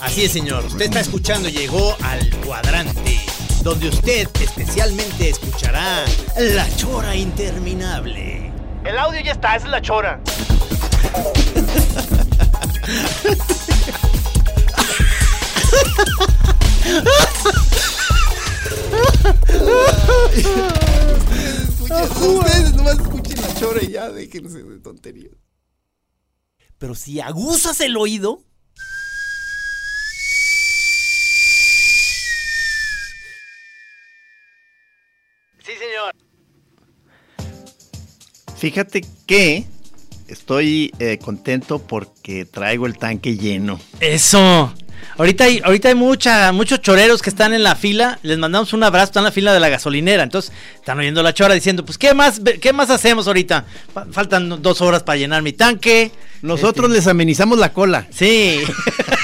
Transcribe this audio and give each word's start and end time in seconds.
Así 0.00 0.24
es, 0.24 0.32
señor. 0.32 0.64
Usted 0.64 0.86
está 0.86 1.00
escuchando, 1.00 1.48
llegó 1.48 1.96
al 2.02 2.30
cuadrante, 2.44 3.20
donde 3.62 3.88
usted 3.88 4.28
especialmente 4.40 5.30
escuchará 5.30 6.04
la 6.36 6.66
chora 6.76 7.14
interminable. 7.14 8.50
El 8.84 8.96
audio 8.96 9.20
ya 9.20 9.32
está, 9.32 9.56
esa 9.56 9.66
es 9.66 9.70
la 9.70 9.82
Chora. 9.82 10.20
Ustedes 21.90 22.72
nomás 22.74 22.94
escuchen 22.94 23.17
y 23.82 23.90
ya 23.90 24.10
déjense 24.10 24.62
de 24.62 24.78
tonterías. 24.78 25.32
Pero 26.78 26.94
si 26.94 27.20
aguzas 27.20 27.80
el 27.80 27.96
oído, 27.96 28.44
Sí, 35.64 35.72
señor. 35.74 36.14
Fíjate 38.56 39.04
que 39.26 39.66
estoy 40.28 40.94
eh, 40.98 41.18
contento 41.18 41.78
porque 41.78 42.46
traigo 42.46 42.86
el 42.86 42.96
tanque 42.96 43.36
lleno. 43.36 43.78
Eso. 44.00 44.72
Ahorita 45.16 45.44
hay, 45.44 45.60
ahorita 45.64 45.88
hay 45.88 45.94
mucha, 45.94 46.52
muchos 46.52 46.80
choreros 46.80 47.22
que 47.22 47.30
están 47.30 47.52
en 47.52 47.62
la 47.62 47.74
fila. 47.74 48.18
Les 48.22 48.38
mandamos 48.38 48.72
un 48.72 48.82
abrazo, 48.84 49.04
están 49.06 49.22
en 49.22 49.26
la 49.26 49.32
fila 49.32 49.52
de 49.52 49.60
la 49.60 49.68
gasolinera. 49.68 50.22
Entonces, 50.22 50.52
están 50.74 50.98
oyendo 50.98 51.22
la 51.22 51.34
chora 51.34 51.54
diciendo, 51.54 51.84
pues, 51.84 51.98
¿qué 51.98 52.14
más, 52.14 52.40
qué 52.60 52.72
más 52.72 52.90
hacemos 52.90 53.26
ahorita? 53.26 53.64
Fa- 53.92 54.06
Faltan 54.12 54.62
dos 54.62 54.80
horas 54.80 55.02
para 55.02 55.16
llenar 55.18 55.42
mi 55.42 55.52
tanque. 55.52 56.10
Nosotros 56.42 56.86
Este, 56.86 56.98
les 56.98 57.06
amenizamos 57.08 57.58
la 57.58 57.72
cola. 57.72 58.06
Sí. 58.10 58.60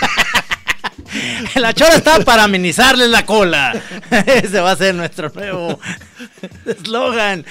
la 1.61 1.73
chora 1.73 1.95
está 1.97 2.21
para 2.21 2.45
amenizarles 2.45 3.09
la 3.09 3.25
cola. 3.27 3.75
Ese 4.27 4.61
va 4.61 4.73
a 4.73 4.77
ser 4.77 4.95
nuestro 4.95 5.31
nuevo 5.31 5.79
eslogan. 6.67 7.45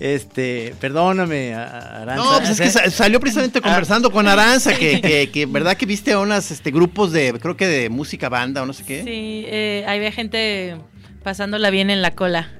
Este, 0.00 0.74
perdóname, 0.80 1.54
Aranza. 1.54 2.14
No, 2.16 2.38
pues 2.38 2.50
es 2.50 2.60
que 2.60 2.70
sa- 2.70 2.90
salió 2.90 3.20
precisamente 3.20 3.60
conversando 3.60 4.10
con 4.10 4.28
Aranza, 4.28 4.74
que, 4.76 5.00
que, 5.00 5.30
que, 5.30 5.46
verdad 5.46 5.76
que 5.76 5.86
viste 5.86 6.12
a 6.12 6.18
unos 6.18 6.50
este, 6.50 6.70
grupos 6.70 7.12
de, 7.12 7.34
creo 7.40 7.56
que 7.56 7.66
de 7.66 7.88
música 7.88 8.28
banda 8.28 8.62
o 8.62 8.66
no 8.66 8.72
sé 8.72 8.84
qué. 8.84 9.02
Sí, 9.04 9.44
eh, 9.48 9.84
había 9.88 10.12
gente 10.12 10.76
pasándola 11.22 11.70
bien 11.70 11.90
en 11.90 12.02
la 12.02 12.12
cola. 12.12 12.50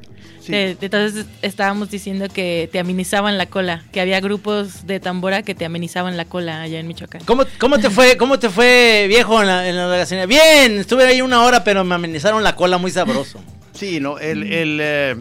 Sí. 0.46 0.76
Entonces 0.80 1.26
estábamos 1.42 1.90
diciendo 1.90 2.28
que 2.32 2.68
te 2.70 2.78
amenizaban 2.78 3.36
la 3.36 3.46
cola, 3.46 3.82
que 3.92 4.00
había 4.00 4.20
grupos 4.20 4.86
de 4.86 5.00
tambora 5.00 5.42
que 5.42 5.54
te 5.54 5.64
amenizaban 5.64 6.16
la 6.16 6.24
cola 6.24 6.62
allá 6.62 6.78
en 6.78 6.86
Michoacán. 6.86 7.22
¿Cómo, 7.24 7.44
¿Cómo 7.58 7.78
te 7.78 7.90
fue, 7.90 8.16
cómo 8.16 8.38
te 8.38 8.48
fue, 8.48 9.06
viejo, 9.08 9.40
en 9.40 9.48
la, 9.48 9.68
en 9.68 9.76
la? 9.76 10.26
Bien, 10.26 10.78
estuve 10.78 11.04
ahí 11.04 11.20
una 11.20 11.42
hora, 11.42 11.64
pero 11.64 11.84
me 11.84 11.94
amenizaron 11.94 12.42
la 12.42 12.54
cola 12.54 12.78
muy 12.78 12.90
sabroso. 12.90 13.40
Sí, 13.72 14.00
no, 14.00 14.18
el, 14.18 14.52
el, 14.52 14.78
eh, 14.80 15.16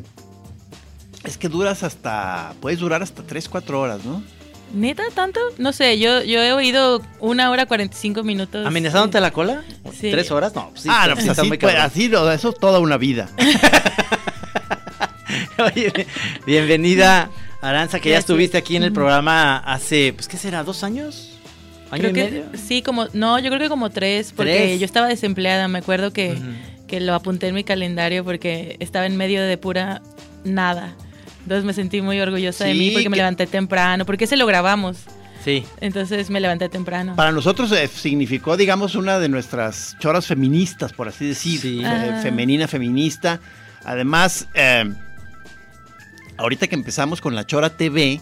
es 1.25 1.37
que 1.37 1.49
duras 1.49 1.83
hasta, 1.83 2.53
puedes 2.61 2.79
durar 2.79 3.01
hasta 3.03 3.23
3, 3.23 3.49
4 3.49 3.81
horas, 3.81 4.05
¿no? 4.05 4.23
¿Neta 4.73 5.03
tanto? 5.13 5.39
No 5.57 5.73
sé, 5.73 5.99
yo, 5.99 6.23
yo 6.23 6.41
he 6.41 6.51
oído 6.53 7.01
una 7.19 7.49
hora 7.49 7.65
45 7.65 8.23
minutos. 8.23 8.65
¿Amenizándote 8.65 9.19
la 9.21 9.31
cola? 9.31 9.63
Sí. 9.93 10.11
¿Tres 10.11 10.31
horas? 10.31 10.53
No, 10.55 10.69
pues 10.69 10.81
sí, 10.83 10.89
ah, 10.91 11.03
está- 11.03 11.07
no, 11.07 11.13
pues 11.15 11.23
sí 11.23 11.29
está 11.29 11.41
así, 11.41 11.49
muy 11.49 11.57
pues, 11.57 11.75
así, 11.75 12.05
eso 12.05 12.49
es 12.49 12.59
toda 12.59 12.79
una 12.79 12.97
vida. 12.97 13.29
Oye, 15.75 15.91
bienvenida, 16.45 17.29
Aranza, 17.61 17.99
que 17.99 18.09
ya 18.09 18.17
estuviste 18.17 18.57
aquí 18.57 18.75
en 18.75 18.83
el 18.83 18.91
programa 18.91 19.57
hace, 19.57 20.13
pues, 20.13 20.27
¿qué 20.27 20.38
será? 20.38 20.63
¿Dos 20.63 20.83
años? 20.83 21.31
¿Año 21.91 22.01
Creo 22.01 22.11
y 22.11 22.13
que 22.13 22.23
medio? 22.23 22.45
sí, 22.55 22.81
como 22.81 23.07
no, 23.13 23.39
yo 23.39 23.49
creo 23.49 23.59
que 23.59 23.69
como 23.69 23.89
tres, 23.89 24.33
porque 24.35 24.55
¿Tres? 24.55 24.79
yo 24.79 24.85
estaba 24.85 25.07
desempleada, 25.07 25.67
me 25.67 25.79
acuerdo 25.79 26.11
que, 26.11 26.38
que 26.88 26.99
lo 26.99 27.13
apunté 27.13 27.47
en 27.47 27.55
mi 27.55 27.63
calendario 27.63 28.23
porque 28.25 28.75
estaba 28.79 29.05
en 29.05 29.16
medio 29.17 29.41
de 29.41 29.57
pura 29.57 30.01
nada. 30.43 30.95
Entonces 31.43 31.63
me 31.63 31.73
sentí 31.73 32.01
muy 32.01 32.19
orgullosa 32.19 32.66
de 32.66 32.73
Sí, 32.73 32.79
mí 32.79 32.91
porque 32.91 33.09
me 33.09 33.17
levanté 33.17 33.45
temprano, 33.45 34.05
porque 34.05 34.23
ese 34.23 34.35
lo 34.35 34.47
grabamos. 34.47 34.97
Sí. 35.43 35.63
Entonces 35.79 36.31
me 36.31 36.39
levanté 36.39 36.69
temprano. 36.69 37.16
Para 37.16 37.31
nosotros 37.31 37.72
eh, 37.72 37.87
significó, 37.87 38.57
digamos, 38.57 38.95
una 38.95 39.19
de 39.19 39.29
nuestras 39.29 39.95
choras 39.99 40.25
feministas, 40.25 40.91
por 40.91 41.07
así 41.07 41.27
decir. 41.27 41.59
Sí. 41.59 41.81
Ah. 41.85 42.19
Femenina, 42.23 42.67
feminista. 42.67 43.39
Además, 43.83 44.47
eh, 44.55 44.91
ahorita 46.38 46.68
que 46.68 46.75
empezamos 46.75 47.22
con 47.22 47.35
la 47.35 47.46
Chora 47.46 47.69
TV, 47.78 48.22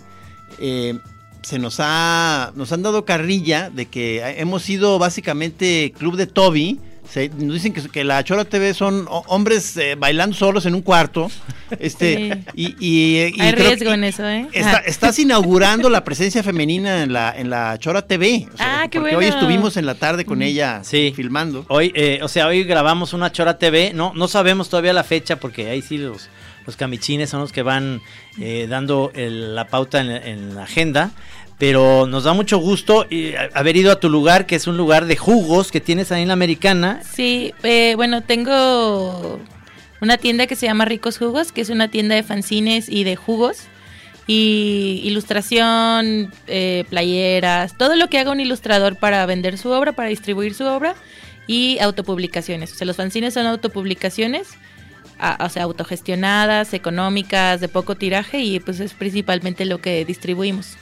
eh, 0.59 0.97
se 1.41 1.59
nos 1.59 1.77
ha 1.79 2.51
nos 2.55 2.71
han 2.71 2.81
dado 2.83 3.05
carrilla 3.05 3.69
de 3.69 3.85
que 3.87 4.21
hemos 4.37 4.63
sido 4.63 4.97
básicamente 4.99 5.93
club 5.97 6.15
de 6.15 6.27
Toby. 6.27 6.79
Se- 7.09 7.27
nos 7.29 7.53
dicen 7.55 7.73
que, 7.73 7.81
que 7.89 8.03
la 8.05 8.23
Chora 8.23 8.45
TV 8.45 8.73
son 8.73 9.05
ho- 9.09 9.23
hombres 9.27 9.75
eh, 9.75 9.95
bailando 9.97 10.35
solos 10.35 10.65
en 10.65 10.75
un 10.75 10.81
cuarto. 10.81 11.29
Este, 11.79 12.43
y, 12.53 12.75
y- 12.79 13.33
y 13.35 13.41
Hay 13.41 13.51
creo 13.53 13.69
riesgo 13.69 13.87
que- 13.89 13.93
en 13.95 14.03
eso, 14.03 14.27
¿eh? 14.29 14.47
Está- 14.53 14.77
estás 14.85 15.17
inaugurando 15.17 15.89
la 15.89 16.03
presencia 16.03 16.43
femenina 16.43 17.01
en 17.01 17.11
la, 17.13 17.33
en 17.35 17.49
la 17.49 17.79
Chora 17.79 18.03
TV. 18.05 18.47
O 18.53 18.57
sea, 18.57 18.72
Ah, 18.83 18.87
qué 18.89 18.99
porque 18.99 19.15
bueno. 19.15 19.19
hoy 19.19 19.25
estuvimos 19.33 19.77
en 19.77 19.85
la 19.85 19.95
tarde 19.95 20.25
con 20.25 20.41
ella 20.41 20.81
Sí. 20.83 21.13
filmando. 21.15 21.65
Hoy, 21.69 21.91
eh, 21.95 22.19
o 22.21 22.27
sea, 22.27 22.47
hoy 22.47 22.63
grabamos 22.63 23.13
una 23.13 23.31
Chora 23.31 23.57
TV. 23.57 23.93
No, 23.93 24.11
no 24.15 24.27
sabemos 24.27 24.69
todavía 24.69 24.93
la 24.93 25.03
fecha 25.03 25.37
porque 25.37 25.69
ahí 25.69 25.81
sí 25.81 25.97
los, 25.97 26.29
los 26.65 26.75
camichines 26.75 27.29
son 27.29 27.39
los 27.41 27.51
que 27.51 27.63
van 27.63 28.01
eh, 28.39 28.67
dando 28.69 29.11
el- 29.15 29.55
la 29.55 29.67
pauta 29.67 30.01
en, 30.01 30.09
en 30.11 30.55
la 30.55 30.63
agenda. 30.63 31.11
Pero 31.59 32.07
nos 32.07 32.25
da 32.25 32.33
mucho 32.33 32.57
gusto 32.57 33.05
eh, 33.09 33.35
haber 33.53 33.77
ido 33.77 33.91
a 33.91 33.99
tu 33.99 34.09
lugar, 34.09 34.45
que 34.47 34.55
es 34.55 34.67
un 34.67 34.75
lugar 34.75 35.05
de 35.05 35.15
jugos 35.15 35.71
que 35.71 35.79
tienes 35.79 36.11
ahí 36.11 36.23
en 36.23 36.27
la 36.27 36.33
americana. 36.33 37.01
Sí, 37.09 37.53
eh, 37.63 37.93
bueno, 37.95 38.21
tengo 38.21 39.39
una 40.01 40.17
tienda 40.17 40.47
que 40.47 40.55
se 40.55 40.65
llama 40.65 40.83
Ricos 40.85 41.17
Jugos, 41.19 41.51
que 41.53 41.61
es 41.61 41.69
una 41.69 41.89
tienda 41.89 42.15
de 42.15 42.23
fanzines 42.23 42.89
y 42.89 43.03
de 43.05 43.15
jugos. 43.15 43.59
Y 44.25 45.01
ilustración, 45.03 46.33
eh, 46.47 46.85
playeras, 46.89 47.77
todo 47.77 47.95
lo 47.95 48.07
que 48.09 48.19
haga 48.19 48.31
un 48.31 48.39
ilustrador 48.39 48.95
para 48.95 49.25
vender 49.25 49.57
su 49.57 49.69
obra, 49.69 49.91
para 49.91 50.09
distribuir 50.09 50.53
su 50.53 50.65
obra. 50.65 50.95
Y 51.45 51.77
autopublicaciones. 51.79 52.71
O 52.71 52.75
sea, 52.75 52.87
los 52.87 52.95
fanzines 52.95 53.33
son 53.33 53.45
autopublicaciones, 53.47 54.47
a- 55.19 55.43
o 55.45 55.49
sea, 55.49 55.63
autogestionadas, 55.63 56.73
económicas, 56.73 57.59
de 57.59 57.67
poco 57.67 57.95
tiraje. 57.95 58.39
Y 58.39 58.59
pues 58.61 58.79
es 58.79 58.93
principalmente 58.93 59.65
lo 59.65 59.79
que 59.81 60.05
distribuimos. 60.05 60.77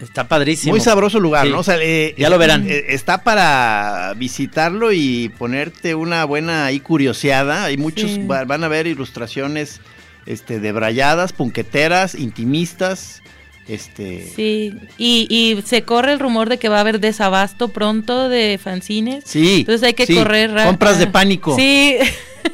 Está 0.00 0.26
padrísimo. 0.26 0.72
Muy 0.72 0.80
sabroso 0.80 1.20
lugar, 1.20 1.44
Sí. 1.46 1.52
¿no? 1.52 1.58
O 1.58 1.62
sea, 1.62 1.76
eh, 1.78 2.14
Ya 2.16 2.30
lo 2.30 2.38
verán. 2.38 2.66
eh, 2.66 2.86
está 2.88 3.22
para 3.22 4.14
visitarlo 4.16 4.92
y 4.92 5.28
ponerte 5.36 5.94
una 5.94 6.24
buena 6.24 6.64
ahí 6.64 6.80
curioseada. 6.80 7.64
Hay 7.64 7.76
muchos, 7.76 8.10
Sí. 8.12 8.26
va- 8.26 8.44
van 8.46 8.64
a 8.64 8.68
ver 8.68 8.86
ilustraciones 8.86 9.82
este, 10.26 10.60
de 10.60 10.72
brayadas, 10.72 11.32
punqueteras, 11.32 12.14
intimistas. 12.14 13.22
Este, 13.68 14.26
Sí, 14.34 14.74
y, 14.98 15.26
y 15.30 15.62
se 15.62 15.82
corre 15.82 16.12
el 16.12 16.18
rumor 16.18 16.48
de 16.48 16.58
que 16.58 16.68
va 16.68 16.78
a 16.78 16.80
haber 16.80 16.98
desabasto 16.98 17.68
pronto 17.68 18.28
de 18.28 18.58
fanzines. 18.62 19.24
Sí, 19.26 19.60
Entonces 19.60 19.86
hay 19.86 19.94
que 19.94 20.06
sí, 20.06 20.14
correr 20.14 20.50
rápido. 20.50 20.70
compras 20.70 20.98
de 20.98 21.06
pánico. 21.06 21.54
Sí. 21.54 21.96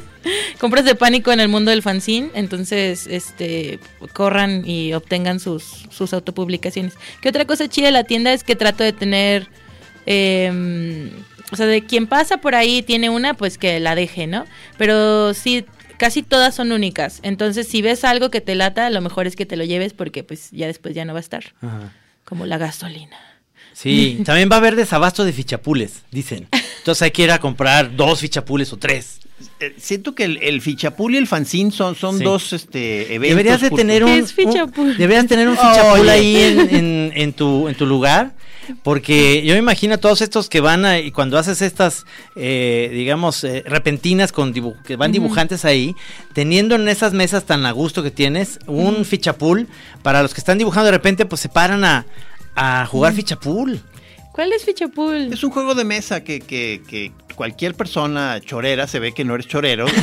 compras 0.59 0.85
de 0.85 0.93
pánico 0.95 1.31
en 1.31 1.39
el 1.39 1.47
mundo 1.47 1.71
del 1.71 1.81
fanzine, 1.81 2.29
entonces 2.35 3.07
este 3.07 3.79
corran 4.13 4.63
y 4.65 4.93
obtengan 4.93 5.39
sus, 5.39 5.87
sus 5.89 6.13
autopublicaciones. 6.13 6.93
Que 7.21 7.29
otra 7.29 7.45
cosa 7.45 7.67
chida 7.67 7.87
de 7.87 7.93
la 7.93 8.03
tienda 8.03 8.33
es 8.33 8.43
que 8.43 8.55
trato 8.55 8.83
de 8.83 8.93
tener 8.93 9.47
eh, 10.05 11.09
o 11.51 11.55
sea, 11.55 11.65
de 11.65 11.83
quien 11.85 12.07
pasa 12.07 12.37
por 12.37 12.55
ahí 12.55 12.81
tiene 12.81 13.09
una, 13.09 13.33
pues 13.33 13.57
que 13.57 13.79
la 13.79 13.95
deje, 13.95 14.27
¿no? 14.27 14.45
Pero 14.77 15.33
sí 15.33 15.65
casi 15.97 16.23
todas 16.23 16.55
son 16.55 16.71
únicas. 16.71 17.19
Entonces, 17.23 17.67
si 17.67 17.81
ves 17.81 18.03
algo 18.03 18.29
que 18.31 18.41
te 18.41 18.55
lata, 18.55 18.89
lo 18.89 19.01
mejor 19.01 19.27
es 19.27 19.35
que 19.35 19.45
te 19.45 19.57
lo 19.57 19.63
lleves 19.65 19.93
porque 19.93 20.23
pues 20.23 20.49
ya 20.51 20.67
después 20.67 20.95
ya 20.95 21.05
no 21.05 21.13
va 21.13 21.19
a 21.19 21.21
estar. 21.21 21.43
Ajá. 21.61 21.93
Como 22.23 22.45
la 22.45 22.57
gasolina. 22.57 23.17
Sí, 23.73 24.21
también 24.25 24.49
va 24.51 24.55
a 24.55 24.57
haber 24.59 24.75
desabasto 24.75 25.23
de 25.23 25.31
fichapules, 25.33 26.01
dicen. 26.11 26.47
Entonces 26.79 27.01
hay 27.03 27.11
que 27.11 27.23
ir 27.23 27.31
a 27.31 27.39
comprar 27.39 27.95
dos 27.95 28.19
fichapules 28.21 28.73
o 28.73 28.77
tres. 28.77 29.19
Eh, 29.59 29.75
siento 29.77 30.15
que 30.15 30.23
el, 30.23 30.37
el 30.41 30.61
fichapul 30.61 31.13
y 31.13 31.17
el 31.17 31.27
fanzine 31.27 31.69
son, 31.71 31.95
son 31.95 32.17
Sí. 32.17 32.23
dos 32.23 32.53
este, 32.53 33.13
eventos. 33.13 33.29
Deberías 33.37 33.61
de 33.61 33.69
tener 33.69 34.03
un, 34.03 34.09
¿Qué 34.09 34.17
es 34.17 34.33
fichapul? 34.33 34.87
un- 34.89 34.97
deberías 34.97 35.27
tener 35.27 35.47
un 35.47 35.55
fichapul 35.55 36.09
ahí 36.09 36.35
en, 36.37 36.59
en- 36.75 37.11
en 37.15 37.33
tu, 37.33 37.67
en 37.67 37.75
tu 37.75 37.85
lugar. 37.85 38.33
Porque 38.83 39.43
yo 39.43 39.53
me 39.53 39.59
imagino 39.59 39.95
a 39.95 39.97
todos 39.97 40.21
estos 40.21 40.49
que 40.49 40.61
van 40.61 40.85
a, 40.85 40.99
y 40.99 41.11
cuando 41.11 41.37
haces 41.37 41.61
estas, 41.61 42.05
eh, 42.35 42.89
digamos, 42.91 43.43
eh, 43.43 43.63
repentinas 43.65 44.31
con 44.31 44.53
que 44.83 44.95
van 44.95 45.11
dibujantes 45.11 45.65
ahí, 45.65 45.95
teniendo 46.33 46.75
en 46.75 46.87
esas 46.87 47.13
mesas 47.13 47.45
tan 47.45 47.65
a 47.65 47.71
gusto 47.71 48.03
que 48.03 48.11
tienes, 48.11 48.59
un 48.67 49.05
fichapul, 49.05 49.67
para 50.03 50.21
los 50.21 50.33
que 50.33 50.39
están 50.39 50.57
dibujando 50.57 50.85
de 50.85 50.91
repente, 50.91 51.25
pues 51.25 51.41
se 51.41 51.49
paran 51.49 51.83
a, 51.83 52.05
a 52.55 52.85
jugar 52.85 53.13
fichapul. 53.13 53.81
¿Cuál 54.37 54.53
es 54.53 54.65
Fichapul? 54.65 55.33
Es 55.33 55.43
un 55.43 55.49
juego 55.49 55.73
de 55.73 55.83
mesa 55.83 56.23
que, 56.23 56.39
que, 56.41 56.83
que 56.87 57.11
cualquier 57.33 57.73
persona 57.73 58.39
chorera 58.39 58.85
se 58.85 58.99
ve 58.99 59.11
que 59.11 59.25
no 59.25 59.33
eres 59.33 59.47
chorero. 59.47 59.87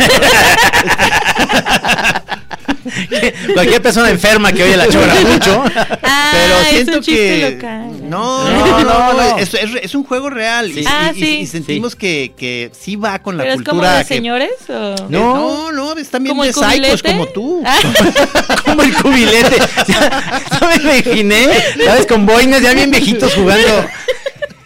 Cualquier 3.55 3.83
persona 3.83 4.11
enferma 4.11 4.53
que 4.53 4.63
oye 4.63 4.77
la 4.77 4.89
chora 4.89 5.15
mucho. 5.15 5.65
Ah, 6.03 6.31
pero 6.33 6.61
es 6.61 6.69
siento 6.69 6.97
un 6.99 7.03
chiste 7.03 7.41
que 7.41 7.51
local. 7.57 8.11
no, 8.11 8.51
No, 8.51 8.67
no, 8.67 8.85
no, 8.85 9.13
no. 9.15 9.39
Es, 9.39 9.55
es- 9.55 9.71
es 9.83 9.95
un 9.95 10.05
juego 10.05 10.31
real 10.31 10.71
y, 10.71 10.75
Sí. 10.75 10.85
Ah, 10.89 11.13
y- 11.15 11.21
sí. 11.21 11.39
y 11.41 11.47
sentimos 11.47 11.97
que, 11.97 12.33
que 12.37 12.71
sí 12.79 12.97
va 12.97 13.19
con 13.21 13.37
la 13.37 13.45
¿Pero 13.45 13.55
es 13.55 13.63
como 13.63 13.81
cultura 13.81 13.99
de 13.99 14.05
que- 14.05 14.15
señores 14.15 14.51
o...? 14.69 14.95
no, 15.09 15.71
no, 15.73 15.73
no, 15.73 15.93
están 16.01 16.23
bien 16.23 16.33
¿Como 16.35 16.45
de 16.45 16.53
psychos 16.53 17.03
como 17.03 17.27
tú. 17.29 17.63
Ah. 17.65 17.79
Como 18.65 18.83
el 18.83 18.95
cubilete. 18.95 19.57
Ya, 19.87 20.41
ya 20.61 20.67
me 20.67 20.77
imaginé, 20.77 21.49
¿sabes? 21.85 22.07
Con 22.07 22.25
boinas 22.27 22.63
ya 22.63 22.73
bien 22.75 22.91
viejitos 22.91 23.35
jugando. 23.35 23.87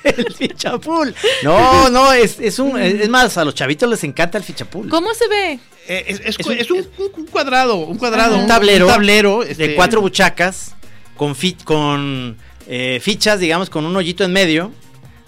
El 0.05 0.32
fichapul. 0.35 1.15
No, 1.43 1.88
no, 1.91 2.12
es, 2.12 2.37
es 2.41 2.59
un. 2.59 2.79
Es 2.81 3.09
más, 3.09 3.37
a 3.37 3.44
los 3.44 3.55
chavitos 3.55 3.91
les 3.91 4.03
encanta 4.05 4.38
el 4.38 4.44
fichapul. 4.44 4.88
¿Cómo 4.88 5.12
se 5.12 5.29
ve? 5.29 5.59
Eh, 5.88 6.05
es, 6.08 6.20
es 6.38 6.46
un- 6.46 6.52
es 6.52 6.70
un, 6.70 6.87
un 7.17 7.26
cuadrado, 7.26 7.76
un 7.76 7.96
cuadrado, 7.99 8.37
un 8.38 8.46
tablero, 8.46 8.87
un 8.87 8.93
tablero 8.93 9.43
este, 9.43 9.69
de 9.69 9.75
cuatro 9.75 10.00
buchacas 10.02 10.75
con, 11.17 11.35
fi- 11.35 11.56
con 11.64 12.37
eh, 12.69 13.00
fichas, 13.02 13.40
digamos, 13.40 13.70
con 13.70 13.85
un 13.87 13.96
hoyito 13.96 14.23
en 14.25 14.32
medio. 14.32 14.70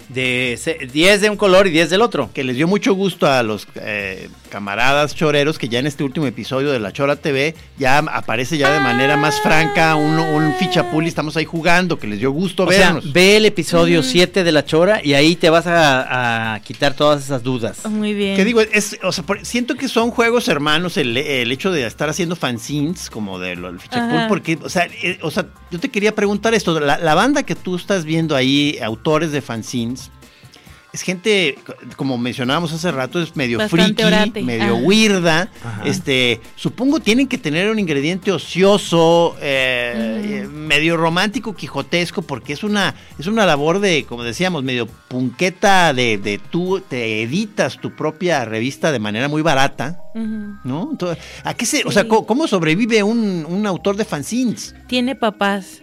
De 0.09 0.59
se- 0.61 0.87
10 0.91 1.21
de 1.21 1.29
un 1.29 1.37
color 1.37 1.67
y 1.67 1.71
10 1.71 1.89
del 1.89 2.01
otro. 2.01 2.29
que 2.33 2.43
les 2.43 2.57
dio 2.57 2.67
mucho 2.67 2.93
gusto 2.93 3.27
a 3.27 3.41
los 3.43 3.65
eh, 3.75 4.27
camaradas 4.51 5.15
choreros 5.15 5.57
que 5.57 5.69
ya 5.69 5.79
en 5.79 5.87
este 5.87 6.03
último 6.03 6.27
episodio 6.27 6.71
de 6.71 6.79
La 6.79 6.91
Chora 6.91 7.15
TV 7.15 7.55
ya 7.79 7.97
aparece 7.99 8.57
ya 8.57 8.71
de 8.71 8.79
manera 8.81 9.15
más 9.17 9.39
franca 9.41 9.95
un, 9.95 10.19
un 10.19 10.53
fichapul 10.55 11.05
y 11.05 11.07
estamos 11.07 11.37
ahí 11.37 11.45
jugando, 11.45 11.97
que 11.97 12.05
les 12.05 12.19
dio 12.19 12.31
gusto 12.31 12.65
O 12.65 12.71
sea, 12.71 12.93
vernos. 12.93 13.13
ve 13.13 13.37
el 13.37 13.45
episodio 13.45 14.03
7 14.03 14.43
de 14.43 14.51
La 14.51 14.65
Chora 14.65 15.01
y 15.03 15.13
ahí 15.13 15.35
te 15.37 15.49
vas 15.49 15.65
a, 15.67 16.53
a 16.55 16.59
quitar 16.59 16.93
todas 16.93 17.23
esas 17.23 17.41
dudas. 17.41 17.85
Muy 17.89 18.13
bien. 18.13 18.35
¿Qué 18.35 18.43
digo? 18.45 18.61
Es, 18.61 18.99
o 19.01 19.11
sea, 19.11 19.23
por- 19.25 19.43
siento 19.45 19.75
que 19.75 19.87
son 19.87 20.11
juegos 20.11 20.47
hermanos 20.49 20.97
el, 20.97 21.15
el 21.15 21.51
hecho 21.51 21.71
de 21.71 21.87
estar 21.87 22.09
haciendo 22.09 22.35
fanzines 22.35 23.09
como 23.09 23.39
del 23.39 23.63
el 23.63 23.79
fichapul, 23.79 24.27
porque, 24.27 24.59
o 24.61 24.69
sea, 24.69 24.85
eh, 25.01 25.17
o 25.21 25.31
sea, 25.31 25.45
yo 25.71 25.79
te 25.79 25.89
quería 25.89 26.13
preguntar 26.13 26.53
esto, 26.53 26.77
la, 26.79 26.97
la 26.97 27.15
banda 27.15 27.43
que 27.43 27.55
tú 27.55 27.77
estás 27.77 28.03
viendo 28.03 28.35
ahí, 28.35 28.77
autores 28.83 29.31
de 29.31 29.41
fanzines, 29.41 30.11
es 30.93 31.01
gente, 31.03 31.57
como 31.95 32.17
mencionábamos 32.17 32.73
hace 32.73 32.91
rato, 32.91 33.21
es 33.21 33.35
medio 33.35 33.57
Bastante 33.57 33.85
friki, 33.85 34.03
orate. 34.03 34.41
medio 34.41 34.77
Ajá. 35.63 35.83
este, 35.85 36.41
supongo 36.55 36.99
tienen 36.99 37.27
que 37.27 37.37
tener 37.37 37.69
un 37.69 37.79
ingrediente 37.79 38.31
ocioso, 38.31 39.35
eh, 39.39 40.47
medio 40.51 40.97
romántico, 40.97 41.55
quijotesco, 41.55 42.23
porque 42.23 42.53
es 42.53 42.63
una, 42.63 42.95
es 43.17 43.27
una 43.27 43.45
labor 43.45 43.79
de, 43.79 44.05
como 44.05 44.23
decíamos, 44.23 44.63
medio 44.63 44.85
punqueta 44.85 45.93
de, 45.93 46.17
de 46.17 46.39
tú 46.39 46.81
te 46.81 47.21
editas 47.21 47.79
tu 47.79 47.95
propia 47.95 48.43
revista 48.43 48.91
de 48.91 48.99
manera 48.99 49.29
muy 49.29 49.41
barata. 49.41 49.97
¿no? 50.13 50.89
Entonces, 50.91 51.23
¿a 51.45 51.53
qué 51.53 51.65
se, 51.65 51.83
o 51.85 51.91
sea, 51.91 52.05
cómo 52.05 52.45
sobrevive 52.47 53.01
un, 53.01 53.45
un 53.47 53.65
autor 53.65 53.95
de 53.95 54.03
fanzines? 54.03 54.75
Tiene 54.87 55.15
papás. 55.15 55.81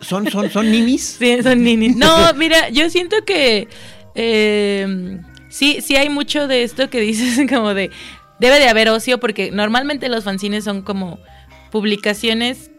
¿Son, 0.00 0.28
son, 0.30 0.50
son 0.50 0.70
ninis? 0.70 1.16
Sí, 1.18 1.42
son 1.42 1.62
ninis. 1.62 1.96
No, 1.96 2.32
mira, 2.36 2.68
yo 2.70 2.90
siento 2.90 3.16
que 3.24 3.68
eh, 4.14 5.20
sí, 5.48 5.80
sí 5.80 5.96
hay 5.96 6.08
mucho 6.08 6.46
de 6.48 6.62
esto 6.62 6.90
que 6.90 7.00
dices 7.00 7.48
como 7.48 7.74
de 7.74 7.90
debe 8.38 8.58
de 8.58 8.68
haber 8.68 8.88
ocio 8.88 9.18
porque 9.18 9.50
normalmente 9.50 10.08
los 10.08 10.24
fanzines 10.24 10.64
son 10.64 10.82
como 10.82 11.18
publicaciones 11.70 12.70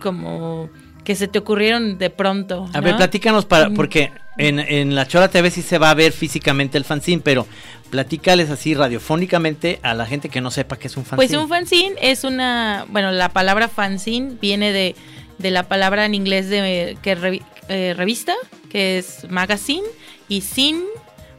como 0.00 0.70
que 1.04 1.14
se 1.14 1.26
te 1.26 1.38
ocurrieron 1.38 1.96
de 1.98 2.10
pronto. 2.10 2.68
A 2.72 2.78
¿no? 2.78 2.82
ver, 2.82 2.96
platícanos 2.96 3.46
para, 3.46 3.70
porque 3.70 4.12
en, 4.36 4.58
en 4.58 4.94
la 4.94 5.06
Chora 5.08 5.28
TV 5.28 5.50
sí 5.50 5.62
se 5.62 5.78
va 5.78 5.90
a 5.90 5.94
ver 5.94 6.12
físicamente 6.12 6.76
el 6.76 6.84
fanzine, 6.84 7.22
pero 7.22 7.46
platícales 7.88 8.50
así 8.50 8.74
radiofónicamente 8.74 9.80
a 9.82 9.94
la 9.94 10.06
gente 10.06 10.28
que 10.28 10.40
no 10.40 10.50
sepa 10.50 10.78
qué 10.78 10.88
es 10.88 10.96
un 10.96 11.04
fanzine. 11.04 11.28
Pues 11.28 11.42
un 11.42 11.48
fanzine 11.48 11.94
es 12.00 12.24
una, 12.24 12.84
bueno, 12.90 13.10
la 13.10 13.30
palabra 13.30 13.68
fanzine 13.68 14.34
viene 14.40 14.72
de, 14.72 14.94
de 15.38 15.50
la 15.50 15.62
palabra 15.62 16.04
en 16.04 16.14
inglés 16.14 16.50
de 16.50 16.98
que 17.02 17.40
eh, 17.68 17.94
revista, 17.96 18.34
que 18.70 18.98
es 18.98 19.26
magazine, 19.30 19.86
y 20.28 20.40
sin, 20.42 20.76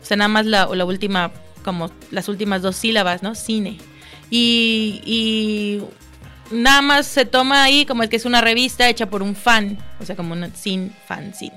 o 0.01 0.05
sea, 0.05 0.17
nada 0.17 0.27
más 0.29 0.45
la, 0.45 0.65
la 0.73 0.85
última, 0.85 1.31
como 1.63 1.91
las 2.11 2.27
últimas 2.29 2.61
dos 2.61 2.75
sílabas, 2.75 3.21
¿no? 3.23 3.35
Cine. 3.35 3.77
Y, 4.31 5.01
y 5.05 5.81
nada 6.55 6.81
más 6.81 7.05
se 7.07 7.25
toma 7.25 7.63
ahí 7.63 7.85
como 7.85 8.07
que 8.07 8.15
es 8.15 8.25
una 8.25 8.41
revista 8.41 8.87
hecha 8.89 9.09
por 9.09 9.21
un 9.23 9.35
fan, 9.35 9.77
o 9.99 10.05
sea, 10.05 10.15
como 10.15 10.33
una 10.33 10.53
sin 10.55 10.91
fanzine. 11.07 11.53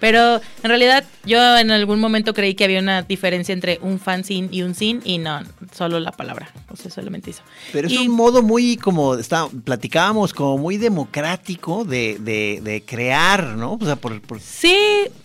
Pero 0.00 0.36
en 0.36 0.68
realidad 0.68 1.02
yo 1.24 1.58
en 1.58 1.72
algún 1.72 1.98
momento 1.98 2.32
creí 2.32 2.54
que 2.54 2.62
había 2.62 2.78
una 2.78 3.02
diferencia 3.02 3.52
entre 3.52 3.80
un 3.82 3.98
fanzine 3.98 4.48
y 4.52 4.62
un 4.62 4.76
sin 4.76 5.00
y 5.04 5.18
no, 5.18 5.40
solo 5.76 5.98
la 5.98 6.12
palabra, 6.12 6.52
o 6.68 6.76
sea, 6.76 6.88
solamente 6.88 7.30
eso. 7.32 7.42
Pero 7.72 7.88
es 7.88 7.94
Y- 7.94 8.06
un 8.06 8.14
modo 8.14 8.40
muy, 8.44 8.76
como 8.76 9.16
está, 9.16 9.48
platicábamos, 9.64 10.32
como 10.32 10.56
muy 10.56 10.76
democrático 10.76 11.84
de, 11.84 12.16
de, 12.20 12.60
de 12.62 12.84
crear, 12.84 13.44
¿no? 13.56 13.72
O 13.80 13.84
sea, 13.84 13.96
por, 13.96 14.20
por- 14.22 14.38
Sí, 14.40 14.76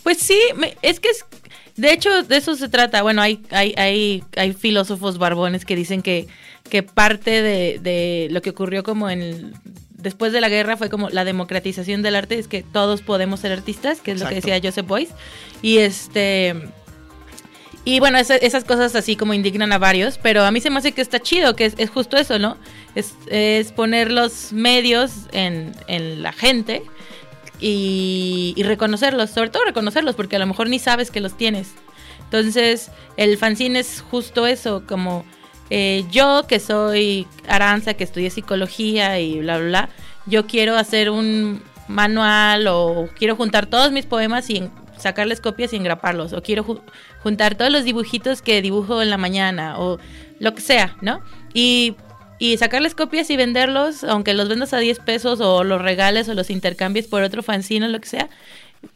pues 0.01 0.17
sí, 0.17 0.39
me- 0.55 0.75
es 0.81 0.99
que 0.99 1.09
es, 1.09 1.23
de 1.75 1.91
hecho 1.93 2.23
de 2.23 2.37
eso 2.37 2.55
se 2.55 2.69
trata. 2.69 3.01
Bueno, 3.01 3.21
hay, 3.21 3.41
hay, 3.51 3.73
hay, 3.77 4.23
hay 4.37 4.53
filósofos 4.53 5.17
barbones 5.17 5.65
que 5.65 5.75
dicen 5.75 6.01
que, 6.01 6.27
que 6.69 6.83
parte 6.83 7.41
de, 7.41 7.79
de 7.81 8.27
lo 8.31 8.41
que 8.41 8.51
ocurrió 8.51 8.83
como 8.83 9.09
en 9.09 9.21
el- 9.21 9.53
después 9.97 10.33
de 10.33 10.41
la 10.41 10.49
guerra 10.49 10.75
fue 10.77 10.89
como 10.89 11.09
la 11.09 11.23
democratización 11.23 12.01
del 12.01 12.15
arte, 12.15 12.37
es 12.37 12.47
que 12.49 12.61
todos 12.61 13.01
podemos 13.01 13.39
ser 13.39 13.53
artistas, 13.53 14.01
que 14.01 14.11
es 14.11 14.19
lo 14.19 14.27
que 14.27 14.35
decía 14.35 14.59
Joseph 14.61 14.85
Boyce. 14.85 15.13
Y 15.61 15.77
este 15.77 16.55
y 17.85 17.99
bueno, 17.99 18.17
esa- 18.17 18.37
esas 18.37 18.63
cosas 18.63 18.95
así 18.95 19.15
como 19.17 19.33
indignan 19.33 19.71
a 19.73 19.77
varios, 19.77 20.17
pero 20.17 20.43
a 20.43 20.51
mí 20.51 20.61
se 20.61 20.69
me 20.69 20.77
hace 20.79 20.93
que 20.93 21.01
está 21.01 21.19
chido, 21.19 21.55
que 21.55 21.65
es, 21.65 21.73
es 21.77 21.89
justo 21.89 22.15
eso, 22.17 22.39
¿no? 22.39 22.57
Es, 22.95 23.13
es 23.27 23.71
poner 23.73 24.09
los 24.11 24.53
medios 24.53 25.11
en, 25.33 25.73
en 25.87 26.21
la 26.23 26.31
gente 26.31 26.81
y, 27.65 28.61
reconocerlos, 28.63 29.29
sobre 29.29 29.49
todo 29.49 29.63
reconocerlos, 29.65 30.15
porque 30.15 30.35
a 30.35 30.39
lo 30.39 30.47
mejor 30.47 30.67
ni 30.69 30.79
sabes 30.79 31.11
que 31.11 31.21
los 31.21 31.37
tienes. 31.37 31.73
Entonces, 32.25 32.91
el 33.17 33.37
fanzine 33.37 33.79
es 33.79 34.03
justo 34.09 34.47
eso, 34.47 34.83
como 34.87 35.23
eh, 35.69 36.03
yo 36.11 36.45
que 36.47 36.59
soy 36.59 37.27
Aranza, 37.47 37.93
que 37.93 38.03
estudié 38.03 38.29
psicología 38.29 39.19
y 39.19 39.39
bla, 39.39 39.57
bla, 39.57 39.67
bla, 39.67 39.89
yo 40.25 40.45
quiero 40.47 40.75
hacer 40.75 41.09
un 41.09 41.61
manual 41.87 42.67
o 42.67 43.07
quiero 43.17 43.35
juntar 43.35 43.67
todos 43.67 43.91
mis 43.91 44.05
poemas 44.05 44.49
y 44.49 44.69
sacarles 44.97 45.41
copias 45.41 45.73
y 45.73 45.75
engraparlos, 45.75 46.33
o 46.33 46.41
quiero 46.41 46.63
ju- 46.63 46.81
juntar 47.21 47.55
todos 47.55 47.71
los 47.71 47.83
dibujitos 47.83 48.41
que 48.41 48.61
dibujo 48.61 49.01
en 49.01 49.09
la 49.09 49.17
mañana, 49.17 49.79
o 49.79 49.99
lo 50.39 50.53
que 50.55 50.61
sea, 50.61 50.95
¿no? 51.01 51.21
Y, 51.53 51.95
y 52.43 52.57
sacarles 52.57 52.93
copias 52.93 53.29
y 53.29 53.37
venderlos, 53.37 54.03
aunque 54.03 54.33
los 54.33 54.49
vendas 54.49 54.73
a 54.73 54.79
10 54.79 54.99
pesos 54.99 55.39
o 55.39 55.63
los 55.63 55.81
regales 55.81 56.27
o 56.27 56.33
los 56.33 56.49
intercambies 56.49 57.07
por 57.07 57.23
otro 57.23 57.41
fanzine 57.41 57.85
o 57.85 57.89
lo 57.89 58.01
que 58.01 58.09
sea. 58.09 58.29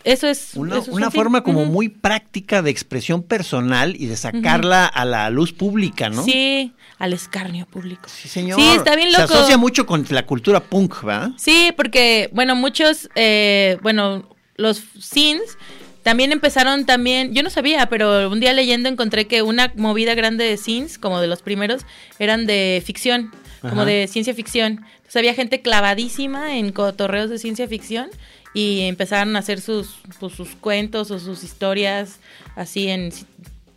Eso 0.04 0.28
es 0.28 0.52
una, 0.56 0.76
eso 0.76 0.82
es 0.82 0.88
una 0.90 1.06
fanzine. 1.06 1.24
forma 1.24 1.44
como 1.44 1.64
muy 1.64 1.88
práctica 1.88 2.62
de 2.62 2.72
expresión 2.72 3.24
personal 3.24 3.96
y 3.96 4.08
de 4.08 4.18
sacarla 4.18 4.86
a 4.86 5.06
la 5.06 5.30
luz 5.30 5.54
pública, 5.54 6.10
¿no? 6.10 6.26
Sí, 6.26 6.74
al 7.00 7.14
escarnio 7.14 7.66
público. 7.68 8.10
Sí, 8.10 8.28
señor. 8.28 8.60
Sí, 8.60 8.68
está 8.68 8.98
bien 8.98 9.14
loco. 9.14 9.28
Se 9.28 9.34
asocia 9.36 9.58
mucho 9.58 9.86
con 9.86 10.06
la 10.10 10.26
cultura 10.26 10.60
punk, 10.60 11.04
¿verdad? 11.04 11.30
Sí, 11.38 11.72
porque, 11.78 12.30
bueno, 12.34 12.54
muchos, 12.54 13.10
eh, 13.16 13.78
bueno, 13.82 14.28
los 14.58 14.84
scenes 15.00 15.58
también 16.08 16.32
empezaron 16.32 16.86
también, 16.86 17.34
yo 17.34 17.44
no 17.44 17.50
sabía, 17.50 17.90
pero 17.90 18.30
un 18.30 18.40
día 18.40 18.54
leyendo 18.54 18.88
encontré 18.88 19.28
que 19.28 19.42
una 19.42 19.74
movida 19.76 20.16
grande 20.16 20.46
de 20.46 20.56
scenes, 20.56 20.98
como 20.98 21.20
de 21.20 21.28
los 21.28 21.42
primeros, 21.42 21.82
eran 22.18 22.46
de 22.46 22.82
ficción, 22.86 23.34
como 23.60 23.84
de 23.84 24.08
ciencia 24.08 24.34
ficción. 24.34 24.86
Entonces 24.96 25.18
había 25.18 25.34
gente 25.34 25.62
clavadísima 25.62 26.56
en 26.56 26.72
cotorreos 26.72 27.30
de 27.30 27.38
ciencia 27.40 27.68
ficción 27.68 28.08
y 28.54 28.84
empezaron 28.84 29.36
a 29.36 29.40
hacer 29.40 29.60
sus, 29.60 29.96
pues, 30.18 30.32
sus 30.32 30.56
cuentos 30.56 31.12
o 31.12 31.20
sus 31.20 31.44
historias 31.44 32.22
así 32.56 32.88
en 32.88 33.12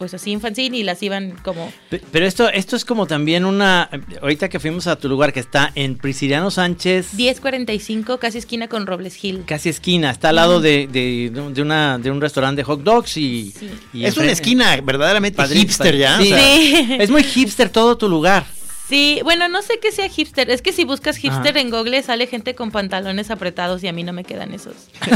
pues 0.01 0.15
así 0.15 0.33
en 0.33 0.41
fanzine 0.41 0.79
y 0.79 0.83
las 0.83 1.03
iban 1.03 1.33
como 1.45 1.71
Pe- 1.91 2.01
Pero 2.11 2.25
esto, 2.27 2.49
esto 2.49 2.75
es 2.75 2.87
como 2.87 3.07
también 3.07 3.45
una. 3.45 3.91
Ahorita 4.23 4.49
que 4.49 4.59
fuimos 4.59 4.87
a 4.87 4.97
tu 4.97 5.11
lugar 5.11 5.35
que 5.35 5.41
está 5.41 5.71
en 5.75 5.99
Prisciliano 5.99 6.51
Sánchez. 6.51 7.15
10.45, 7.19 8.19
casi 8.19 8.39
esquina 8.39 8.67
con 8.67 8.87
Robles 8.87 9.23
Hill. 9.23 9.43
Casi 9.47 9.69
esquina, 9.69 10.11
está 10.11 10.31
al 10.31 10.37
lado 10.37 10.61
de, 10.63 10.87
de, 10.91 11.31
de 11.53 11.61
una, 11.63 11.99
de 11.99 12.11
un 12.11 12.19
restaurante 12.23 12.61
de 12.61 12.65
hot 12.65 12.83
dogs 12.83 13.19
y. 13.19 13.53
Sí. 13.55 13.69
y 13.93 14.05
Es 14.07 14.17
una 14.17 14.33
esquina 14.33 14.81
verdaderamente 14.81 15.37
Padrín- 15.41 15.61
hipster 15.61 15.97
ya. 15.99 16.17
Sí. 16.19 16.33
o 16.33 16.37
sea, 16.37 16.39
Sí. 16.57 16.87
Es 16.99 17.11
muy 17.11 17.23
hipster 17.23 17.69
todo 17.69 17.99
tu 17.99 18.09
lugar. 18.09 18.47
Sí, 18.91 19.21
bueno, 19.23 19.49
no 19.49 19.63
sé 19.63 19.79
qué 19.81 19.91
sea 19.93 20.09
hipster. 20.09 20.51
Es 20.51 20.61
que 20.61 20.73
si 20.73 20.85
buscas 20.85 21.17
hipster 21.17 21.53
Ajá. 21.53 21.61
en 21.61 21.71
Google 21.71 22.03
sale 22.03 22.27
gente 22.27 22.55
con 22.55 22.71
pantalones 22.73 23.31
apretados 23.31 23.83
y 23.85 23.89
a 23.89 23.93
mí 23.93 24.03
no 24.03 24.13
me 24.13 24.25
quedan 24.25 24.53
esos. 24.53 24.75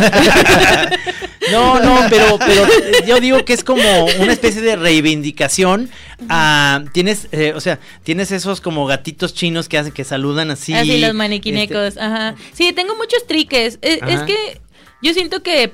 No, 1.51 1.79
no, 1.79 2.01
pero, 2.09 2.39
pero 2.39 2.67
yo 3.07 3.21
digo 3.21 3.45
que 3.45 3.53
es 3.53 3.63
como 3.65 3.83
una 4.19 4.33
especie 4.33 4.63
de 4.63 4.77
reivindicación. 4.77 5.91
a- 6.31 6.83
tienes, 6.93 7.29
eh, 7.33 7.53
o 7.55 7.61
sea, 7.61 7.79
tienes 8.03 8.31
esos 8.33 8.63
como 8.63 8.87
gatitos 8.87 9.35
chinos 9.35 9.69
que 9.69 9.77
hacen, 9.77 9.93
que 9.93 10.05
saludan 10.05 10.51
así. 10.51 10.73
Así 10.73 10.99
los 11.01 11.13
maniquinecos, 11.13 11.89
este, 11.89 12.01
ajá. 12.01 12.35
Sí, 12.55 12.73
tengo 12.73 12.97
muchos 12.97 13.27
triques. 13.27 13.79
Es, 13.83 13.97
es 13.97 14.03
Ajá. 14.03 14.27
que 14.27 14.61
yo 15.03 15.13
siento 15.13 15.43
que, 15.43 15.73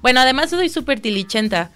bueno, 0.00 0.20
además 0.20 0.48
soy 0.50 0.70
súper 0.70 1.00
tilichenta. 1.00 1.70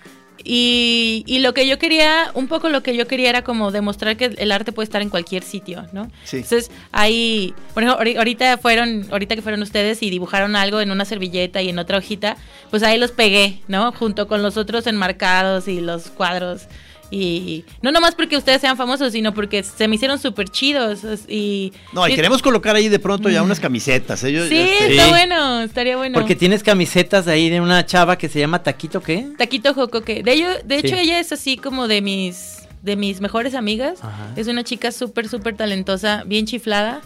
Y, 0.51 1.25
y 1.27 1.41
lo 1.41 1.53
que 1.53 1.67
yo 1.67 1.79
quería, 1.79 2.31
un 2.33 2.49
poco 2.49 2.71
lo 2.71 2.83
que 2.83 2.97
yo 2.97 3.07
quería 3.07 3.29
era 3.29 3.45
como 3.45 3.71
demostrar 3.71 4.17
que 4.17 4.25
el 4.39 4.51
arte 4.51 4.73
puede 4.73 4.85
estar 4.85 5.03
en 5.03 5.11
cualquier 5.11 5.43
sitio, 5.43 5.87
¿no? 5.93 6.11
Sí. 6.25 6.37
Entonces, 6.39 6.71
ahí, 6.91 7.53
por 7.75 7.83
ejemplo, 7.83 8.03
ahori- 8.03 8.17
ahorita 8.17 8.57
fueron, 8.57 9.07
ahorita 9.11 9.37
que 9.37 9.43
fueron 9.43 9.61
ustedes 9.61 10.03
y 10.03 10.09
dibujaron 10.09 10.57
algo 10.57 10.81
en 10.81 10.91
una 10.91 11.05
servilleta 11.05 11.61
y 11.61 11.69
en 11.69 11.79
otra 11.79 11.99
hojita, 11.99 12.39
pues 12.71 12.83
ahí 12.83 12.97
los 12.99 13.11
pegué, 13.13 13.61
¿no? 13.69 13.93
Junto 13.93 14.27
con 14.27 14.43
los 14.43 14.57
otros 14.57 14.87
enmarcados 14.87 15.69
y 15.69 15.83
los 15.83 16.05
cuadros. 16.09 16.63
Y 17.11 17.65
no 17.81 17.91
nomás 17.91 18.15
porque 18.15 18.37
ustedes 18.37 18.61
sean 18.61 18.77
famosos, 18.77 19.13
sino 19.13 19.33
porque 19.33 19.63
se 19.63 19.89
me 19.89 19.95
hicieron 19.97 20.19
súper 20.19 20.49
chidos. 20.51 21.01
Y, 21.27 21.73
No, 21.93 22.07
y 22.07 22.13
y- 22.13 22.17
queremos 22.17 22.43
colocar 22.43 22.77
ahí 22.77 22.89
de 22.89 22.99
pronto 22.99 23.31
ya 23.31 23.43
unas 23.43 23.61
camisetas. 23.61 24.23
¿eh? 24.25 24.33
Yo- 24.33 24.47
Sí, 24.47 24.57
este, 24.59 24.91
está 24.91 25.05
Sí. 25.05 25.11
bueno, 25.11 25.61
estaría 25.63 25.97
bueno. 25.97 26.15
Porque 26.19 26.37
tienes 26.37 26.63
camisetas 26.63 27.27
ahí 27.27 27.49
de 27.49 27.61
una 27.63 27.87
chava 27.87 28.19
que 28.19 28.29
se 28.29 28.39
llama 28.41 28.63
Taquito, 28.63 29.03
¿qué? 29.03 29.27
Taquito 29.39 29.73
Jocoque. 29.73 30.23
De 30.23 30.33
ello, 30.33 30.49
de 30.65 30.79
hecho, 30.79 30.97
ella 30.97 31.19
es 31.19 31.33
así 31.33 31.57
como 31.57 31.89
de 31.89 32.03
mis, 32.03 32.59
de 32.83 32.97
mis 32.97 33.21
mejores 33.23 33.55
amigas. 33.55 34.01
Ajá. 34.03 34.33
Es 34.37 34.47
una 34.49 34.63
chica 34.63 34.93
súper, 34.93 35.29
súper 35.29 35.57
talentosa, 35.57 36.25
bien 36.27 36.45
chiflada. 36.47 37.01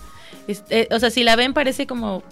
Es- 0.48 0.64
eh, 0.70 0.88
o 0.90 0.98
sea, 0.98 1.10
si 1.10 1.22
la 1.22 1.36
ven 1.36 1.52
parece 1.54 1.86
como 1.86 2.24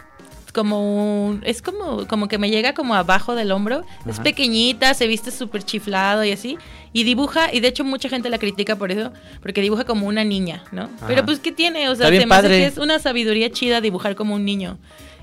como 0.53 1.27
un, 1.27 1.43
es 1.45 1.63
como 1.63 2.07
como 2.07 2.29
que 2.29 2.39
me 2.39 2.51
llega 2.51 2.75
como 2.75 2.95
abajo 2.95 3.35
del 3.35 3.53
hombro. 3.53 3.85
Es 4.07 4.21
pequeñita 4.21 4.95
se 4.95 5.07
viste 5.07 5.31
súper 5.31 5.63
chiflado 5.63 6.25
y 6.25 6.33
así. 6.33 6.59
Y 6.93 7.05
dibuja 7.05 7.53
y 7.53 7.61
de 7.61 7.69
hecho 7.69 7.85
mucha 7.85 8.09
gente 8.09 8.31
la 8.31 8.39
critica 8.39 8.77
por 8.77 8.91
eso 8.91 9.13
porque 9.43 9.61
dibuja 9.61 9.85
como 9.85 10.09
una 10.09 10.25
niña 10.25 10.65
no 10.73 10.91
pero 11.07 11.25
pues 11.25 11.39
qué 11.39 11.53
tiene 11.53 11.89
o 11.89 11.95
sea 11.95 12.07
Está 12.07 12.11
bien 12.11 12.23
se 12.23 12.27
me 12.27 12.35
hace 12.35 12.43
padre. 12.43 12.59
que 12.59 12.67
es 12.67 12.79
una 12.79 12.99
sabiduría 12.99 13.51
chida 13.51 13.81
dibujar 13.81 14.17
como 14.17 14.35
un 14.35 14.45
niño. 14.45 14.79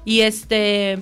Y 0.06 0.22
este 0.22 1.00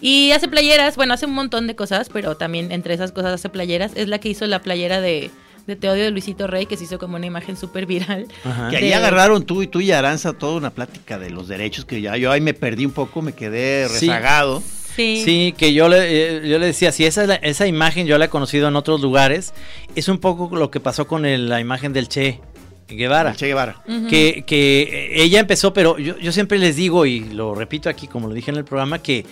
y 0.00 0.32
hace 0.32 0.48
playeras, 0.48 0.96
bueno, 0.96 1.14
hace 1.14 1.26
un 1.26 1.32
montón 1.32 1.66
de 1.66 1.76
cosas, 1.76 2.10
pero 2.12 2.36
también 2.36 2.72
entre 2.72 2.94
esas 2.94 3.12
cosas 3.12 3.32
hace 3.32 3.48
playeras. 3.48 3.92
Es 3.94 4.08
la 4.08 4.18
que 4.18 4.28
hizo 4.28 4.46
la 4.46 4.60
playera 4.60 5.00
de, 5.00 5.30
de 5.66 5.76
Te 5.76 5.88
odio 5.88 6.04
de 6.04 6.10
Luisito 6.10 6.46
Rey, 6.46 6.66
que 6.66 6.76
se 6.76 6.84
hizo 6.84 6.98
como 6.98 7.16
una 7.16 7.26
imagen 7.26 7.56
súper 7.56 7.86
viral. 7.86 8.26
Ajá. 8.44 8.68
Que 8.70 8.76
ahí 8.76 8.88
de- 8.88 8.94
agarraron 8.94 9.44
tú 9.44 9.62
y 9.62 9.66
tú 9.66 9.80
y 9.80 9.92
Aranza 9.92 10.32
toda 10.34 10.56
una 10.56 10.70
plática 10.70 11.18
de 11.18 11.30
los 11.30 11.48
derechos 11.48 11.84
que 11.84 12.00
ya 12.00 12.16
yo 12.16 12.30
ahí 12.32 12.40
me 12.40 12.54
perdí 12.54 12.84
un 12.86 12.92
poco, 12.92 13.22
me 13.22 13.32
quedé 13.32 13.88
rezagado. 13.88 14.62
Sí. 14.94 15.22
Sí, 15.24 15.54
que 15.58 15.72
yo 15.74 15.88
le, 15.88 15.96
eh, 16.02 16.48
yo 16.48 16.58
le 16.60 16.66
decía, 16.66 16.92
si 16.92 17.04
esa, 17.04 17.22
es 17.22 17.28
la- 17.28 17.34
esa 17.36 17.66
imagen 17.66 18.06
yo 18.06 18.16
la 18.18 18.26
he 18.26 18.28
conocido 18.28 18.68
en 18.68 18.76
otros 18.76 19.00
lugares, 19.00 19.52
es 19.96 20.08
un 20.08 20.18
poco 20.18 20.54
lo 20.54 20.70
que 20.70 20.78
pasó 20.80 21.06
con 21.08 21.24
el- 21.26 21.48
la 21.48 21.60
imagen 21.60 21.92
del 21.92 22.08
Che 22.08 22.38
Guevara. 22.86 23.30
El 23.30 23.36
Che 23.36 23.46
Guevara. 23.48 23.82
Que, 24.08 24.44
que 24.46 25.10
ella 25.14 25.40
empezó, 25.40 25.72
pero 25.72 25.98
yo, 25.98 26.16
yo 26.18 26.30
siempre 26.30 26.58
les 26.58 26.76
digo, 26.76 27.06
y 27.06 27.20
lo 27.20 27.54
repito 27.56 27.88
aquí, 27.88 28.06
como 28.06 28.28
lo 28.28 28.34
dije 28.34 28.52
en 28.52 28.58
el 28.58 28.64
programa, 28.64 29.00
que, 29.00 29.24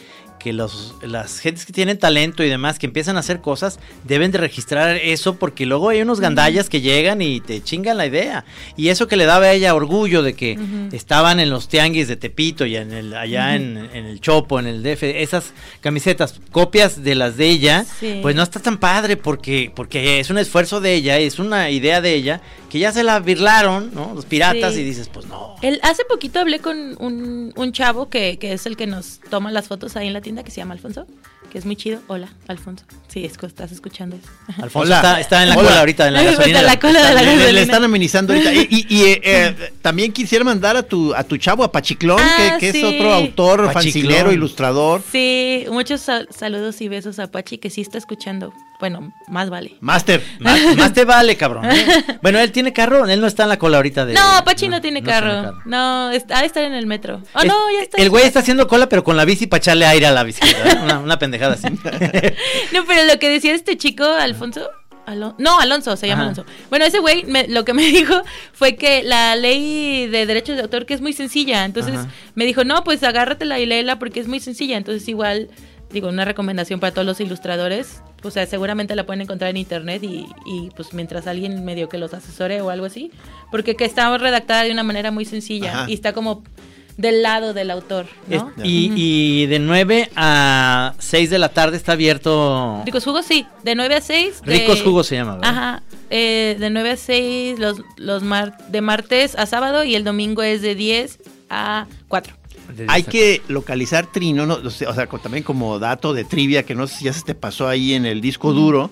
que 0.42 0.52
los, 0.52 0.94
las 1.02 1.38
gentes 1.38 1.64
que 1.66 1.72
tienen 1.72 1.98
talento 1.98 2.42
y 2.42 2.48
demás, 2.48 2.78
que 2.78 2.86
empiezan 2.86 3.16
a 3.16 3.20
hacer 3.20 3.40
cosas, 3.40 3.78
deben 4.04 4.32
de 4.32 4.38
registrar 4.38 4.96
eso, 4.96 5.36
porque 5.36 5.66
luego 5.66 5.88
hay 5.90 6.02
unos 6.02 6.18
gandallas 6.20 6.68
que 6.68 6.80
llegan 6.80 7.22
y 7.22 7.40
te 7.40 7.62
chingan 7.62 7.96
la 7.96 8.06
idea. 8.06 8.44
Y 8.76 8.88
eso 8.88 9.06
que 9.06 9.16
le 9.16 9.24
daba 9.24 9.46
a 9.46 9.52
ella 9.52 9.74
orgullo 9.74 10.22
de 10.22 10.34
que 10.34 10.58
estaban 10.92 11.38
en 11.40 11.50
los 11.50 11.68
tianguis 11.68 12.08
de 12.08 12.16
Tepito 12.16 12.66
y 12.66 12.76
en 12.76 12.92
el, 12.92 13.14
allá 13.14 13.54
en, 13.54 13.76
en 13.92 14.04
el 14.06 14.20
Chopo, 14.20 14.58
en 14.58 14.66
el 14.66 14.82
DF, 14.82 15.02
esas 15.04 15.52
camisetas, 15.80 16.40
copias 16.50 17.02
de 17.04 17.14
las 17.14 17.36
de 17.36 17.48
ella, 17.48 17.84
Sí. 18.00 18.18
pues 18.22 18.34
no 18.34 18.42
está 18.42 18.58
tan 18.60 18.78
padre 18.78 19.16
porque, 19.16 19.70
porque 19.74 20.18
es 20.20 20.30
un 20.30 20.38
esfuerzo 20.38 20.80
de 20.80 20.94
ella, 20.94 21.18
es 21.18 21.38
una 21.38 21.70
idea 21.70 22.00
de 22.00 22.14
ella, 22.14 22.40
que 22.72 22.78
ya 22.78 22.90
se 22.90 23.04
la 23.04 23.20
birlaron, 23.20 23.90
¿no? 23.94 24.12
Los 24.14 24.24
piratas 24.24 24.72
Sí. 24.72 24.80
y 24.80 24.84
dices, 24.84 25.10
pues 25.12 25.26
no. 25.26 25.56
El, 25.60 25.78
hace 25.82 26.04
poquito 26.06 26.40
hablé 26.40 26.58
con 26.60 26.96
un, 27.00 27.52
un 27.54 27.72
chavo 27.72 28.08
que, 28.08 28.38
que 28.38 28.54
es 28.54 28.64
el 28.64 28.78
que 28.78 28.86
nos 28.86 29.20
toma 29.28 29.50
las 29.52 29.68
fotos 29.68 29.94
ahí 29.96 30.06
en 30.06 30.14
la 30.14 30.22
tienda, 30.22 30.42
que 30.42 30.50
se 30.50 30.56
llama 30.62 30.72
Alfonso, 30.72 31.06
que 31.50 31.58
es 31.58 31.66
muy 31.66 31.76
chido. 31.76 32.00
Hola, 32.08 32.30
Alfonso. 32.48 32.86
Sí, 33.08 33.26
es 33.26 33.36
que 33.36 33.44
estás 33.44 33.72
escuchando 33.72 34.16
eso. 34.16 34.26
Alfonso 34.62 34.86
Hola. 34.86 34.96
está, 34.96 35.20
está 35.20 35.42
en 35.42 35.50
la 35.50 35.58
Hola. 35.58 35.68
cola 35.68 35.80
ahorita, 35.80 36.08
en 36.08 36.14
la 36.14 36.20
Está 36.22 36.32
gasolina. 36.38 36.60
en 36.60 36.66
la 36.66 36.80
cola 36.80 37.08
de 37.08 37.14
la 37.14 37.20
Le- 37.22 37.26
le, 37.26 37.36
gasolina. 37.36 37.60
están 37.60 37.84
amenizando 37.84 38.32
ahorita. 38.32 38.52
Y, 38.54 38.66
y- 38.70 38.86
y, 38.88 39.02
eh, 39.04 39.20
eh, 39.22 39.72
también 39.82 40.10
quisiera 40.10 40.42
mandar 40.42 40.74
a 40.78 40.82
tu, 40.82 41.14
a 41.14 41.22
tu 41.24 41.36
chavo, 41.36 41.64
a 41.64 41.70
Pachiclón, 41.70 42.20
Ah, 42.22 42.56
que, 42.58 42.66
que 42.68 42.72
sí. 42.72 42.78
es 42.78 42.84
otro 42.94 43.12
autor, 43.12 43.66
Pachiclón. 43.70 43.74
fancinero, 43.74 44.32
ilustrador. 44.32 45.02
Sí, 45.12 45.66
muchos 45.70 46.00
sal- 46.00 46.26
saludos 46.34 46.80
y 46.80 46.88
besos 46.88 47.18
a 47.18 47.30
Pachi, 47.30 47.58
que 47.58 47.68
sí 47.68 47.82
está 47.82 47.98
escuchando. 47.98 48.54
Bueno, 48.82 49.12
más 49.28 49.48
vale. 49.48 49.76
Más, 49.78 50.04
más 50.76 50.92
te 50.92 51.04
vale, 51.04 51.36
cabrón. 51.36 51.66
¿eh? 51.70 51.86
Bueno, 52.20 52.40
él 52.40 52.50
tiene 52.50 52.72
carro, 52.72 53.06
él 53.06 53.20
no 53.20 53.28
está 53.28 53.44
en 53.44 53.50
la 53.50 53.56
cola 53.56 53.76
ahorita 53.76 54.04
de. 54.04 54.14
No, 54.14 54.20
Pachi 54.44 54.66
no, 54.66 54.80
tiene 54.80 55.04
carro. 55.04 55.56
No, 55.66 56.10
está, 56.10 56.38
ha 56.38 56.40
de 56.40 56.46
estar 56.48 56.64
en 56.64 56.72
el 56.72 56.86
metro. 56.88 57.22
Oh, 57.32 57.38
Es- 57.42 57.46
no, 57.46 57.54
ya 57.70 57.82
está. 57.82 58.02
El 58.02 58.10
güey 58.10 58.24
está 58.24 58.40
haciendo 58.40 58.66
cola, 58.66 58.88
pero 58.88 59.04
con 59.04 59.16
la 59.16 59.24
bici 59.24 59.46
para 59.46 59.58
echarle 59.58 59.86
aire 59.86 60.06
a 60.06 60.10
la 60.10 60.24
bicicleta. 60.24 60.68
¿eh? 60.72 60.78
Una, 60.82 60.98
una 60.98 61.16
pendejada 61.20 61.54
así. 61.54 61.68
No, 62.72 62.84
pero 62.86 63.04
lo 63.04 63.18
que 63.20 63.28
decía 63.28 63.54
este 63.54 63.76
chico, 63.76 64.04
Alfonso. 64.04 64.68
Alon- 65.06 65.34
no, 65.38 65.60
Alonso, 65.60 65.96
se 65.96 66.08
llama 66.08 66.22
Ajá. 66.22 66.32
Alonso. 66.32 66.52
Bueno, 66.68 66.84
ese 66.84 66.98
güey 66.98 67.24
me- 67.24 67.46
lo 67.46 67.64
que 67.64 67.74
me 67.74 67.82
dijo 67.86 68.20
fue 68.52 68.74
que 68.74 69.04
la 69.04 69.36
ley 69.36 70.08
de 70.08 70.26
derechos 70.26 70.56
de 70.56 70.62
autor 70.62 70.86
que 70.86 70.94
es 70.94 71.00
muy 71.00 71.12
sencilla. 71.12 71.64
Entonces 71.64 71.94
Ajá. 71.94 72.08
me 72.34 72.44
dijo, 72.46 72.64
no, 72.64 72.82
pues 72.82 73.02
agárratela 73.04 73.60
y 73.60 73.66
léela 73.66 74.00
porque 74.00 74.18
es 74.18 74.26
muy 74.26 74.40
sencilla. 74.40 74.76
Entonces 74.76 75.06
igual, 75.08 75.50
digo, 75.92 76.08
una 76.08 76.24
recomendación 76.24 76.80
para 76.80 76.92
todos 76.92 77.06
los 77.06 77.20
ilustradores. 77.20 78.02
O 78.22 78.30
sea, 78.30 78.46
seguramente 78.46 78.94
la 78.96 79.04
pueden 79.04 79.20
encontrar 79.22 79.50
en 79.50 79.56
internet 79.56 80.02
y, 80.02 80.26
y, 80.46 80.70
pues 80.76 80.92
mientras 80.94 81.26
alguien 81.26 81.64
medio 81.64 81.88
que 81.88 81.98
los 81.98 82.14
asesore 82.14 82.60
o 82.60 82.70
algo 82.70 82.86
así. 82.86 83.10
Porque 83.50 83.76
que 83.76 83.84
está 83.84 84.16
redactada 84.18 84.64
de 84.64 84.72
una 84.72 84.82
manera 84.82 85.10
muy 85.10 85.24
sencilla 85.24 85.72
Ajá. 85.82 85.90
y 85.90 85.94
está 85.94 86.12
como 86.12 86.42
del 86.98 87.22
lado 87.22 87.54
del 87.54 87.70
autor, 87.70 88.06
Es- 88.28 88.42
¿no? 88.42 88.52
y, 88.62 88.92
y 88.94 89.46
de 89.46 89.58
9 89.58 90.10
a 90.14 90.94
6 90.98 91.30
de 91.30 91.38
la 91.38 91.48
tarde 91.48 91.76
está 91.78 91.92
abierto. 91.92 92.82
Ricos 92.84 93.02
Jugos, 93.04 93.24
sí, 93.24 93.46
de 93.64 93.74
9 93.74 93.94
a 93.96 94.00
6. 94.02 94.42
de- 94.44 94.52
Ricos 94.58 94.82
Jugos 94.82 95.06
se 95.06 95.16
llama, 95.16 95.36
¿verdad? 95.36 95.48
Ajá, 95.50 95.82
eh, 96.10 96.54
de 96.60 96.68
9 96.70 96.90
a 96.90 96.96
6 96.98 97.58
los, 97.58 97.78
los 97.96 98.22
mar- 98.22 98.58
de 98.68 98.82
martes 98.82 99.34
a 99.36 99.46
sábado 99.46 99.84
y 99.84 99.94
el 99.94 100.04
domingo 100.04 100.42
es 100.42 100.60
de 100.62 100.74
10 100.74 101.18
a 101.48 101.86
4. 102.08 102.34
Hay 102.88 103.02
que 103.02 103.42
localizar 103.48 104.06
Trino, 104.06 104.46
no, 104.46 104.54
o 104.54 104.70
sea, 104.70 105.06
también 105.06 105.44
como 105.44 105.78
dato 105.78 106.12
de 106.12 106.24
trivia, 106.24 106.64
que 106.64 106.74
no 106.74 106.86
sé 106.86 106.96
si 106.96 107.04
ya 107.06 107.12
se 107.12 107.22
te 107.22 107.34
pasó 107.34 107.68
ahí 107.68 107.94
en 107.94 108.06
el 108.06 108.20
disco 108.20 108.52
duro. 108.52 108.90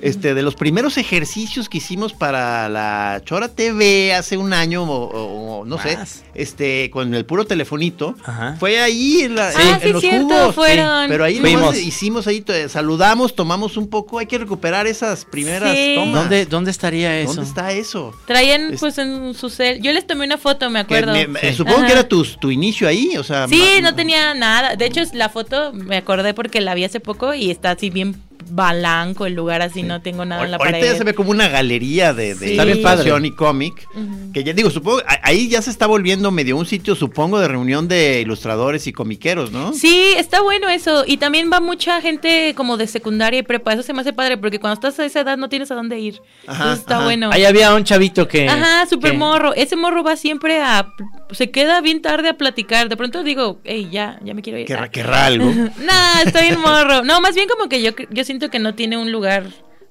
Este, 0.00 0.34
de 0.34 0.42
los 0.42 0.54
primeros 0.54 0.96
ejercicios 0.96 1.68
que 1.68 1.78
hicimos 1.78 2.12
para 2.12 2.68
la 2.68 3.20
Chora 3.24 3.48
TV 3.48 4.14
hace 4.14 4.36
un 4.36 4.52
año 4.52 4.84
o, 4.84 5.64
no 5.64 5.76
sé, 5.82 5.96
Más. 5.96 6.22
este, 6.34 6.88
con 6.90 7.14
el 7.14 7.24
puro 7.24 7.46
telefonito, 7.46 8.14
Ajá. 8.24 8.54
fue 8.60 8.78
ahí 8.80 9.22
en, 9.22 9.34
la- 9.34 9.50
Sí. 9.50 9.58
en- 9.60 9.68
Ah, 9.68 9.74
en 9.74 9.80
sí, 9.82 9.92
los 9.92 10.00
cierto, 10.00 10.28
jugos. 10.28 10.54
fueron. 10.54 11.08
Pero 11.08 11.24
ahí 11.24 11.40
nomás 11.40 11.76
hicimos 11.78 12.26
ahí, 12.28 12.44
saludamos, 12.68 13.34
tomamos 13.34 13.76
un 13.76 13.88
poco, 13.88 14.18
hay 14.20 14.26
que 14.26 14.38
recuperar 14.38 14.86
esas 14.86 15.24
primeras 15.24 15.76
Sí. 15.76 15.94
tomas. 15.96 16.14
¿Dónde, 16.22 16.46
¿Dónde 16.46 16.70
estaría 16.70 17.18
eso? 17.18 17.34
¿Dónde 17.34 17.48
está 17.48 17.72
eso? 17.72 18.14
Traían 18.26 18.74
Es- 18.74 18.80
pues 18.80 18.98
en 18.98 19.34
su 19.34 19.50
cel. 19.50 19.82
Yo 19.82 19.92
les 19.92 20.06
tomé 20.06 20.24
una 20.24 20.38
foto, 20.38 20.70
me 20.70 20.78
acuerdo. 20.78 21.12
me- 21.26 21.40
Sí. 21.40 21.54
Supongo 21.54 21.84
que 21.86 21.92
era 21.92 22.06
tu, 22.06 22.22
tu 22.24 22.50
inicio 22.52 22.86
ahí, 22.86 23.16
o 23.18 23.24
sea. 23.24 23.48
Sí, 23.48 23.62
no 23.82 23.94
tenía 23.96 24.32
nada. 24.34 24.76
De 24.76 24.86
hecho, 24.86 25.00
es 25.00 25.12
la 25.14 25.28
foto 25.28 25.72
me 25.72 25.96
acordé 25.96 26.34
porque 26.34 26.60
la 26.60 26.74
vi 26.74 26.84
hace 26.84 27.00
poco 27.00 27.34
y 27.34 27.50
está 27.50 27.72
así 27.72 27.90
bien 27.90 28.14
blanco 28.50 29.26
el 29.26 29.34
lugar 29.34 29.62
así, 29.62 29.82
no 29.82 30.00
tengo 30.02 30.24
nada 30.24 30.44
en 30.44 30.50
la 30.50 30.56
Ahorita 30.56 30.78
pared. 30.78 30.92
ya 30.92 30.98
se 30.98 31.04
ve 31.04 31.14
como 31.14 31.30
una 31.30 31.48
galería 31.48 32.12
de, 32.14 32.34
de 32.34 32.48
Sí. 32.48 33.24
Y 33.24 33.30
cómic. 33.32 33.88
Que 34.32 34.44
ya 34.44 34.52
digo, 34.52 34.70
supongo, 34.70 35.00
ahí 35.22 35.48
ya 35.48 35.62
se 35.62 35.70
está 35.70 35.86
volviendo 35.86 36.30
medio 36.30 36.56
un 36.56 36.66
sitio, 36.66 36.94
supongo, 36.94 37.38
de 37.40 37.48
reunión 37.48 37.88
de 37.88 38.20
ilustradores 38.20 38.86
y 38.86 38.92
comiqueros, 38.92 39.50
¿no? 39.52 39.72
Sí, 39.72 40.12
está 40.16 40.40
bueno 40.40 40.68
eso. 40.68 41.04
Y 41.06 41.16
también 41.16 41.50
va 41.52 41.60
mucha 41.60 42.00
gente 42.00 42.54
como 42.56 42.76
de 42.76 42.86
secundaria 42.86 43.40
y 43.40 43.42
prepa. 43.42 43.72
Eso 43.72 43.82
se 43.82 43.92
me 43.92 44.00
hace 44.02 44.12
padre 44.12 44.36
porque 44.36 44.58
cuando 44.60 44.74
estás 44.74 44.98
a 45.00 45.04
esa 45.04 45.20
edad 45.20 45.36
no 45.36 45.48
tienes 45.48 45.70
a 45.70 45.74
dónde 45.74 45.98
ir. 45.98 46.20
Ajá, 46.46 46.62
Entonces 46.62 46.80
está 46.80 46.96
ajá. 46.96 47.04
bueno. 47.04 47.30
Ahí 47.32 47.44
había 47.44 47.74
un 47.74 47.84
chavito 47.84 48.28
que. 48.28 48.48
Ajá, 48.48 48.86
super 48.86 49.12
que- 49.12 49.18
morro. 49.18 49.54
Ese 49.54 49.76
morro 49.76 50.02
va 50.02 50.16
siempre 50.16 50.60
a. 50.60 50.88
Se 51.32 51.50
queda 51.50 51.80
bien 51.80 52.00
tarde 52.02 52.28
a 52.28 52.34
platicar. 52.34 52.88
De 52.88 52.96
pronto 52.96 53.22
digo, 53.22 53.60
hey, 53.64 53.88
ya, 53.90 54.18
ya 54.24 54.34
me 54.34 54.42
quiero 54.42 54.58
ir. 54.58 54.66
Querrá, 54.66 54.90
querrá 54.90 55.26
algo. 55.26 55.44
nah, 55.84 56.22
está 56.24 56.40
bien 56.42 56.60
morro. 56.60 57.02
No, 57.04 57.20
más 57.20 57.34
bien 57.34 57.48
como 57.48 57.68
que 57.68 57.82
yo, 57.82 57.90
yo 58.10 58.24
siento 58.24 58.37
que 58.50 58.58
no 58.58 58.74
tiene 58.74 58.96
un 58.96 59.10
lugar 59.12 59.46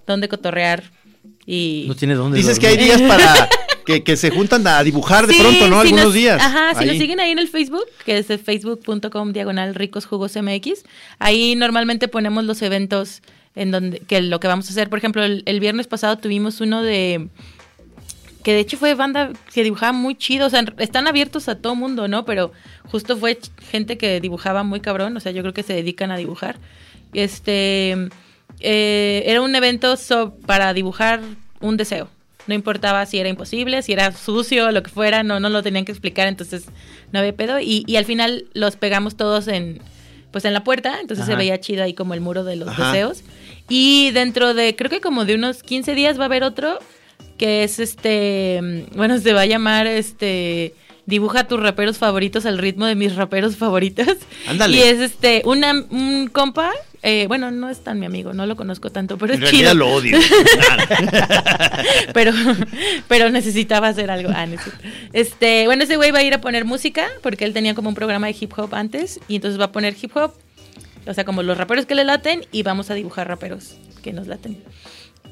donde 0.06 0.28
cotorrear. 0.30 0.84
Y. 1.46 1.86
No 1.88 1.96
tiene 1.96 2.16
dónde. 2.16 2.38
Dices 2.38 2.60
que 2.60 2.68
hay 2.68 2.78
días 2.78 3.02
para 3.02 3.50
que, 3.86 4.04
que 4.04 4.18
se 4.18 4.30
juntan 4.32 4.66
a 4.68 4.84
dibujar 4.84 5.28
de 5.28 5.34
Sí, 5.34 5.40
pronto, 5.40 5.68
¿no? 5.68 5.82
si 5.82 5.88
Algunos 5.88 6.06
nos- 6.06 6.14
días. 6.14 6.42
Ajá, 6.42 6.78
si 6.80 6.86
nos 6.86 6.98
siguen 6.98 7.20
ahí 7.20 7.32
en 7.32 7.40
el 7.40 7.48
Facebook, 7.48 7.86
que 8.06 8.18
es 8.18 8.28
facebook.com 8.28 9.32
diagonal 9.34 9.76
ricos 9.76 10.06
jugos 10.06 10.36
MX, 10.36 10.84
ahí 11.20 11.56
normalmente 11.56 12.08
ponemos 12.08 12.44
los 12.46 12.62
eventos 12.62 13.22
en 13.56 13.72
donde, 13.72 14.00
que 14.00 14.22
lo 14.22 14.40
que 14.40 14.48
vamos 14.48 14.68
a 14.68 14.72
hacer. 14.72 14.90
Por 14.90 15.00
ejemplo, 15.00 15.24
el, 15.24 15.44
el 15.46 15.60
viernes 15.60 15.88
pasado 15.88 16.18
tuvimos 16.18 16.60
uno 16.62 16.82
de 16.84 17.30
que 18.44 18.54
de 18.54 18.60
hecho 18.62 18.78
fue 18.78 18.94
banda 18.94 19.32
que 19.54 19.64
dibujaba 19.64 19.92
muy 19.92 20.16
chido, 20.16 20.48
o 20.48 20.50
sea, 20.50 20.64
están 20.78 21.06
abiertos 21.08 21.50
a 21.50 21.56
todo 21.56 21.76
mundo, 21.76 22.08
¿no? 22.08 22.24
Pero 22.24 22.54
justo 22.86 23.18
fue 23.18 23.38
gente 23.72 23.98
que 23.98 24.22
dibujaba 24.22 24.64
muy 24.64 24.80
cabrón, 24.80 25.18
o 25.18 25.20
sea, 25.20 25.34
yo 25.34 25.42
creo 25.42 25.54
que 25.54 25.64
se 25.64 25.74
dedican 25.74 26.12
a 26.12 26.18
dibujar. 26.18 26.58
Este, 27.14 28.10
eh, 28.60 29.24
era 29.26 29.42
un 29.42 29.56
evento 29.56 29.98
so- 29.98 30.36
para 30.46 30.74
dibujar 30.74 31.22
un 31.60 31.78
deseo. 31.78 32.10
No 32.48 32.54
importaba 32.54 33.06
si 33.06 33.18
era 33.20 33.28
imposible, 33.28 33.82
si 33.82 33.92
era 33.94 34.12
sucio, 34.14 34.72
lo 34.72 34.82
que 34.82 34.90
fuera, 34.90 35.22
no, 35.24 35.40
no 35.40 35.50
lo 35.50 35.62
tenían 35.64 35.84
que 35.84 35.92
explicar, 35.92 36.28
entonces 36.30 36.66
no 37.12 37.20
había 37.20 37.36
pedo. 37.36 37.60
Y, 37.60 37.84
y 37.88 37.98
al 37.98 38.06
final 38.06 38.46
los 38.54 38.78
pegamos 38.78 39.18
todos 39.18 39.48
en, 39.50 39.82
pues 40.32 40.46
en 40.46 40.54
la 40.54 40.64
puerta, 40.64 41.00
entonces 41.02 41.26
se 41.26 41.36
veía 41.36 41.60
chido 41.60 41.84
ahí 41.84 41.94
como 41.94 42.14
el 42.14 42.22
muro 42.22 42.44
de 42.46 42.56
los 42.56 42.70
Ajá. 42.70 42.92
deseos. 42.94 43.24
Y 43.68 44.12
dentro 44.12 44.54
de, 44.54 44.78
creo 44.78 44.90
que 44.90 45.02
como 45.02 45.26
de 45.26 45.36
unos 45.36 45.62
15 45.62 45.94
días 45.94 46.18
va 46.18 46.24
a 46.24 46.26
haber 46.28 46.44
otro 46.44 46.80
que 47.38 47.64
es 47.66 47.80
este, 47.80 48.60
mm, 48.92 48.96
bueno, 48.98 49.20
se 49.20 49.34
va 49.34 49.42
a 49.42 49.46
llamar 49.46 49.86
este 49.86 50.74
dibuja 51.06 51.48
tus 51.48 51.60
raperos 51.62 51.98
favoritos 51.98 52.46
al 52.46 52.58
ritmo 52.58 52.86
de 52.86 52.96
mis 52.96 53.16
raperos 53.16 53.56
favoritos. 53.58 54.08
Ándale. 54.48 54.78
Y 54.78 54.82
es 54.82 55.00
este 55.00 55.42
una, 55.46 55.72
un 55.90 56.28
compa, 56.32 56.72
eh, 57.04 57.26
bueno, 57.28 57.52
no 57.52 57.70
es 57.70 57.84
tan 57.84 58.00
mi 58.00 58.06
amigo, 58.06 58.34
no 58.34 58.46
lo 58.46 58.56
conozco 58.56 58.90
tanto, 58.92 59.18
pero 59.18 59.34
En 59.34 59.44
es 59.44 59.50
realidad 59.52 59.72
chido. 59.74 59.80
lo 59.86 59.94
odio. 59.94 60.18
pero, 62.14 62.32
pero 63.08 63.30
necesitaba 63.30 63.88
hacer 63.90 64.10
algo. 64.12 64.30
Ah. 64.34 64.48
Este, 65.14 65.66
bueno, 65.66 65.84
ese 65.84 65.96
güey 65.98 66.12
va 66.12 66.20
a 66.20 66.24
ir 66.24 66.34
a 66.34 66.42
poner 66.42 66.66
música 66.66 67.08
porque 67.22 67.46
él 67.46 67.54
tenía 67.54 67.76
como 67.76 67.90
un 67.90 67.96
programa 67.96 68.28
de 68.28 68.36
hip 68.40 68.52
hop 68.58 68.74
antes 68.76 69.20
y 69.28 69.36
entonces 69.36 69.60
va 69.60 69.66
a 69.66 69.72
poner 69.72 69.96
hip 70.02 70.16
hop, 70.16 70.34
o 71.06 71.14
sea, 71.14 71.26
como 71.26 71.44
los 71.44 71.58
raperos 71.58 71.86
que 71.86 71.96
le 71.96 72.04
laten 72.04 72.46
y 72.52 72.64
vamos 72.64 72.90
a 72.90 72.94
dibujar 72.94 73.28
raperos 73.28 73.76
que 74.04 74.14
nos 74.14 74.28
laten. 74.28 74.58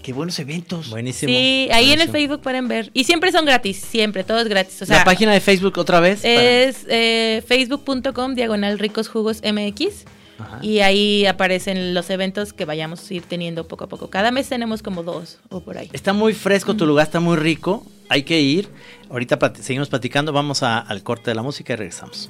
Qué 0.04 0.14
buenos 0.14 0.38
eventos. 0.38 0.92
Buenísimo. 0.92 1.32
Sí, 1.34 1.68
ahí 1.74 1.92
en 1.92 2.00
el. 2.00 2.10
Facebook 2.10 2.42
pueden 2.42 2.68
ver. 2.68 2.92
Y 2.94 3.06
siempre 3.06 3.32
son 3.32 3.44
gratis, 3.44 3.78
siempre, 3.78 4.24
todo 4.24 4.40
es 4.40 4.48
gratis. 4.48 4.80
O 4.84 4.86
sea, 4.86 4.98
la 5.00 5.04
página 5.04 5.34
de 5.34 5.40
Facebook 5.42 5.76
otra 5.80 6.00
vez. 6.00 6.20
para- 6.22 6.42
es 6.62 6.86
eh, 6.88 7.44
facebook.com 7.48 8.36
diagonal 8.36 8.78
ricos 8.78 9.08
jugos 9.08 9.42
MX. 9.44 10.06
Ajá. 10.38 10.60
Y 10.62 10.80
ahí 10.80 11.26
aparecen 11.26 11.94
los 11.94 12.10
eventos 12.10 12.52
que 12.54 12.66
vayamos 12.66 13.10
a 13.10 13.14
ir 13.14 13.24
teniendo 13.24 13.68
poco 13.68 13.86
a 13.86 13.88
poco. 13.88 14.10
Cada 14.10 14.32
mes 14.32 14.50
tenemos 14.50 14.82
como 14.84 15.04
dos 15.04 15.40
o 15.50 15.62
por 15.62 15.78
ahí. 15.78 15.90
Está 15.94 16.12
muy 16.14 16.34
fresco 16.34 16.76
tu 16.76 16.86
lugar, 16.86 17.06
está 17.08 17.20
muy 17.20 17.38
rico. 17.38 17.86
Hay 18.10 18.24
que 18.24 18.40
ir. 18.42 18.70
Ahorita 19.10 19.40
seguimos 19.62 19.90
platicando. 19.90 20.34
Vamos 20.34 20.62
a- 20.64 20.80
al 20.80 21.04
corte 21.04 21.32
de 21.32 21.36
la 21.36 21.42
música 21.42 21.74
y 21.74 21.76
regresamos. 21.78 22.30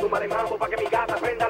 Súmale 0.00 0.28
mambo 0.28 0.56
pa' 0.58 0.68
que 0.68 0.76
mi 0.76 0.84
gata 0.90 1.16
prenda 1.16 1.45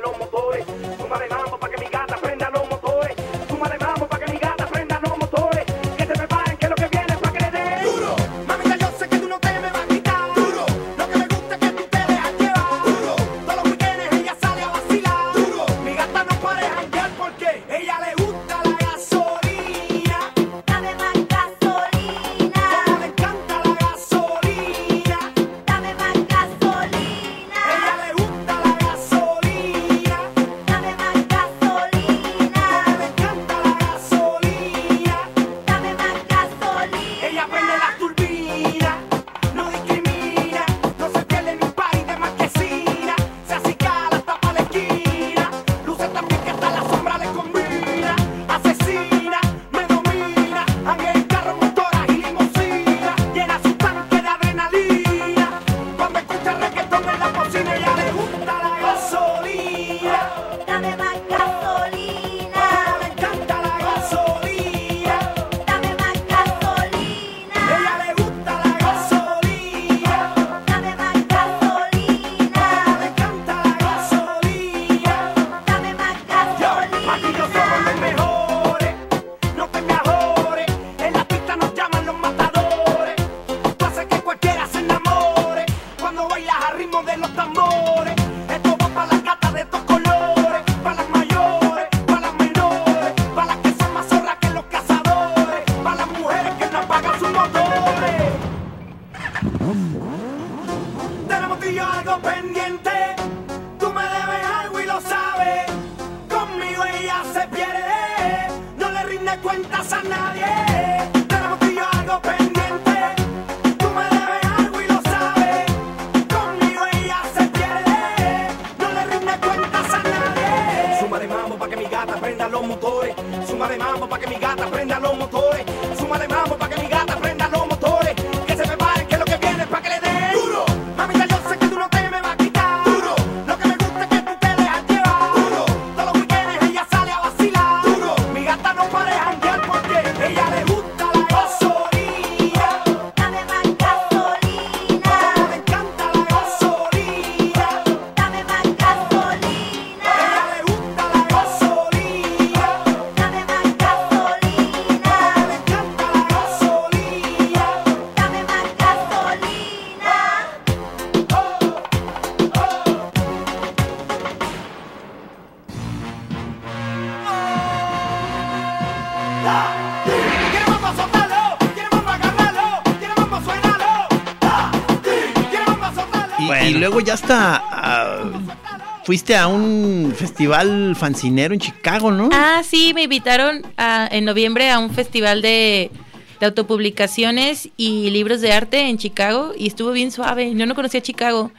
fuiste 179.26 179.36
a 179.42 179.48
un 179.48 180.14
festival 180.16 180.94
fancinero 180.94 181.52
en 181.52 181.58
Chicago, 181.58 182.12
¿no? 182.12 182.28
Ah, 182.32 182.62
sí, 182.64 182.92
me 182.94 183.02
invitaron 183.02 183.62
a- 183.76 184.08
en 184.12 184.24
noviembre 184.24 184.70
a 184.70 184.78
un 184.78 184.90
festival 184.90 185.42
de, 185.42 185.90
de 186.38 186.46
autopublicaciones 186.46 187.68
y 187.76 188.10
libros 188.10 188.40
de 188.40 188.52
arte 188.52 188.82
en 188.88 188.98
Chicago 188.98 189.52
y 189.58 189.66
estuvo 189.66 189.90
bien 189.90 190.12
suave. 190.12 190.54
Yo 190.54 190.64
no 190.64 190.76
conocía 190.76 191.02
Chicago, 191.02 191.50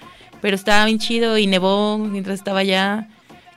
pero 0.41 0.55
estaba 0.55 0.85
bien 0.85 0.97
chido 0.99 1.37
y 1.37 1.45
nevó 1.45 1.97
mientras 1.97 2.35
estaba 2.39 2.59
allá. 2.59 3.09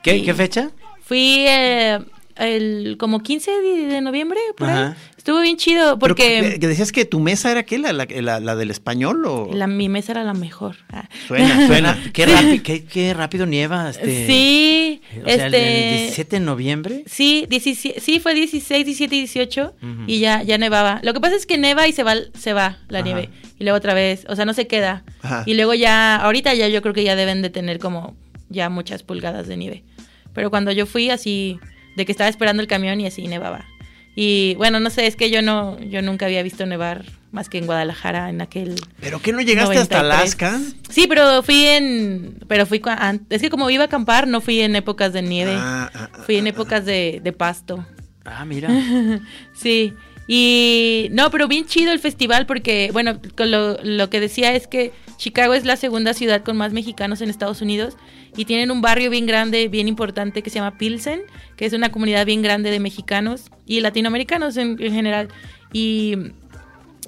¿Qué, 0.03 0.25
qué 0.25 0.35
fecha? 0.35 0.70
Fui 1.05 1.44
eh, 1.46 2.01
el 2.48 2.96
como 2.98 3.22
15 3.22 3.50
de, 3.50 3.87
de 3.87 4.00
noviembre, 4.00 4.38
por 4.57 4.68
ahí. 4.70 4.92
Estuvo 5.16 5.40
bien 5.40 5.59
chido 5.59 5.98
porque 5.98 6.57
que, 6.59 6.66
decías 6.66 6.92
que 6.92 7.05
tu 7.05 7.20
mesa 7.20 7.50
era 7.50 7.62
qué, 7.64 7.79
la, 7.79 7.92
la, 7.92 8.07
la- 8.11 8.40
la 8.40 8.57
del 8.57 8.70
español 8.70 9.22
o 9.26 9.50
la, 9.53 9.66
mi 9.66 9.88
mesa 9.90 10.12
era 10.12 10.24
la 10.24 10.33
mejor. 10.33 10.76
Ah. 10.90 11.09
suena, 11.29 11.66
suena. 11.66 11.98
Qué, 12.14 12.24
rápido, 12.26 12.62
qué, 12.62 12.85
qué 12.85 13.12
rápido 13.12 13.44
nieva. 13.46 13.90
Este, 13.90 14.26
Sí, 14.26 15.03
O 15.22 15.29
sea, 15.29 15.46
el- 15.46 15.55
el 15.55 15.61
este, 15.61 15.98
17 16.05 16.37
de 16.37 16.40
noviembre. 16.40 17.05
Sí, 17.07 17.46
17 17.50 18.00
sí, 18.00 18.18
fue 18.20 18.35
16, 18.35 18.85
17 18.87 19.14
y 19.14 19.18
18 19.20 19.74
Ujú. 19.83 19.88
y 20.07 20.20
ya, 20.20 20.42
ya 20.42 20.57
nevaba. 20.57 21.00
Lo 21.03 21.12
que 21.12 21.20
pasa 21.20 21.37
es 21.37 21.44
que 21.44 21.59
neva 21.59 21.87
y 21.87 21.92
se 21.92 22.03
va, 22.03 22.14
se 22.38 22.53
va 22.55 22.79
la 22.88 23.00
Ajá. 23.00 23.05
nieve. 23.07 23.29
Y 23.59 23.64
luego 23.64 23.76
otra 23.76 23.92
vez, 23.92 24.24
o 24.29 24.37
sea, 24.37 24.46
no 24.46 24.55
se 24.55 24.66
queda. 24.66 25.05
Ajá. 25.22 25.42
Y 25.44 25.53
luego 25.53 25.74
ya, 25.74 26.16
ahorita 26.16 26.55
ya 26.55 26.66
yo 26.68 26.81
creo 26.81 26.94
que 26.94 27.05
ya 27.05 27.14
deben 27.14 27.42
de 27.42 27.50
tener 27.50 27.79
como 27.79 28.16
ya 28.48 28.70
muchas 28.70 29.03
pulgadas 29.03 29.46
de 29.48 29.57
nieve. 29.59 29.85
Pero 30.33 30.48
cuando 30.48 30.72
yo 30.72 30.87
fui 30.87 31.11
así, 31.11 31.59
de 31.96 32.07
que 32.07 32.12
estaba 32.12 32.29
esperando 32.29 32.62
el 32.62 32.68
camión 32.68 33.00
y 33.00 33.07
así 33.07 33.26
nevaba. 33.26 33.66
Y 34.14 34.55
bueno, 34.57 34.81
no 34.81 34.90
sé, 34.90 35.07
es 35.07 35.16
que 35.16 35.31
yo 35.31 35.42
no, 35.42 35.79
yo 35.81 36.03
nunca 36.03 36.26
había 36.26 36.42
visto 36.42 36.66
nevar 36.66 37.05
más 37.33 37.48
que 37.48 37.59
en 37.59 37.66
Guadalajara 37.66 38.29
en 38.29 38.40
aquel 38.40 38.74
¿Pero 39.00 39.22
qué 39.22 39.33
no 39.33 39.40
llegaste 39.40 39.79
hasta 39.79 40.03
93. 40.03 40.03
Alaska? 40.03 40.61
Sí, 40.90 41.07
pero 41.09 41.42
fui 41.42 41.64
en. 41.64 42.37
Pero 42.48 42.66
fui. 42.66 42.83
Es 43.31 43.40
que 43.40 43.50
como 43.50 43.70
iba 43.70 43.85
a 43.85 43.87
acampar, 43.87 44.26
no 44.26 44.40
fui 44.40 44.61
en 44.61 44.74
épocas 44.74 45.12
de 45.12 45.22
nieve. 45.22 45.55
Ah, 45.57 45.90
ah, 45.94 46.11
ah, 46.12 46.18
fui 46.24 46.37
en 46.37 46.48
épocas 46.48 46.85
de, 46.85 47.20
de 47.22 47.33
pasto. 47.33 47.87
Ah, 48.24 48.44
mira. 48.44 48.68
Sí. 49.55 49.94
Y. 50.26 51.09
No, 51.12 51.31
pero 51.31 51.48
bien 51.48 51.66
chido 51.66 51.92
el 51.92 51.98
festival 51.98 52.46
porque, 52.46 52.90
bueno, 52.92 53.20
lo, 53.37 53.79
lo 53.83 54.11
que 54.11 54.20
decía 54.20 54.55
es 54.55 54.66
que 54.66 54.92
Chicago 55.20 55.52
es 55.52 55.66
la 55.66 55.76
segunda 55.76 56.14
ciudad 56.14 56.42
con 56.42 56.56
más 56.56 56.72
mexicanos 56.72 57.20
en 57.20 57.28
Estados 57.28 57.61
Unidos. 57.61 57.96
Y 58.37 58.46
tienen 58.46 58.70
un 58.70 58.80
barrio 58.80 59.11
bien 59.11 59.26
grande, 59.26 59.68
bien 59.68 59.87
importante 59.87 60.42
que 60.42 60.48
se 60.48 60.54
llama 60.59 60.78
Pilsen, 60.78 61.20
que 61.56 61.66
es 61.66 61.74
una 61.74 61.92
comunidad 61.92 62.24
bien 62.24 62.40
grande 62.40 62.70
de 62.70 62.80
mexicanos 62.80 63.50
y 63.66 63.80
latinoamericanos 63.80 64.56
en, 64.56 64.76
en 64.80 64.92
general. 64.94 65.28
Y 65.74 66.16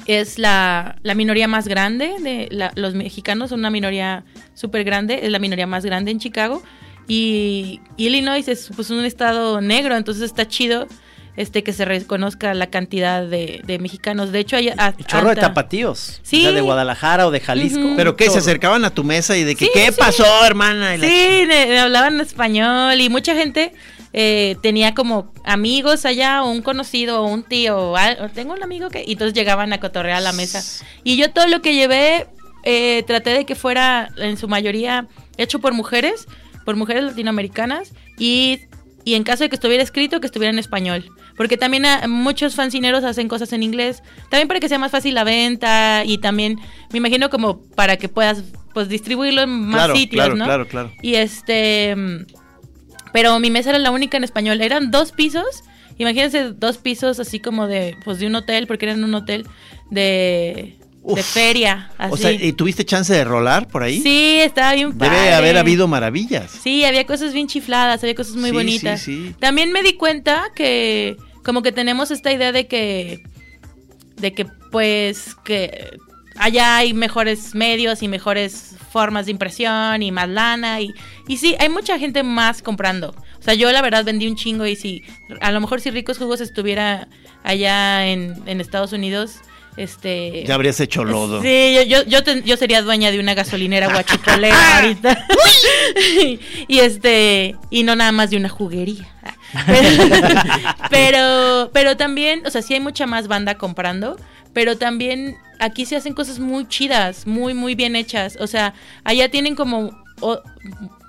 es 0.04 0.38
la, 0.38 0.96
la 1.02 1.14
minoría 1.14 1.48
más 1.48 1.66
grande 1.68 2.12
de 2.20 2.48
la- 2.50 2.72
los 2.74 2.94
mexicanos 2.94 3.48
son 3.48 3.60
una 3.60 3.70
minoría 3.70 4.24
súper 4.52 4.84
grande 4.84 5.20
es 5.22 5.30
la 5.30 5.38
minoría 5.38 5.66
más 5.66 5.84
grande 5.84 6.10
en 6.10 6.18
Chicago 6.18 6.62
y 7.08 7.80
Illinois 7.96 8.46
es 8.48 8.70
pues 8.74 8.90
un 8.90 9.04
estado 9.04 9.60
negro 9.60 9.96
entonces 9.96 10.24
está 10.24 10.48
chido 10.48 10.86
este 11.36 11.62
que 11.62 11.72
se 11.72 11.84
reconozca 11.84 12.52
la 12.54 12.66
cantidad 12.68 13.26
de, 13.26 13.62
de 13.64 13.78
mexicanos 13.78 14.32
de 14.32 14.40
hecho 14.40 14.56
hay 14.56 14.68
a- 14.68 14.94
Y 14.98 15.04
chorro 15.04 15.30
de 15.30 15.36
tapatíos. 15.36 16.20
Sí. 16.22 16.40
O 16.40 16.42
sea, 16.42 16.52
de 16.52 16.60
Guadalajara 16.60 17.26
o 17.26 17.30
de 17.30 17.40
Jalisco. 17.40 17.94
¿Pero 17.96 18.16
qué? 18.16 18.28
¿Se 18.30 18.38
acercaban 18.38 18.84
a 18.84 18.90
tu 18.90 19.02
mesa 19.04 19.36
y 19.36 19.44
de 19.44 19.54
que 19.56 19.64
Sí, 19.66 19.70
qué 19.72 19.86
sí. 19.90 19.96
pasó, 19.98 20.26
hermana? 20.44 20.94
Y 20.96 21.00
Sí, 21.00 21.44
me, 21.48 21.66
me 21.66 21.78
hablaban 21.80 22.20
español 22.20 23.00
y 23.00 23.08
mucha 23.08 23.34
gente 23.34 23.72
eh, 24.12 24.56
tenía 24.62 24.92
como 24.92 25.32
amigos 25.44 26.04
allá 26.04 26.42
o 26.42 26.50
un 26.50 26.60
conocido 26.60 27.22
o 27.22 27.26
un 27.26 27.42
tío 27.44 27.78
o, 27.78 27.96
al- 27.96 28.18
o 28.22 28.28
tengo 28.28 28.52
un 28.52 28.62
amigo 28.62 28.90
que 28.90 29.02
y 29.06 29.12
entonces 29.12 29.32
llegaban 29.32 29.72
a 29.72 29.80
cotorrear 29.80 30.18
a 30.18 30.20
la 30.20 30.32
mesa 30.34 30.62
y 31.02 31.16
yo 31.16 31.30
todo 31.32 31.46
lo 31.48 31.62
que 31.62 31.74
llevé 31.74 32.26
eh, 32.64 33.04
traté 33.06 33.30
de 33.30 33.46
que 33.46 33.54
fuera 33.54 34.10
en 34.18 34.36
su 34.36 34.48
mayoría 34.48 35.06
hecho 35.38 35.60
por 35.60 35.72
mujeres 35.72 36.26
por 36.66 36.76
mujeres 36.76 37.04
latinoamericanas 37.04 37.92
y 38.18 38.60
y 39.04 39.14
en 39.14 39.24
caso 39.24 39.42
de 39.44 39.48
que 39.48 39.56
estuviera 39.56 39.82
escrito 39.82 40.20
que 40.20 40.26
estuviera 40.26 40.52
en 40.52 40.58
español 40.58 41.10
porque 41.36 41.56
también 41.56 41.84
ah, 41.86 42.06
muchos 42.08 42.54
fancineros 42.54 43.02
hacen 43.04 43.28
cosas 43.28 43.52
en 43.52 43.62
inglés 43.62 44.02
también 44.30 44.48
para 44.48 44.60
que 44.60 44.68
sea 44.68 44.78
más 44.78 44.92
fácil 44.92 45.14
la 45.14 45.24
venta 45.24 46.04
y 46.04 46.18
también 46.18 46.58
me 46.92 46.98
imagino 46.98 47.28
como 47.30 47.60
para 47.74 47.96
que 47.96 48.08
puedas 48.08 48.44
pues 48.74 48.88
distribuirlo 48.88 49.42
en 49.42 49.50
más 49.50 49.84
Claro, 49.84 49.96
sitios 49.96 50.24
claro, 50.24 50.34
no 50.36 50.44
claro, 50.44 50.66
claro. 50.68 50.92
y 51.02 51.16
este. 51.16 51.94
mm, 51.94 52.24
Pero 53.12 53.38
mi 53.38 53.50
mesa 53.50 53.68
era 53.70 53.78
la 53.78 53.90
única 53.90 54.16
en 54.16 54.24
español. 54.24 54.62
Eran 54.62 54.90
dos 54.90 55.12
pisos. 55.12 55.62
Imagínense 55.98 56.52
dos 56.52 56.78
pisos 56.78 57.20
así 57.20 57.38
como 57.38 57.66
de. 57.66 57.96
Pues 58.02 58.18
de 58.18 58.26
un 58.26 58.34
hotel, 58.34 58.66
porque 58.66 58.86
eran 58.86 59.04
un 59.04 59.14
hotel 59.14 59.46
de. 59.90 60.78
De 61.04 61.22
feria. 61.22 61.90
Así. 61.98 62.12
O 62.12 62.16
sea, 62.16 62.32
¿y 62.32 62.52
tuviste 62.52 62.84
chance 62.84 63.12
de 63.12 63.24
rolar 63.24 63.68
por 63.68 63.82
ahí? 63.82 64.00
sí, 64.00 64.38
estaba 64.40 64.72
bien 64.74 64.90
Debe 64.96 65.10
padre. 65.10 65.34
haber 65.34 65.56
habido 65.58 65.88
maravillas. 65.88 66.50
Sí, 66.62 66.84
había 66.84 67.06
cosas 67.06 67.32
bien 67.32 67.48
chifladas, 67.48 68.02
había 68.02 68.14
cosas 68.14 68.36
muy 68.36 68.50
Sí, 68.50 68.56
bonitas. 68.56 69.00
sí, 69.00 69.28
sí. 69.28 69.34
También 69.40 69.72
me 69.72 69.82
di 69.82 69.94
cuenta 69.94 70.44
que 70.54 71.16
como 71.44 71.62
que 71.62 71.72
tenemos 71.72 72.10
esta 72.10 72.32
idea 72.32 72.52
de 72.52 72.66
que 72.68 73.22
de 74.16 74.32
que 74.32 74.46
pues 74.70 75.34
que 75.44 75.90
allá 76.36 76.76
hay 76.78 76.94
mejores 76.94 77.54
medios 77.54 78.02
y 78.02 78.08
mejores 78.08 78.76
formas 78.92 79.26
de 79.26 79.32
impresión 79.32 80.02
y 80.02 80.12
más 80.12 80.28
lana 80.28 80.80
y, 80.80 80.92
y 81.28 81.36
sí, 81.38 81.56
hay 81.58 81.68
mucha 81.68 81.98
gente 81.98 82.22
más 82.22 82.62
comprando. 82.62 83.14
O 83.38 83.42
sea, 83.42 83.54
yo 83.54 83.70
la 83.72 83.82
verdad 83.82 84.04
vendí 84.04 84.28
un 84.28 84.36
chingo 84.36 84.66
y 84.66 84.76
si 84.76 85.02
a 85.40 85.50
lo 85.50 85.60
mejor 85.60 85.80
si 85.80 85.90
Ricos 85.90 86.18
Jugos 86.18 86.40
estuviera 86.40 87.08
allá 87.42 88.06
en, 88.06 88.40
en 88.46 88.60
Estados 88.60 88.92
Unidos, 88.92 89.36
este 89.76 90.44
Ya 90.46 90.54
habrías 90.54 90.78
hecho 90.80 91.04
lodo. 91.04 91.40
Sí, 91.42 91.74
yo, 91.74 91.82
yo, 91.82 92.04
yo, 92.04 92.22
ten- 92.22 92.42
yo 92.44 92.56
sería 92.56 92.82
dueña 92.82 93.10
de 93.10 93.18
una 93.20 93.34
gasolinera 93.34 93.88
guachicolera 93.92 94.76
ahorita. 94.80 95.26
y 96.68 96.78
este, 96.78 97.56
y 97.70 97.82
no 97.82 97.96
nada 97.96 98.12
más 98.12 98.30
de 98.30 98.36
una 98.36 98.48
juguería. 98.48 99.08
Pero, 100.90 101.70
pero 101.72 101.96
también, 101.96 102.42
o 102.46 102.50
sea, 102.50 102.62
sí 102.62 102.74
hay 102.74 102.80
mucha 102.80 103.06
más 103.06 103.28
banda 103.28 103.56
comprando, 103.56 104.16
pero 104.52 104.76
también 104.76 105.36
aquí 105.58 105.84
se 105.86 105.96
hacen 105.96 106.14
cosas 106.14 106.38
muy 106.38 106.66
chidas, 106.68 107.26
muy, 107.26 107.54
muy 107.54 107.74
bien 107.74 107.96
hechas. 107.96 108.36
O 108.40 108.46
sea, 108.46 108.74
allá 109.04 109.30
tienen 109.30 109.54
como, 109.54 109.90
o- 110.20 110.40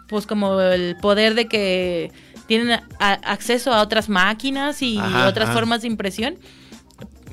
pues 0.07 0.25
como 0.27 0.59
el 0.61 0.95
poder 1.01 1.35
de 1.35 1.47
que 1.47 2.11
tienen 2.47 2.71
a- 2.99 3.13
acceso 3.23 3.73
a 3.73 3.81
otras 3.81 4.09
máquinas 4.09 4.81
y 4.81 4.97
Ajá, 4.97 5.27
otras 5.27 5.45
ajá. 5.49 5.53
formas 5.57 5.81
de 5.81 5.87
impresión. 5.87 6.35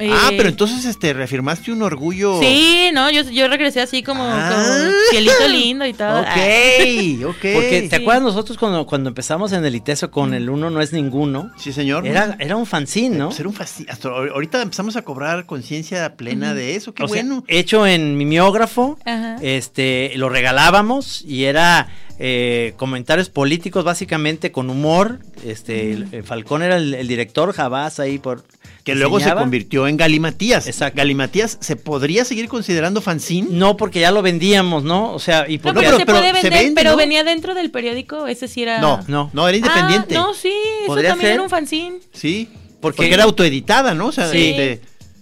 Ah, 0.00 0.28
Eh, 0.30 0.34
pero 0.36 0.48
entonces 0.48 0.84
este 0.84 1.12
reafirmaste 1.12 1.70
un 1.72 1.82
orgullo. 1.82 2.40
Sí, 2.40 2.90
no, 2.92 3.10
yo, 3.10 3.22
yo 3.22 3.48
regresé 3.48 3.80
así 3.80 4.02
como, 4.02 4.22
Ah. 4.24 4.50
como 4.50 4.90
cielito 5.10 5.48
lindo 5.48 5.84
y 5.86 5.92
todo. 5.92 6.24
Ah. 6.26 6.34
Ok, 6.34 7.24
ok. 7.28 7.36
Porque, 7.54 7.86
¿te 7.90 7.96
Sí. 7.96 8.02
acuerdas 8.02 8.22
nosotros 8.22 8.56
cuando, 8.58 8.86
cuando 8.86 9.08
empezamos 9.08 9.52
en 9.52 9.64
el 9.64 9.74
ITESO 9.74 10.10
con 10.10 10.34
el 10.34 10.48
uno 10.50 10.70
no 10.70 10.80
es 10.80 10.92
ninguno? 10.92 11.50
Sí, 11.58 11.72
señor. 11.72 12.06
Era, 12.06 12.36
era 12.38 12.56
un 12.56 12.66
fanzine, 12.66 13.16
¿no? 13.16 13.26
Pues 13.28 13.40
era 13.40 13.48
un 13.48 13.56
hasta 13.60 14.08
ahor- 14.08 14.30
ahorita 14.32 14.62
empezamos 14.62 14.96
a 14.96 15.02
cobrar 15.02 15.46
conciencia 15.46 16.16
plena 16.16 16.54
de 16.54 16.76
eso. 16.76 16.94
Qué 16.94 17.02
O 17.04 17.08
sea, 17.08 17.22
bueno. 17.22 17.44
hecho 17.48 17.86
en 17.86 18.16
mimeógrafo, 18.16 18.98
Ajá. 19.04 19.36
este, 19.42 20.12
lo 20.16 20.28
regalábamos 20.28 21.22
y 21.26 21.44
era 21.44 21.88
eh, 22.22 22.74
comentarios 22.76 23.30
políticos 23.30 23.83
básicamente 23.83 24.52
con 24.52 24.68
humor. 24.68 25.20
Este, 25.44 25.92
el- 25.92 26.09
el 26.12 26.22
Falcón 26.22 26.62
era 26.62 26.76
el, 26.76 26.92
el 26.92 27.09
director, 27.09 27.52
Jabás 27.54 27.98
ahí 27.98 28.18
por 28.18 28.44
que 28.85 28.94
luego 28.94 29.20
se 29.20 29.33
convirtió 29.33 29.87
en 29.88 29.96
Galimatías. 29.96 30.66
Exacto. 30.66 30.98
Galimatías, 30.98 31.56
¿se 31.61 31.76
podría 31.76 32.24
seguir 32.26 32.48
considerando 32.48 33.00
fanzine? 33.00 33.48
No, 33.50 33.76
porque 33.76 34.00
ya 34.00 34.11
lo 34.11 34.20
vendíamos, 34.22 34.85
¿no? 34.85 35.12
O 35.14 35.18
sea, 35.18 35.46
y 35.48 35.56
No, 35.59 35.62
porque 35.62 35.80
pero, 35.80 35.90
pero- 35.90 35.98
se 35.98 36.06
pero 36.06 36.18
puede 36.18 36.28
se 36.28 36.42
vender, 36.42 36.52
vende, 36.64 36.74
pero 36.80 36.90
¿no? 36.90 36.96
venía 36.98 37.24
dentro 37.24 37.54
del 37.54 37.70
periódico, 37.70 38.26
ese 38.26 38.48
sí 38.48 38.62
era... 38.62 38.80
No, 38.80 39.00
No. 39.09 39.30
no, 39.33 39.48
era 39.48 39.56
independiente. 39.56 40.16
Ah, 40.16 40.20
no, 40.20 40.35
sí, 40.35 40.48
eso 40.78 40.87
¿Podría 40.87 41.11
también 41.11 41.28
ser? 41.28 41.35
era 41.35 41.42
un 41.42 41.50
fanzine. 41.50 41.98
Sí, 42.12 42.48
Porque- 42.80 42.96
porque, 42.98 43.14
era 43.14 43.24
autoeditada, 43.24 43.94
¿no? 43.94 44.06
O 44.09 44.12
sea, 44.12 44.28
Sí. 44.30 44.50
este, 44.50 44.80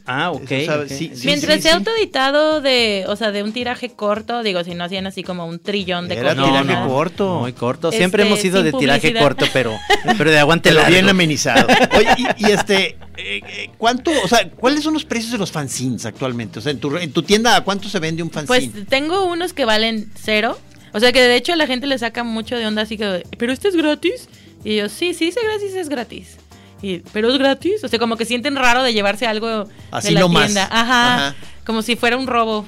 Ah, 0.08 0.30
ok. 0.30 0.42
O 0.42 0.46
sea, 0.64 0.76
ok. 0.80 0.86
sí, 0.88 1.12
sí, 1.14 1.26
Mientras 1.26 1.56
sí, 1.56 1.62
sea 1.62 1.72
sí. 1.72 1.76
autoeditado 1.78 2.60
de, 2.60 3.04
o 3.08 3.14
sea, 3.14 3.30
de 3.30 3.42
un 3.42 3.52
tiraje 3.52 3.90
corto, 3.90 4.42
digo, 4.42 4.64
si 4.64 4.74
no 4.74 4.84
hacían 4.84 5.06
así 5.06 5.22
como 5.22 5.46
un 5.46 5.58
trillón 5.58 6.08
de 6.08 6.16
Era 6.16 6.34
tiraje 6.34 6.74
corto. 6.88 7.40
Muy 7.40 7.52
corto. 7.52 7.92
Siempre 7.92 8.22
Este, 8.22 8.28
hemos 8.32 8.40
sido 8.42 8.62
sin 8.62 8.72
de 8.72 8.78
tiraje 8.78 9.14
corto, 9.14 9.44
pero, 9.52 9.76
pero 10.16 10.30
de 10.30 10.38
aguante 10.38 10.70
Pero 10.70 10.80
largo. 10.80 10.94
bien 10.94 11.08
amenizado. 11.08 11.66
Oye, 11.96 12.08
y, 12.38 12.46
y 12.46 12.50
este, 12.52 12.96
eh, 13.16 13.40
eh, 13.46 13.70
¿cuánto, 13.76 14.10
o 14.24 14.28
sea, 14.28 14.48
cuáles 14.50 14.82
son 14.82 14.94
los 14.94 15.04
precios 15.04 15.32
de 15.32 15.38
los 15.38 15.52
fanzines 15.52 16.06
actualmente? 16.06 16.58
O 16.58 16.62
sea, 16.62 16.72
en 16.72 16.80
tu, 16.80 16.96
en 16.96 17.12
tu 17.12 17.22
tienda, 17.22 17.54
¿a 17.56 17.60
cuánto 17.62 17.88
se 17.88 17.98
vende 17.98 18.22
un 18.22 18.30
Pues 18.30 18.46
fanzine? 18.46 18.84
tengo 18.86 19.24
unos 19.26 19.52
que 19.52 19.64
valen 19.66 20.10
cero. 20.18 20.58
O 20.94 21.00
sea 21.00 21.12
que 21.12 21.20
de 21.20 21.36
hecho 21.36 21.54
la 21.54 21.66
gente 21.66 21.86
le 21.86 21.98
saca 21.98 22.24
mucho 22.24 22.56
de 22.56 22.66
onda 22.66 22.80
así 22.82 22.96
que, 22.96 23.22
¿pero 23.36 23.52
este 23.52 23.68
es 23.68 23.76
gratis? 23.76 24.28
Y 24.64 24.76
yo, 24.76 24.88
sí, 24.88 25.12
sí, 25.12 25.26
dice 25.26 25.40
gratis, 25.44 25.74
es 25.74 25.88
gratis. 25.90 26.38
Y, 26.82 26.98
¿pero 27.12 27.30
es 27.32 27.38
gratis? 27.38 27.82
O 27.84 27.88
sea, 27.88 27.98
como 27.98 28.16
que 28.16 28.24
sienten 28.24 28.54
raro 28.56 28.82
de 28.82 28.92
llevarse 28.92 29.26
algo 29.26 29.64
Así 29.90 30.08
de 30.08 30.14
la 30.14 30.20
nomás. 30.20 30.46
tienda. 30.46 30.68
Ajá, 30.70 31.14
Ajá. 31.28 31.36
Como 31.64 31.82
si 31.82 31.96
fuera 31.96 32.16
un 32.16 32.26
robo 32.26 32.66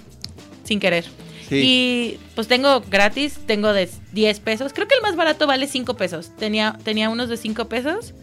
sin 0.65 0.81
querer. 0.81 1.05
Sí. 1.49 1.57
Y 1.65 2.19
pues 2.35 2.47
tengo 2.49 2.81
gratis, 2.83 3.39
tengo 3.47 3.73
de 3.73 3.89
10 4.13 4.41
pesos. 4.41 4.73
Creo 4.73 4.87
que 4.89 4.95
el 4.95 5.03
más 5.03 5.17
barato 5.17 5.47
vale 5.47 5.67
5 5.67 5.95
pesos. 5.97 6.31
Tenía, 6.39 6.77
tenía 6.85 7.09
unos 7.09 7.29
de 7.29 7.37
5 7.37 7.69
pesos. 7.69 8.15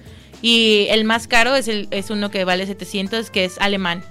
Y 0.41 0.87
el 0.91 1.03
más 1.03 1.27
caro 1.27 1.55
es, 1.55 1.67
el, 1.67 1.87
es 1.91 2.09
uno 2.09 2.29
que 2.31 2.43
vale 2.45 2.65
700, 2.67 3.29
que 3.31 3.45
es 3.45 3.57
alemán. 3.59 4.03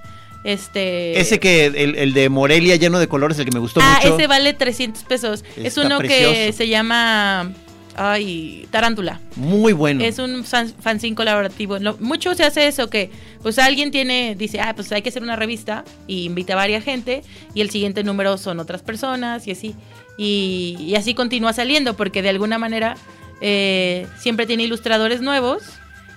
Este 0.44 1.18
Ese 1.20 1.40
que, 1.40 1.66
el, 1.66 1.96
el 1.96 2.12
de 2.14 2.28
Morelia 2.28 2.76
lleno 2.76 2.98
de 2.98 3.08
colores, 3.08 3.38
el 3.38 3.44
que 3.46 3.50
me 3.52 3.58
gustó 3.58 3.80
Ah, 3.82 4.00
mucho. 4.02 4.14
ese 4.16 4.26
vale 4.26 4.52
300 4.52 5.02
pesos. 5.04 5.44
es 5.56 5.76
uno 5.76 5.98
que 6.00 6.52
se 6.52 6.68
llama 6.68 7.52
ay, 7.96 8.66
Tarántula. 8.70 9.20
Muy 9.36 9.72
bueno. 9.72 10.04
Es 10.04 10.18
un 10.18 10.44
fan- 10.44 10.72
fanzine 10.80 11.16
colaborativo. 11.16 11.78
Lo- 11.78 11.96
mucho 11.98 12.34
se 12.34 12.44
hace 12.44 12.66
eso, 12.68 12.88
que 12.90 13.10
pues 13.42 13.58
alguien 13.58 13.90
tiene, 13.90 14.34
dice, 14.36 14.60
ah, 14.60 14.74
pues 14.74 14.90
hay 14.92 15.02
que 15.02 15.08
hacer 15.08 15.22
una 15.22 15.36
revista 15.36 15.84
y 16.06 16.24
invita 16.24 16.52
a 16.52 16.56
varias 16.56 16.84
gente 16.84 17.22
y 17.54 17.60
el 17.60 17.70
siguiente 17.70 18.04
número 18.04 18.38
son 18.38 18.60
otras 18.60 18.82
personas 18.82 19.46
y 19.48 19.52
así. 19.52 19.74
Y, 20.18 20.76
y 20.80 20.94
así 20.94 21.14
continúa 21.14 21.52
saliendo 21.52 21.94
porque 21.96 22.22
de 22.22 22.30
alguna 22.30 22.58
manera 22.58 22.96
eh, 23.40 24.06
siempre 24.18 24.46
tiene 24.46 24.62
ilustradores 24.64 25.20
nuevos 25.20 25.62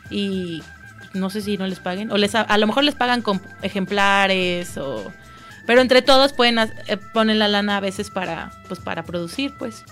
y 0.09 0.61
no 1.13 1.29
sé 1.29 1.41
si 1.41 1.57
no 1.57 1.67
les 1.67 1.79
paguen 1.79 2.11
o 2.11 2.17
les 2.17 2.33
a, 2.35 2.41
a 2.41 2.57
lo 2.57 2.67
mejor 2.67 2.83
les 2.83 2.95
pagan 2.95 3.21
con 3.21 3.41
ejemplares 3.61 4.77
o 4.77 5.11
pero 5.65 5.81
entre 5.81 6.01
todos 6.01 6.33
pueden 6.33 6.57
eh, 6.59 6.97
poner 7.13 7.35
la 7.37 7.47
lana 7.47 7.77
a 7.77 7.79
veces 7.79 8.09
para 8.09 8.51
pues 8.67 8.79
para 8.79 9.03
producir 9.03 9.53
pues 9.57 9.83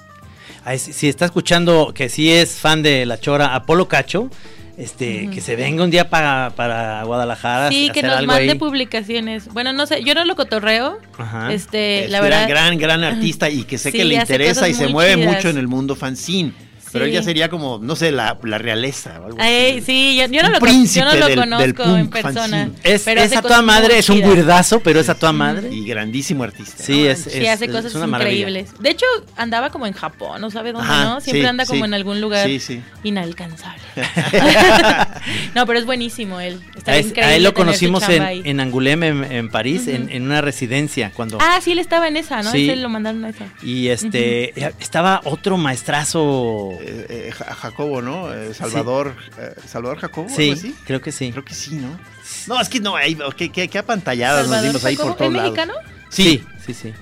si, 0.78 1.08
está 1.08 1.26
escuchando 1.26 1.92
que 1.96 2.10
sí 2.10 2.32
es 2.32 2.56
fan 2.56 2.84
de 2.84 3.06
la 3.06 3.20
chora 3.20 3.56
Apolo 3.56 3.88
Cacho, 3.88 4.30
este, 4.78 5.24
Ujú. 5.24 5.32
que 5.34 5.42
se 5.42 5.56
venga 5.56 5.84
un 5.84 5.90
día 5.90 6.10
para, 6.10 6.52
para 6.56 7.04
Guadalajara. 7.04 7.70
Sí, 7.70 7.90
que 7.94 8.04
nos 8.04 8.24
mande 8.26 8.52
ahí. 8.52 8.58
publicaciones. 8.60 9.48
Bueno, 9.54 9.74
no 9.74 9.86
sé, 9.88 10.04
yo 10.04 10.14
no 10.14 10.24
lo 10.26 10.36
cotorreo. 10.36 11.00
Ajá. 11.18 11.52
Este, 11.52 12.06
Es 12.06 12.12
la 12.12 12.20
gran, 12.20 12.30
verdad. 12.32 12.50
gran, 12.50 12.78
gran 12.78 13.04
artista 13.04 13.50
y 13.50 13.64
que 13.64 13.78
sé 13.78 13.92
Sí, 13.92 13.98
que 13.98 14.06
le 14.06 14.16
interesa 14.16 14.70
y 14.70 14.74
se 14.74 14.88
mueve 14.88 15.16
chidas. 15.16 15.36
mucho 15.36 15.50
en 15.50 15.58
el 15.58 15.68
mundo 15.68 15.96
fanzine. 15.96 16.54
Pero 16.92 17.06
ella 17.06 17.24
sería 17.24 17.50
como, 17.50 17.80
no 17.82 17.96
sé, 17.96 18.12
la, 18.12 18.38
la 18.44 18.58
realeza 18.58 19.20
o 19.22 19.26
algo 19.28 19.38
Ay, 19.42 19.78
así. 19.78 19.82
sí, 19.82 20.18
yo, 20.18 20.26
yo 20.28 20.42
no 20.44 20.50
lo, 20.50 20.60
yo 20.60 21.06
no 21.06 21.14
lo 21.16 21.28
del- 21.28 21.40
del 21.60 21.74
conozco 21.76 21.98
en 21.98 22.10
punk 22.10 22.12
persona. 22.24 22.70
Es, 22.84 23.04
pero 23.04 23.22
es 23.22 23.28
hace 23.28 23.38
a 23.38 23.42
cosas 23.42 23.58
toda 23.58 23.62
madre, 23.62 23.98
es 24.00 24.10
un 24.10 24.24
weirdazo, 24.24 24.80
pero 24.80 25.00
es 25.00 25.10
a 25.10 25.16
toda 25.16 25.32
madre. 25.34 25.70
Y 25.74 25.86
grandísimo 25.86 26.44
artista. 26.44 26.84
Sí, 26.84 27.04
¿no? 27.04 27.10
es, 27.10 27.20
Sí, 27.24 27.30
es- 27.46 27.50
hace 27.50 27.66
es 27.66 27.72
cosas 27.72 27.94
maravilla. 28.08 28.40
increíbles. 28.48 28.70
De 28.80 28.90
hecho, 28.90 29.06
andaba 29.36 29.70
como 29.70 29.86
en 29.88 29.94
Japón, 29.94 30.40
no 30.42 30.50
sabe 30.50 30.72
dónde, 30.72 30.88
Ajá, 30.90 31.04
¿no? 31.06 31.22
Siempre 31.22 31.42
sí, 31.42 31.48
anda 31.48 31.66
como 31.66 31.80
sí. 31.80 31.86
en 31.86 31.94
algún 31.94 32.22
lugar 32.22 32.48
Sí, 32.48 32.60
sí. 32.60 32.82
inalcanzable. 33.04 33.82
no, 35.56 35.66
pero 35.66 35.80
es 35.80 35.86
buenísimo 35.86 36.40
él. 36.40 36.60
Está 36.76 36.94
A, 36.94 36.98
increíble. 37.00 37.24
a 37.24 37.36
él 37.36 37.44
lo 37.44 37.54
conocimos 37.54 38.08
en, 38.10 38.24
en 38.24 38.60
Angoulême, 38.60 39.08
en, 39.08 39.24
en 39.32 39.50
París, 39.50 39.88
en, 39.88 40.04
Ujú. 40.04 40.12
en 40.14 40.24
una 40.24 40.42
residencia. 40.42 41.12
cuando 41.16 41.38
Ah, 41.42 41.60
sí, 41.62 41.72
él 41.72 41.80
estaba 41.80 42.08
en 42.08 42.18
esa, 42.18 42.42
¿no? 42.44 42.52
Sí. 42.52 42.70
Ese 42.70 42.76
lo 42.78 42.90
mandaron 42.90 43.24
a 43.26 43.30
esa. 43.30 43.46
Y 43.64 43.88
este 43.90 44.54
estaba 44.80 45.22
otro 45.26 45.58
maestrazo. 45.58 46.70
Eh, 46.82 47.06
eh, 47.10 47.32
Ja- 47.32 47.54
Jacobo, 47.56 48.02
¿no? 48.02 48.34
Eh, 48.34 48.54
Salvador, 48.54 49.16
eh, 49.40 49.54
Salvador 49.68 50.00
Jacobo, 50.00 50.28
Sí, 50.30 50.50
algo 50.50 50.54
así. 50.54 50.76
creo 50.86 51.02
que 51.02 51.12
sí. 51.12 51.32
Creo 51.32 51.46
que 51.46 51.54
sí, 51.54 51.76
¿no? 51.76 52.00
No, 52.48 52.62
es 52.62 52.70
que 52.70 52.80
no, 52.80 52.96
ahí, 52.96 53.18
qué, 53.36 53.50
qué, 53.52 53.68
qué 53.68 53.78
apantalladas 53.80 54.48
nos 54.48 54.62
dimos 54.62 54.84
ahí 54.86 54.96
Jacobo, 54.96 55.10
por 55.16 55.18
todos 55.18 55.32
¿es 55.32 55.38
lados. 55.38 55.52
mexicano? 55.54 55.74
Sí, 56.10 56.44
sí, 56.66 56.74
sí. 56.74 56.94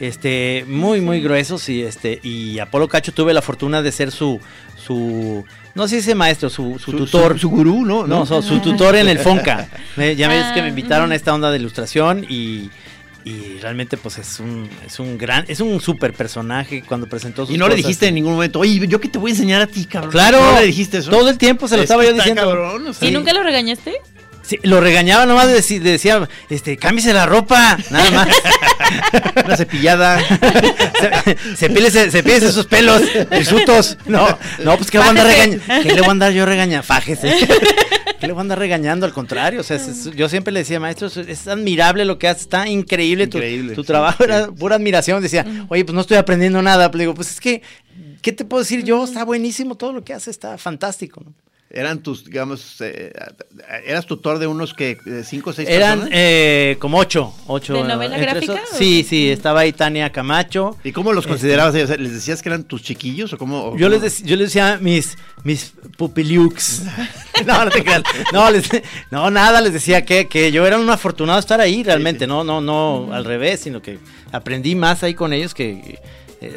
Este, 0.00 0.64
muy, 0.66 1.00
muy 1.00 1.20
gruesos 1.20 1.68
y 1.68 1.82
este, 1.82 2.18
y 2.24 2.58
Apolo 2.58 2.88
Cacho 2.88 3.12
tuve 3.12 3.32
la 3.32 3.42
fortuna 3.42 3.82
de 3.82 3.92
ser 3.92 4.10
su, 4.10 4.40
su, 4.76 5.44
no 5.74 5.84
sé 5.86 5.96
si 5.96 6.00
ese 6.00 6.14
maestro, 6.16 6.50
su, 6.50 6.78
su 6.78 6.90
Su- 6.90 6.96
tutor. 6.96 7.34
Su, 7.34 7.38
su 7.40 7.50
gurú, 7.50 7.84
¿no? 7.86 8.06
no, 8.06 8.26
su, 8.26 8.42
su 8.42 8.58
tutor 8.60 8.96
en 8.96 9.08
el 9.08 9.18
Fonca. 9.20 9.68
Me- 9.96 10.16
ya 10.16 10.26
ves 10.28 10.46
que 10.54 10.60
me 10.60 10.66
Ah, 10.66 10.70
invitaron 10.70 11.12
a 11.12 11.14
esta 11.14 11.32
onda 11.32 11.50
de 11.52 11.58
ilustración 11.58 12.26
y, 12.28 12.70
y 13.24 13.58
realmente 13.60 13.96
pues 13.96 14.18
es 14.18 14.40
un, 14.40 14.68
es 14.86 14.98
un 14.98 15.16
gran, 15.18 15.44
es 15.48 15.60
un 15.60 15.80
super 15.80 16.12
personaje 16.12 16.82
cuando 16.82 17.06
presentó 17.08 17.46
sus 17.46 17.54
Y 17.54 17.58
no 17.58 17.68
le 17.68 17.74
dijiste 17.76 18.06
en 18.08 18.14
ningún 18.14 18.32
momento, 18.34 18.58
oye, 18.60 18.86
yo 18.88 19.00
que 19.00 19.08
te 19.08 19.18
voy 19.18 19.30
a 19.30 19.34
enseñar 19.34 19.60
a 19.62 19.66
ti, 19.66 19.84
cabrón. 19.84 20.10
Claro, 20.12 20.40
No 20.40 20.60
le 20.60 20.66
dijiste 20.66 20.98
eso. 20.98 21.10
todo 21.10 21.28
el 21.28 21.38
tiempo 21.38 21.68
se 21.68 21.76
lo 21.76 21.82
Es 21.82 21.90
estaba 21.90 22.04
yo 22.04 22.12
diciendo. 22.12 22.42
cabrón, 22.42 22.86
o 22.86 22.92
sea, 22.92 23.08
¿Y 23.08 23.12
nunca 23.12 23.32
lo 23.32 23.42
regañaste? 23.42 23.94
Sí, 24.42 24.58
lo 24.62 24.80
regañaba 24.80 25.24
nomás 25.24 25.48
deci- 25.48 25.78
decía, 25.80 26.28
este, 26.50 26.76
cámbiese 26.76 27.12
la 27.12 27.26
ropa, 27.26 27.78
nada 27.90 28.10
más. 28.10 28.28
Una 29.44 29.56
cepillada. 29.56 30.20
se, 31.24 31.36
cepíllese, 31.56 32.10
cepíllese 32.10 32.46
esos 32.48 32.66
pelos 32.66 33.02
hirsutos. 33.38 33.96
No, 34.06 34.26
no, 34.64 34.76
pues 34.76 34.90
que 34.90 34.98
le 34.98 35.04
voy 35.04 35.06
a 35.06 35.10
andar 35.10 35.26
regañando. 35.26 35.64
¿Qué 35.82 35.88
le 35.94 36.00
voy 36.00 36.08
a 36.08 36.10
andar 36.10 36.32
yo 36.32 36.44
regañando? 36.44 36.82
Fájese. 36.82 37.34
¿Qué 38.20 38.26
le 38.26 38.32
voy 38.32 38.40
a 38.40 38.42
andar 38.42 38.58
regañando? 38.58 39.06
Al 39.06 39.12
contrario, 39.12 39.60
o 39.60 39.64
sea, 39.64 39.76
es- 39.76 40.10
yo 40.14 40.28
siempre 40.28 40.52
le 40.52 40.60
decía, 40.60 40.80
maestro, 40.80 41.06
es, 41.08 41.46
admirable 41.48 42.04
lo 42.04 42.18
que 42.18 42.28
haces, 42.28 42.42
está 42.42 42.66
increíble. 42.68 43.26
tu- 43.28 43.38
Increíble, 43.38 43.74
Tu, 43.74 43.82
sí, 43.82 43.86
trabajo 43.86 44.18
sí. 44.18 44.24
era 44.24 44.48
pura 44.48 44.76
admiración. 44.76 45.22
Decía, 45.22 45.46
oye, 45.68 45.84
pues 45.84 45.94
no 45.94 46.00
estoy 46.00 46.16
aprendiendo 46.16 46.60
nada. 46.62 46.90
Le 46.92 46.98
digo, 46.98 47.14
pues 47.14 47.30
es 47.30 47.40
que, 47.40 47.62
¿qué 48.20 48.32
te 48.32 48.44
puedo 48.44 48.62
decir 48.62 48.82
yo? 48.84 49.04
Está 49.04 49.24
buenísimo 49.24 49.76
todo 49.76 49.92
lo 49.92 50.02
que 50.04 50.12
haces, 50.14 50.28
está 50.28 50.58
fantástico. 50.58 51.22
¿no? 51.24 51.32
Eran 51.74 52.02
tus, 52.02 52.26
digamos, 52.26 52.80
eh, 52.82 53.12
eras 53.86 54.04
tutor 54.04 54.38
de 54.38 54.46
unos 54.46 54.74
que 54.74 54.98
cinco 55.24 55.50
o 55.50 55.52
seis 55.54 55.66
Eran 55.70 56.00
personas. 56.00 56.18
eh, 56.20 56.76
como 56.78 56.98
ocho. 56.98 57.32
ocho 57.46 57.72
¿De 57.72 57.82
novela 57.84 58.14
entre 58.16 58.30
gráfica 58.30 58.60
Sí, 58.76 59.06
sí, 59.08 59.30
estaba 59.30 59.60
ahí 59.60 59.72
Tania 59.72 60.12
Camacho. 60.12 60.76
¿Y 60.84 60.92
cómo 60.92 61.14
los 61.14 61.24
Este- 61.24 61.30
considerabas? 61.30 61.72
Sea, 61.72 61.96
¿Les 61.96 62.12
decías 62.12 62.42
que 62.42 62.50
eran 62.50 62.64
tus 62.64 62.82
chiquillos 62.82 63.32
o 63.32 63.38
cómo? 63.38 63.70
o 63.70 63.76
Yo 63.78 63.88
les, 63.88 64.02
dec- 64.02 64.24
yo 64.26 64.36
les 64.36 64.48
decía 64.48 64.78
mis, 64.82 65.16
mis 65.44 65.72
pupiliux. 65.96 66.82
no, 67.46 67.64
no 67.64 67.70
te 67.70 67.82
creas. 67.82 68.02
No, 68.34 68.50
les- 68.50 68.68
no, 69.10 69.30
nada, 69.30 69.60
les 69.62 69.72
decía 69.72 70.04
que, 70.04 70.28
que 70.28 70.52
yo 70.52 70.66
era 70.66 70.78
un 70.78 70.90
afortunado 70.90 71.38
de 71.38 71.40
estar 71.40 71.60
ahí 71.60 71.82
realmente. 71.82 72.26
sí. 72.26 72.28
No, 72.28 72.44
no, 72.44 72.60
no 72.60 73.08
al 73.14 73.24
revés, 73.24 73.60
sino 73.60 73.80
que 73.80 73.98
aprendí 74.30 74.74
más 74.74 75.02
ahí 75.02 75.14
con 75.14 75.32
ellos 75.32 75.54
que 75.54 75.98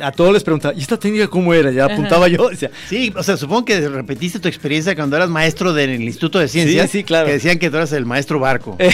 a 0.02 0.12
todos 0.12 0.34
les 0.34 0.44
preguntaba, 0.44 0.74
¿y 0.74 0.82
esta 0.82 0.98
técnica 0.98 1.28
cómo 1.28 1.54
era? 1.54 1.72
Ya 1.72 1.86
apuntaba 1.86 2.28
yo. 2.28 2.50
Decía, 2.50 2.72
Sí, 2.90 3.14
o 3.16 3.24
sea, 3.24 3.38
supongo 3.38 3.66
que 3.66 3.88
repetiste 3.88 4.40
tu 4.40 4.48
experiencia 4.48 4.96
cuando 4.96 5.16
eras 5.16 5.30
maestro 5.30 5.74
del 5.74 6.02
Instituto 6.02 6.40
de 6.40 6.48
Ciencias. 6.48 6.90
Sí, 6.90 7.00
sí, 7.00 7.04
claro. 7.04 7.28
Que 7.28 7.34
decían 7.34 7.60
que 7.60 7.70
tú 7.70 7.78
eras 7.78 7.92
el 7.92 8.06
maestro 8.06 8.40
barco. 8.40 8.78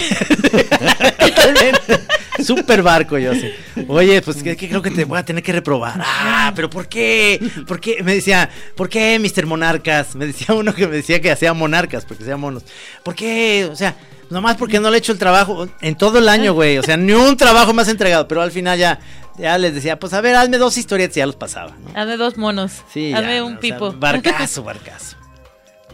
Super 2.44 2.82
barco 2.82 3.18
yo 3.18 3.32
así. 3.32 3.50
Oye, 3.88 4.20
pues 4.22 4.42
que, 4.42 4.56
que 4.56 4.68
creo 4.68 4.82
que 4.82 4.90
te 4.90 5.04
voy 5.04 5.18
a 5.18 5.24
tener 5.24 5.42
que 5.42 5.52
reprobar. 5.52 6.00
Ah, 6.02 6.52
pero 6.56 6.68
¿por 6.68 6.88
qué? 6.88 7.40
¿Por 7.66 7.78
qué? 7.80 8.02
Me 8.02 8.14
decía, 8.14 8.48
¿por 8.74 8.88
qué, 8.88 9.18
Mr. 9.18 9.46
Monarcas? 9.46 10.16
Me 10.16 10.26
decía 10.26 10.54
uno 10.54 10.74
que 10.74 10.86
me 10.88 10.96
decía 10.96 11.20
que 11.20 11.30
hacía 11.30 11.52
monarcas, 11.52 12.04
porque 12.04 12.24
hacía 12.24 12.36
monos. 12.36 12.64
¿Por 13.02 13.14
qué? 13.14 13.68
O 13.70 13.76
sea, 13.76 13.94
nomás 14.32 14.56
porque 14.56 14.80
no 14.80 14.90
le 14.90 14.96
he 14.96 14.98
hecho 14.98 15.12
el 15.12 15.18
trabajo 15.18 15.68
en 15.80 15.94
todo 15.96 16.18
el 16.18 16.28
año, 16.28 16.54
güey. 16.54 16.78
O 16.78 16.82
sea, 16.82 16.96
ni 16.96 17.12
un 17.12 17.36
trabajo 17.36 17.72
más 17.72 17.88
entregado. 17.88 18.26
Pero 18.26 18.42
al 18.42 18.50
final 18.50 18.78
ya, 18.78 18.98
ya 19.38 19.56
les 19.58 19.74
decía, 19.74 19.98
pues 19.98 20.12
a 20.12 20.20
ver, 20.20 20.34
hazme 20.34 20.58
dos 20.58 20.76
historietas 20.76 21.16
y 21.16 21.20
ya 21.20 21.26
los 21.26 21.36
pasaba. 21.36 21.72
¿no? 21.78 22.00
Hazme 22.00 22.16
dos 22.16 22.36
monos. 22.36 22.72
Sí, 22.92 23.12
Hazme 23.12 23.36
ya, 23.36 23.44
un 23.44 23.56
o 23.56 23.60
sea, 23.60 23.60
pipo. 23.60 23.92
barcazo, 23.92 24.62
barcazo. 24.62 25.16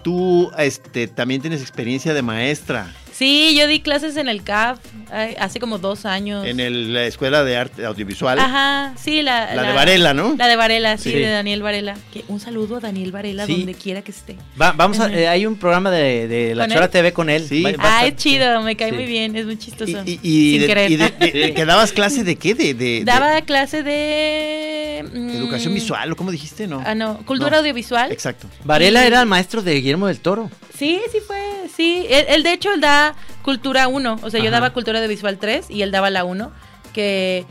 Tú 0.02 0.50
este, 0.56 1.08
también 1.08 1.40
tienes 1.40 1.60
experiencia 1.60 2.14
de 2.14 2.22
maestra 2.22 2.92
Sí, 3.18 3.56
yo 3.58 3.66
di 3.66 3.80
clases 3.80 4.16
en 4.16 4.28
el 4.28 4.44
CAF 4.44 4.78
ay, 5.10 5.34
hace 5.40 5.58
como 5.58 5.78
dos 5.78 6.06
años. 6.06 6.46
en 6.46 6.60
el- 6.60 6.94
la 6.94 7.02
Escuela 7.04 7.42
de 7.42 7.56
Arte 7.56 7.84
Audiovisual. 7.84 8.38
Ajá, 8.38 8.94
sí, 8.96 9.22
la, 9.22 9.52
La 9.56 9.62
de 9.64 9.72
Varela, 9.72 10.14
¿no? 10.14 10.36
La 10.38 10.46
de 10.46 10.54
Varela, 10.54 10.96
sí, 10.98 11.10
Sí. 11.10 11.18
de 11.18 11.26
Daniel 11.28 11.60
Varela. 11.62 11.96
Que 12.12 12.24
un 12.28 12.38
saludo 12.38 12.76
a 12.76 12.80
Daniel 12.80 13.10
Varela 13.10 13.44
Sí. 13.46 13.56
donde 13.56 13.74
quiera 13.74 14.02
que 14.02 14.12
esté. 14.12 14.36
Va- 14.60 14.70
vamos 14.70 15.00
a, 15.00 15.12
eh, 15.12 15.26
hay 15.26 15.46
un 15.46 15.56
programa 15.56 15.90
de, 15.90 16.28
de 16.28 16.54
La 16.54 16.66
¿Con 16.66 16.74
Chora 16.74 16.84
él? 16.84 16.90
TV 16.92 17.12
con 17.12 17.28
él. 17.28 17.44
Sí. 17.48 17.62
Va- 17.64 17.72
va 17.72 17.76
a 17.82 17.86
Ah, 18.02 18.06
estar- 18.06 18.08
es 18.08 18.16
chido, 18.22 18.62
me 18.62 18.76
cae 18.76 18.90
Sí. 18.90 18.94
muy 18.94 19.06
bien, 19.06 19.34
es 19.34 19.46
muy 19.46 19.58
chistoso. 19.58 20.00
Y, 20.06 20.10
y- 20.10 20.20
y 20.22 20.50
Sin 20.52 20.60
de- 20.60 20.66
querer. 20.68 20.90
y 20.92 20.96
de- 20.96 21.10
de- 21.10 21.30
de- 21.32 21.54
¿que 21.54 21.64
dabas 21.64 21.90
clase 21.90 22.22
de 22.22 22.36
qué? 22.36 22.54
De, 22.54 22.74
de- 22.74 22.98
de 23.00 23.04
Daba 23.04 23.40
clase 23.42 23.82
de... 23.82 25.04
mm, 25.12 25.30
educación 25.30 25.74
visual, 25.74 26.12
¿o 26.12 26.16
cómo 26.16 26.30
dijiste? 26.30 26.68
No. 26.68 26.82
Ah, 26.86 26.94
no, 26.94 27.18
cultura 27.26 27.50
No. 27.50 27.56
audiovisual. 27.58 28.12
Exacto. 28.12 28.46
Varela 28.64 29.04
era 29.04 29.20
el 29.22 29.26
maestro 29.26 29.60
de 29.62 29.74
Guillermo 29.74 30.06
del 30.06 30.20
Toro. 30.20 30.50
Sí, 30.76 31.00
sí 31.10 31.18
fue, 31.26 31.36
sí. 31.76 32.06
Él, 32.08 32.26
él, 32.28 32.42
de 32.44 32.52
hecho, 32.52 32.72
él 32.72 32.80
da 32.80 33.07
cultura 33.42 33.88
1. 33.88 34.20
O 34.22 34.30
sea, 34.30 34.42
yo 34.42 34.50
daba 34.50 34.70
cultura 34.72 35.00
de 35.00 35.08
visual 35.08 35.38
3 35.38 35.70
y 35.70 35.82
él 35.82 35.90
daba 35.90 36.10
la 36.10 36.24
1. 36.24 36.50
Que 36.92 37.44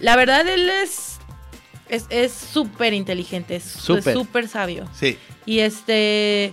la 0.00 0.16
verdad 0.16 0.46
él 0.48 0.68
es 0.68 1.18
es 1.88 2.06
es 2.10 2.32
súper 2.32 2.92
inteligente, 2.94 3.56
es 3.56 3.64
Súper. 3.64 4.48
sabio. 4.48 4.86
Sí. 4.94 5.18
Y 5.46 5.60
este 5.60 6.52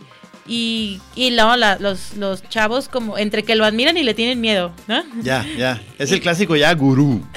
y, 0.49 1.01
y 1.13 1.31
no, 1.31 1.57
la- 1.57 1.77
los, 1.77 2.15
los 2.15 2.41
chavos 2.47 2.87
como 2.87 3.17
entre 3.17 3.43
que 3.43 3.55
lo 3.55 3.65
admiran 3.65 3.97
y 3.97 4.03
le 4.03 4.13
tienen 4.13 4.39
miedo, 4.39 4.71
¿no? 4.87 5.03
Ya, 5.21 5.45
ya. 5.57 5.81
Es 5.99 6.11
el 6.13 6.21
clásico 6.21 6.55
ya 6.55 6.73
gurú. 6.73 7.21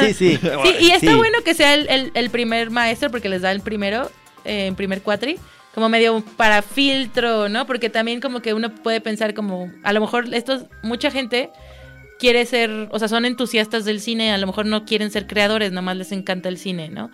sí, 0.00 0.14
sí. 0.14 0.38
Sí, 0.64 0.74
y 0.80 0.90
está 0.92 1.10
Sí. 1.10 1.16
bueno 1.16 1.38
que 1.44 1.54
sea 1.54 1.74
el, 1.74 1.88
el- 1.90 2.10
el 2.14 2.30
primer 2.30 2.70
maestro 2.70 3.10
porque 3.10 3.28
les 3.28 3.42
da 3.42 3.50
el 3.50 3.60
primero, 3.62 4.10
eh, 4.44 4.66
en 4.66 4.76
primer 4.76 5.02
cuatri, 5.02 5.38
como 5.74 5.88
medio 5.88 6.22
para 6.36 6.62
filtro, 6.62 7.48
¿no? 7.48 7.66
Porque 7.66 7.88
también 7.90 8.20
como 8.20 8.40
que 8.40 8.54
uno 8.54 8.74
puede 8.74 9.00
pensar 9.00 9.34
como, 9.34 9.70
a 9.82 9.92
lo 9.92 10.00
mejor 10.00 10.32
estos, 10.34 10.66
mucha 10.82 11.10
gente 11.10 11.50
quiere 12.18 12.44
ser, 12.46 12.88
o 12.90 12.98
sea, 12.98 13.08
son 13.08 13.24
entusiastas 13.24 13.84
del 13.84 14.00
cine, 14.00 14.32
a 14.32 14.38
lo 14.38 14.46
mejor 14.46 14.66
no 14.66 14.84
quieren 14.84 15.10
ser 15.10 15.26
creadores, 15.26 15.72
nomás 15.72 15.96
les 15.96 16.12
encanta 16.12 16.48
el 16.48 16.58
cine, 16.58 16.88
¿no? 16.88 17.10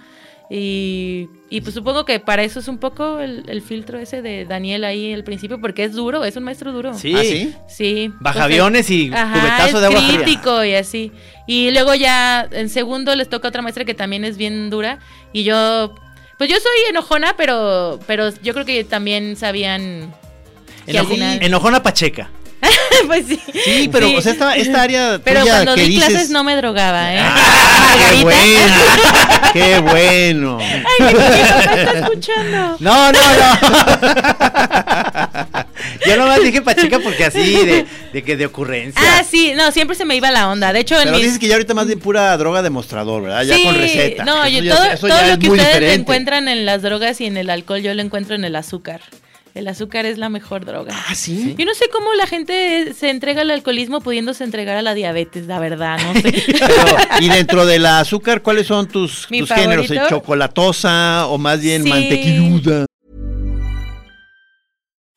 Y, 0.50 1.28
y 1.50 1.60
pues 1.60 1.74
supongo 1.74 2.06
que 2.06 2.20
para 2.20 2.42
eso 2.42 2.58
es 2.58 2.68
un 2.68 2.78
poco 2.78 3.20
el, 3.20 3.44
el 3.48 3.60
filtro 3.60 3.98
ese 3.98 4.22
de 4.22 4.46
Daniel 4.46 4.84
ahí 4.84 5.12
al 5.12 5.22
principio, 5.22 5.60
porque 5.60 5.84
es 5.84 5.92
duro, 5.92 6.24
es 6.24 6.36
un 6.36 6.44
maestro 6.44 6.72
duro. 6.72 6.94
Sí. 6.94 7.14
¿Ah, 7.14 7.22
sí? 7.22 7.54
Sí. 7.68 8.10
Baja 8.20 8.44
aviones 8.44 8.88
y 8.90 9.10
Ajá, 9.12 9.40
cubetazo 9.40 9.76
es 9.76 9.80
de 9.82 9.86
agua 9.86 10.00
fría. 10.00 10.22
crítico 10.22 10.64
y 10.64 10.74
así. 10.74 11.12
Y 11.46 11.70
luego 11.72 11.94
ya 11.94 12.48
en 12.50 12.70
segundo 12.70 13.14
les 13.14 13.28
toca 13.28 13.48
otra 13.48 13.60
maestra 13.60 13.84
que 13.84 13.92
también 13.92 14.24
es 14.24 14.38
bien 14.38 14.70
dura. 14.70 15.00
Y 15.34 15.44
yo, 15.44 15.94
pues 16.38 16.48
yo 16.48 16.56
soy 16.56 16.88
enojona, 16.88 17.34
pero, 17.36 17.98
pero 18.06 18.30
yo 18.42 18.54
creo 18.54 18.64
que 18.64 18.84
también 18.84 19.36
sabían 19.36 20.14
Enojo- 20.86 21.08
final. 21.08 21.38
Enojona 21.42 21.82
Pacheca. 21.82 22.30
pues 23.06 23.26
sí. 23.26 23.40
Sí, 23.64 23.88
pero 23.92 24.10
o 24.16 24.20
sea, 24.20 24.32
esta, 24.32 24.56
esta 24.56 24.82
área 24.82 25.20
Pero 25.22 25.40
tuya 25.40 25.52
cuando 25.52 25.74
di 25.76 25.82
dices... 25.82 26.08
clases 26.08 26.30
no 26.30 26.42
me 26.42 26.56
drogaba, 26.56 27.14
¿eh? 27.14 27.20
¡Ah, 27.20 27.96
qué 28.10 28.22
bueno! 28.24 28.74
¡Qué 29.52 29.78
bueno! 29.80 30.58
Ay, 30.60 30.82
mi 31.06 31.12
papá 31.14 31.74
está 31.74 31.98
escuchando. 32.00 32.76
No, 32.80 33.12
no, 33.12 33.20
no. 33.20 33.58
Yo 36.06 36.16
nomás 36.16 36.42
dije 36.42 36.62
Pacheca 36.62 36.98
porque 37.00 37.24
así, 37.24 37.54
de, 37.64 37.86
de 38.12 38.22
que 38.22 38.36
de 38.36 38.46
ocurrencia. 38.46 39.00
Ah, 39.02 39.24
sí, 39.28 39.52
no, 39.56 39.70
siempre 39.72 39.96
se 39.96 40.04
me 40.04 40.16
iba 40.16 40.30
la 40.30 40.48
onda. 40.48 40.72
De 40.72 40.80
hecho, 40.80 40.96
en 40.96 41.04
Pero 41.04 41.16
mis... 41.16 41.24
dices 41.26 41.38
que 41.38 41.48
ya 41.48 41.54
ahorita 41.54 41.74
más 41.74 41.86
de 41.86 41.96
pura 41.96 42.36
droga 42.36 42.62
demostrador, 42.62 43.22
¿verdad? 43.22 43.42
Ya 43.44 43.56
Sí, 43.56 43.64
con 43.64 43.74
receta. 43.74 44.24
No, 44.24 44.44
Eso 44.44 44.56
yo 44.58 44.62
ya- 44.64 44.76
todo, 44.76 44.84
eso 44.86 45.06
todo 45.08 45.16
ya 45.18 45.26
lo 45.26 45.32
es 45.34 45.38
que 45.38 45.50
ustedes 45.50 45.66
diferente. 45.68 45.94
encuentran 46.00 46.48
en 46.48 46.66
las 46.66 46.82
drogas 46.82 47.20
y 47.20 47.26
en 47.26 47.36
el 47.36 47.50
alcohol, 47.50 47.80
yo 47.80 47.92
lo 47.94 48.02
encuentro 48.02 48.34
en 48.34 48.44
el 48.44 48.54
azúcar. 48.56 49.00
El 49.54 49.66
azúcar 49.66 50.06
es 50.06 50.18
la 50.18 50.28
mejor 50.28 50.64
droga. 50.64 50.94
Ah, 51.08 51.14
sí. 51.16 51.56
Yo 51.58 51.64
no 51.64 51.74
sé 51.74 51.86
cómo 51.90 52.12
la 52.14 52.26
gente 52.28 52.92
se 52.96 53.10
entrega 53.10 53.40
al 53.42 53.50
alcoholismo 53.50 54.00
pudiéndose 54.00 54.44
entregar 54.44 54.76
a 54.76 54.82
la 54.82 54.94
diabetes, 54.94 55.46
la 55.46 55.58
verdad, 55.58 55.98
no 56.00 56.12
sé. 56.20 56.30
Pero, 56.46 56.96
y 57.20 57.28
dentro 57.28 57.66
del 57.66 57.84
azúcar, 57.86 58.42
¿cuáles 58.42 58.68
son 58.68 58.86
tus, 58.86 59.26
tus 59.26 59.48
géneros? 59.48 59.90
¿El 59.90 59.96
favorito. 59.96 60.08
chocolatosa 60.08 61.26
o 61.26 61.38
más 61.38 61.60
bien 61.60 61.82
Sí. 61.82 61.88
mantequilluda? 61.88 62.86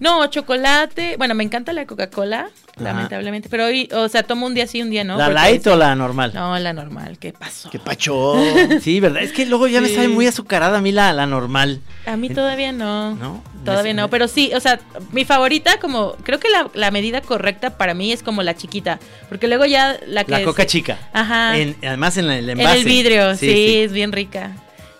No, 0.00 0.26
chocolate. 0.28 1.16
Bueno, 1.18 1.34
me 1.34 1.44
encanta 1.44 1.72
la 1.72 1.86
Coca-Cola, 1.86 2.48
lamentablemente. 2.78 3.48
Pero 3.48 3.66
hoy, 3.66 3.88
o 3.92 4.08
sea, 4.08 4.22
tomo 4.22 4.46
un 4.46 4.54
día 4.54 4.66
sí, 4.66 4.82
un 4.82 4.90
día 4.90 5.04
no. 5.04 5.16
¿La 5.16 5.26
porque- 5.26 5.34
light 5.40 5.66
o 5.66 5.76
la 5.76 5.94
normal? 5.94 6.32
No, 6.34 6.58
la 6.58 6.72
normal. 6.72 7.18
¿Qué 7.18 7.32
pasó? 7.32 7.70
¡Qué 7.70 7.78
pacho! 7.78 8.34
Sí, 8.80 9.00
¿verdad? 9.00 9.22
Es 9.22 9.32
que 9.32 9.46
luego 9.46 9.66
ya 9.66 9.80
me 9.80 9.88
Sí. 9.88 9.94
sabe 9.94 10.08
muy 10.08 10.26
azucarada 10.26 10.78
a 10.78 10.80
mí 10.80 10.92
la, 10.92 11.12
la 11.12 11.26
normal. 11.26 11.80
A 12.06 12.16
mí 12.16 12.28
todavía 12.30 12.72
no. 12.72 13.14
¿No? 13.14 13.42
Todavía 13.64 13.94
no, 13.94 14.08
pero 14.08 14.28
sí, 14.28 14.52
o 14.54 14.60
sea, 14.60 14.78
mi 15.10 15.24
favorita 15.24 15.80
como, 15.80 16.12
creo 16.22 16.38
que 16.38 16.48
la, 16.48 16.68
la 16.74 16.92
medida 16.92 17.20
correcta 17.20 17.76
para 17.76 17.94
mí 17.94 18.12
es 18.12 18.22
como 18.22 18.44
la 18.44 18.54
chiquita, 18.54 19.00
porque 19.28 19.48
luego 19.48 19.64
ya 19.64 19.96
la 20.06 20.22
que... 20.22 20.30
La 20.30 20.44
coca 20.44 20.66
chica. 20.66 20.98
Ajá. 21.12 21.58
En- 21.58 21.76
además 21.82 22.16
en 22.16 22.26
el 22.30 22.48
en 22.48 22.60
envase. 22.60 22.78
el 22.78 22.84
vidrio, 22.84 23.34
sí, 23.34 23.78
es 23.78 23.90
bien 23.92 24.12
rica. 24.12 24.52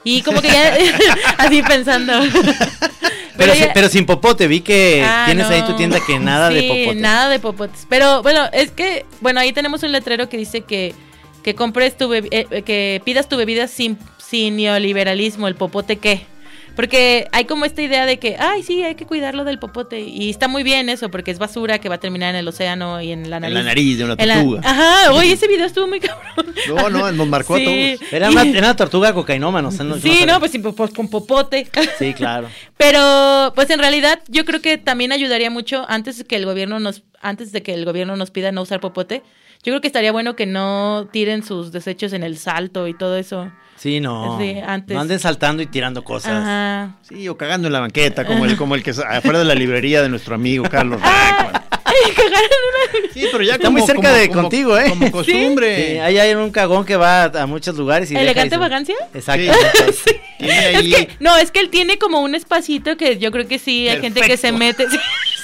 Y 0.03 0.22
como 0.22 0.40
que 0.42 0.49
ya, 0.49 0.75
así 1.38 1.62
pensando. 1.62 2.12
Pero, 3.37 3.55
ya- 3.55 3.64
si- 3.66 3.70
pero 3.75 3.88
sin 3.88 4.07
popote, 4.07 4.46
vi 4.46 4.61
que 4.61 5.03
Ah, 5.07 5.25
tienes 5.27 5.46
ahí 5.49 5.62
tu 5.62 5.75
tienda 5.77 5.99
que 6.07 6.18
nada 6.18 6.49
de 6.51 6.61
Sí, 6.61 6.68
popote. 6.68 6.94
nada 6.94 7.29
de 7.29 7.38
popotes. 7.38 7.87
Pero 7.88 8.22
bueno, 8.22 8.46
es 8.53 8.70
que, 8.70 9.05
bueno, 9.20 9.40
ahí 9.40 9.53
tenemos 9.53 9.83
un 9.83 9.92
letrero 9.92 10.29
que 10.29 10.37
dice 10.37 10.62
que, 10.62 10.94
que 11.42 11.55
compres 11.55 11.96
tu 11.96 12.09
bebi- 12.09 12.29
eh, 12.31 12.62
que 12.62 13.01
pidas 13.05 13.29
tu 13.29 13.37
bebida 13.37 13.68
sin, 13.68 13.99
sin 14.18 14.57
neoliberalismo, 14.57 15.49
el 15.49 15.55
popote 15.55 15.96
qué. 15.96 16.27
Porque 16.76 17.26
hay 17.32 17.46
como 17.46 17.64
esta 17.64 17.80
idea 17.82 18.06
de 18.06 18.18
que, 18.18 18.36
ay, 18.38 18.62
sí, 18.62 18.82
hay 18.84 18.94
que 18.94 19.06
cuidarlo 19.06 19.44
del 19.44 19.58
popote. 19.58 20.00
Y 20.00 20.30
está 20.30 20.46
muy 20.46 20.62
bien 20.62 20.88
eso, 20.90 21.10
porque 21.10 21.30
es 21.30 21.38
basura 21.38 21.78
que 21.80 21.88
va 21.88 21.94
a 21.96 22.00
terminar 22.00 22.30
en 22.30 22.36
el 22.36 22.46
océano 22.46 23.00
y 23.00 23.10
en 23.12 23.30
la 23.30 23.36
En 23.38 23.42
nariz. 23.42 23.54
la 23.54 23.62
nariz 23.62 23.98
de 23.98 24.04
una 24.04 24.14
En 24.18 24.28
la- 24.28 24.34
tortuga. 24.34 24.60
Ajá, 24.62 25.12
oye, 25.14 25.32
ese 25.32 25.48
video 25.48 25.66
estuvo 25.66 25.86
muy 25.88 26.00
cabrón. 26.00 26.54
No, 26.68 26.90
no, 26.90 27.10
nos 27.12 27.26
marcó 27.26 27.56
Sí. 27.56 27.62
a 27.62 27.96
todos. 27.98 28.12
Era 28.12 28.30
una, 28.30 28.42
era 28.42 28.58
una 28.58 28.76
tortuga 28.76 29.12
cocainómana, 29.14 29.68
o 29.68 29.70
sea, 29.72 29.84
no, 29.84 29.96
Sí, 29.96 30.02
sabía. 30.08 30.26
no, 30.26 30.38
pues, 30.38 30.52
sí, 30.52 30.58
pues 30.58 30.90
con 30.92 31.08
popote. 31.08 31.66
Sí, 31.98 32.12
claro. 32.14 32.48
Pero, 32.76 33.52
pues 33.54 33.70
en 33.70 33.78
realidad, 33.78 34.20
yo 34.28 34.44
creo 34.44 34.60
que 34.60 34.76
también 34.78 35.12
ayudaría 35.12 35.50
mucho 35.50 35.84
antes 35.88 36.18
de 36.18 36.24
que 36.24 36.36
el 36.36 36.44
gobierno 36.44 36.78
nos, 36.78 37.02
antes 37.22 37.52
de 37.52 37.62
que 37.62 37.72
el 37.74 37.84
gobierno 37.84 38.16
nos 38.16 38.30
pida 38.30 38.52
no 38.52 38.62
usar 38.62 38.80
popote. 38.80 39.22
Yo 39.62 39.73
creo 39.73 39.81
que 39.81 39.87
estaría 39.88 40.12
bueno 40.12 40.37
que 40.37 40.47
no 40.47 41.09
tiren 41.12 41.42
sus 41.42 41.73
desechos 41.73 42.12
en 42.12 42.23
el 42.23 42.38
salto 42.38 42.87
y 42.87 42.95
todo 42.95 43.16
eso. 43.16 43.51
Sí, 43.77 44.01
no. 44.01 44.38
Sí, 44.40 44.57
antes. 44.66 44.95
No 44.95 45.01
anden 45.03 45.19
saltando 45.19 45.62
y 45.62 45.66
tirando 45.66 46.03
cosas. 46.03 46.33
Ajá. 46.33 46.97
Sí, 47.03 47.29
o 47.29 47.37
cagando 47.37 47.66
en 47.69 47.73
la 47.73 47.81
banqueta, 47.81 48.25
como 48.25 48.45
el, 48.47 48.57
como 48.57 48.75
el 48.75 48.83
que 48.83 48.90
afuera 48.90 49.38
de 49.38 49.45
la 49.45 49.55
librería 49.55 50.01
de 50.03 50.09
nuestro 50.09 50.35
amigo 50.35 50.64
Carlos 50.71 51.01
Ah. 51.05 51.51
Ranco. 51.53 51.61
Ay, 51.85 52.12
cagaron 52.14 52.35
una- 52.40 53.12
Sí, 53.12 53.27
pero 53.31 53.45
ya 53.45 53.53
Está 53.55 53.66
como, 53.66 53.79
muy 53.79 53.87
cerca 53.87 54.03
como- 54.09 54.14
de 54.14 54.29
como- 54.29 54.40
contigo, 54.42 54.79
¿eh? 54.79 54.88
Como 54.88 55.11
costumbre. 55.12 55.92
Sí, 55.92 55.99
ahí 55.99 56.19
hay 56.19 56.35
un 56.35 56.51
cagón 56.51 56.85
que 56.85 56.97
va 56.97 57.25
a 57.25 57.47
muchos 57.47 57.77
lugares 57.77 58.11
y 58.11 58.14
deja 58.14 58.25
¿Elegante 58.25 58.57
vagancia? 58.57 58.95
Exacto. 59.14 59.53
Sí. 60.05 60.11
Tiene 60.38 60.53
ahí- 60.55 60.95
Es 60.95 61.07
que, 61.07 61.16
no, 61.21 61.37
es 61.37 61.51
que 61.51 61.61
él 61.61 61.71
tiene 61.71 61.99
como 61.99 62.21
un 62.21 62.35
espacito 62.35 62.97
que 62.97 63.19
yo 63.19 63.31
creo 63.31 63.47
que 63.47 63.59
sí, 63.59 63.88
hay 63.88 64.01
gente 64.01 64.21
que 64.23 64.37
se 64.37 64.53
mete. 64.53 64.87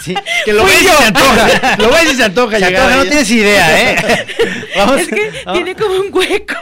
Sí. 0.04 0.14
Que 0.44 0.52
lo 0.52 0.64
ves 0.64 0.82
y 0.82 0.86
se 0.86 1.04
antoja. 1.04 1.76
Lo 1.78 1.90
ves 1.90 2.12
y 2.12 2.16
se 2.16 2.24
antoja 2.24 2.58
Se 2.58 2.64
antoja, 2.64 2.96
no 2.96 3.02
tienes 3.02 3.30
idea, 3.30 3.80
¿eh? 3.92 4.26
Vamos, 4.76 5.00
Es 5.00 5.08
que 5.08 5.30
vamos- 5.44 5.54
tiene 5.62 5.76
como 5.76 5.94
un 6.00 6.08
hueco. 6.12 6.54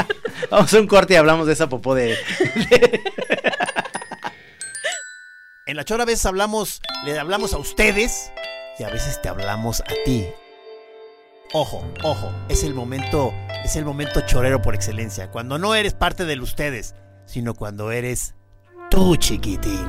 vamos 0.50 0.72
a 0.74 0.80
un 0.80 0.86
corte 0.86 1.14
y 1.14 1.16
hablamos 1.16 1.46
de 1.46 1.52
esa 1.54 1.68
popó 1.68 1.94
de... 1.94 2.16
En 5.66 5.76
la 5.76 5.84
chora 5.84 6.02
a 6.02 6.06
veces 6.06 6.26
hablamos, 6.26 6.80
le 7.04 7.18
hablamos 7.18 7.54
a 7.54 7.58
ustedes 7.58 8.30
y 8.78 8.82
a 8.84 8.90
veces 8.90 9.20
te 9.22 9.28
hablamos 9.30 9.80
a 9.80 9.94
ti. 10.04 10.26
Ojo, 11.52 11.86
ojo, 12.02 12.32
es 12.48 12.64
el 12.64 12.74
momento, 12.74 13.32
es 13.64 13.76
el 13.76 13.84
momento 13.84 14.20
chorero 14.26 14.60
por 14.60 14.74
excelencia, 14.74 15.30
cuando 15.30 15.58
no 15.58 15.74
eres 15.74 15.94
parte 15.94 16.24
del 16.26 16.42
ustedes, 16.42 16.94
sino 17.26 17.54
cuando 17.54 17.92
eres 17.92 18.34
tú, 18.90 19.16
chiquitín. 19.16 19.88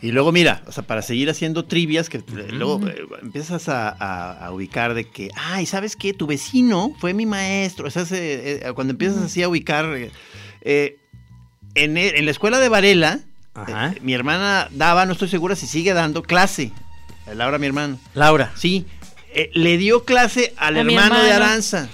Y 0.00 0.12
luego 0.12 0.30
mira, 0.30 0.62
o 0.66 0.72
sea, 0.72 0.84
para 0.84 1.02
seguir 1.02 1.28
haciendo 1.28 1.64
trivias, 1.64 2.08
que 2.08 2.18
eh, 2.18 2.22
luego 2.52 2.80
eh, 2.86 3.02
empiezas 3.20 3.68
a, 3.68 3.88
a- 3.88 4.46
a 4.46 4.52
ubicar 4.52 4.94
de 4.94 5.04
que, 5.10 5.28
ay, 5.34 5.66
¿sabes 5.66 5.96
qué? 5.96 6.12
Tu 6.12 6.26
vecino 6.26 6.94
fue 7.00 7.14
mi 7.14 7.26
maestro. 7.26 7.88
O 7.88 7.90
sea, 7.90 8.04
se- 8.06 8.66
eh, 8.68 8.72
cuando 8.74 8.92
empiezas 8.92 9.18
así 9.24 9.42
a 9.42 9.48
ubicar, 9.48 9.86
eh, 9.96 10.10
eh, 10.62 10.98
en, 11.74 11.96
e- 11.96 12.16
en 12.18 12.24
la 12.26 12.30
escuela 12.30 12.60
de 12.60 12.68
Varela, 12.68 13.20
Ajá. 13.54 13.92
eh, 13.96 13.98
mi 14.02 14.14
hermana 14.14 14.68
daba, 14.70 15.04
no 15.04 15.12
estoy 15.14 15.28
segura 15.28 15.56
si 15.56 15.66
sigue 15.66 15.92
dando 15.94 16.22
clase. 16.22 16.70
Eh, 17.26 17.34
Laura, 17.34 17.58
mi 17.58 17.66
hermana. 17.66 17.96
Laura. 18.14 18.52
Sí, 18.54 18.86
eh, 19.34 19.50
le 19.54 19.78
dio 19.78 20.04
clase 20.04 20.54
al 20.58 20.76
A 20.76 20.80
hermano 20.80 21.20
de. 21.20 21.32
Aranza, 21.32 21.88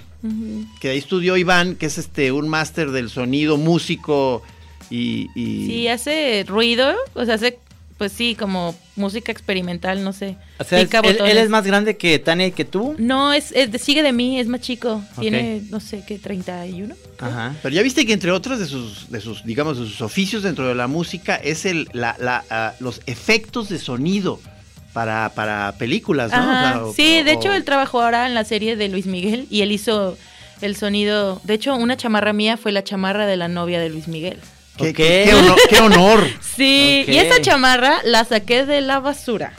que 0.80 0.90
ahí 0.90 0.98
estudió 0.98 1.36
Iván, 1.38 1.76
que 1.76 1.86
es 1.86 1.96
este 1.98 2.32
un 2.32 2.48
máster 2.48 2.90
del 2.90 3.08
sonido, 3.10 3.56
músico 3.56 4.42
y... 4.90 5.28
y- 5.34 5.66
Sí, 5.66 5.88
hace 5.88 6.44
ruido, 6.46 6.94
o 7.14 7.24
sea, 7.24 7.34
hace, 7.34 7.58
pues 7.98 8.12
sí, 8.12 8.34
como 8.34 8.74
música 8.96 9.30
experimental, 9.30 10.02
no 10.02 10.12
sé. 10.12 10.36
O 10.58 10.64
sea, 10.64 10.80
es- 10.80 10.90
él, 10.92 11.38
es 11.38 11.48
más 11.48 11.64
grande 11.64 11.96
que 11.96 12.18
Tania 12.18 12.48
y 12.48 12.52
que 12.52 12.64
tú. 12.64 12.96
No, 12.98 13.32
es, 13.32 13.54
sigue 13.80 14.02
de 14.02 14.12
mí, 14.12 14.40
es 14.40 14.48
más 14.48 14.60
chico. 14.60 15.02
Tiene, 15.20 15.62
no 15.70 15.78
sé, 15.80 16.02
¿qué? 16.06 16.20
¿31? 16.20 16.94
Ajá. 17.20 17.54
Pero 17.62 17.74
ya 17.74 17.82
viste 17.82 18.04
que 18.04 18.12
entre 18.12 18.32
otros 18.32 18.58
de 18.58 18.66
sus, 18.66 19.10
de 19.10 19.20
sus, 19.20 19.44
digamos, 19.44 19.78
de 19.78 19.84
sus 19.86 20.00
oficios 20.00 20.42
dentro 20.42 20.66
de 20.66 20.74
la 20.74 20.86
música 20.88 21.36
es 21.36 21.64
el, 21.64 21.88
la, 21.92 22.16
la, 22.18 22.44
ah, 22.50 22.74
los 22.80 23.00
efectos 23.06 23.68
de 23.68 23.78
sonido 23.78 24.40
para, 24.92 25.30
para 25.34 25.72
películas, 25.78 26.30
¿no? 26.32 26.36
Ajá. 26.38 26.70
O 26.70 26.72
sea, 26.72 26.84
o- 26.86 26.92
sí, 26.94 27.22
de 27.22 27.30
o- 27.30 27.34
hecho 27.38 27.52
él 27.54 27.64
trabajó 27.64 28.02
ahora 28.02 28.26
en 28.26 28.34
la 28.34 28.44
serie 28.44 28.76
de 28.76 28.88
Luis 28.88 29.06
Miguel 29.06 29.46
y 29.50 29.62
él 29.62 29.70
hizo 29.72 30.16
el 30.60 30.76
sonido. 30.76 31.40
De 31.44 31.54
hecho, 31.54 31.74
una 31.76 31.96
chamarra 31.96 32.32
mía 32.32 32.56
fue 32.56 32.72
la 32.72 32.82
chamarra 32.84 33.26
de 33.26 33.36
la 33.36 33.48
novia 33.48 33.80
de 33.80 33.88
Luis 33.90 34.08
Miguel. 34.08 34.38
¿Qué, 34.76 34.90
Ok. 34.90 34.96
qué- 34.96 35.24
qué 35.28 35.34
honor, 35.34 35.58
qué 35.70 35.78
honor. 35.80 36.24
Sí, 36.56 37.04
y 37.06 37.16
esa 37.16 37.40
chamarra 37.40 37.98
la 38.04 38.24
saqué 38.24 38.64
de 38.66 38.80
la 38.80 39.00
basura. 39.00 39.52